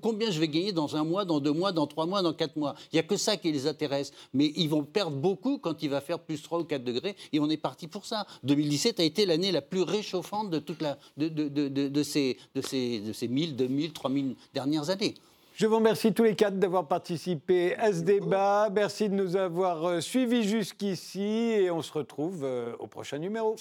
Combien 0.01 0.31
je 0.31 0.41
vais 0.41 0.49
gagner 0.49 0.73
dans 0.73 0.97
un 0.97 1.05
mois, 1.05 1.25
dans 1.25 1.41
deux 1.41 1.53
mois, 1.53 1.73
dans 1.73 1.87
trois 1.87 2.07
mois, 2.07 2.23
dans 2.23 2.33
quatre 2.33 2.57
mois? 2.57 2.75
Il 2.93 2.97
n'y 2.97 3.01
a 3.01 3.03
que 3.03 3.17
ça 3.17 3.37
qui 3.37 3.53
les 3.53 3.67
intéresse. 3.67 4.13
Mais 4.35 4.53
ils 4.57 4.69
vont 4.69 4.85
perdre 4.85 5.17
beaucoup 5.17 5.59
quand 5.59 5.83
il 5.83 5.91
va 5.91 6.01
faire 6.01 6.19
plus 6.19 6.43
3 6.43 6.61
ou 6.61 6.65
4 6.65 6.85
degrés, 6.85 7.17
et 7.33 7.41
on 7.41 7.49
est 7.51 7.57
parti 7.57 7.87
pour 7.87 8.05
ça. 8.05 8.27
2017 8.45 9.01
a 9.01 9.03
été 9.03 9.27
l'année 9.27 9.53
la 9.53 9.63
plus 9.63 9.83
réchauffante 9.83 10.51
de, 10.51 10.59
toute 10.59 10.83
la, 10.83 10.99
de, 11.17 11.29
de, 11.29 11.49
de, 11.49 11.89
de 11.89 12.03
ces, 12.03 12.37
de, 12.55 12.61
ces, 12.61 13.01
de 13.01 13.13
ces 13.13 13.29
1000, 13.29 13.57
2000, 13.57 13.93
3000 13.93 14.37
dernières 14.55 14.91
années. 14.91 15.15
Je 15.55 15.67
vous 15.67 15.77
remercie 15.77 16.15
tous 16.15 16.23
les 16.23 16.35
quatre 16.35 16.59
d'avoir 16.59 16.89
participé 16.89 17.75
à 17.77 17.93
ce 17.93 18.01
débat. 18.01 18.71
Merci 18.73 19.11
de 19.11 19.15
nous 19.15 19.37
avoir 19.37 19.85
euh, 19.85 20.01
suivis 20.01 20.45
jusqu'ici 20.45 21.21
et 21.21 21.71
on 21.71 21.83
se 21.83 21.93
retrouve 21.93 22.45
euh, 22.45 22.73
au 22.79 22.87
prochain 22.87 23.19
numéro. 23.19 23.57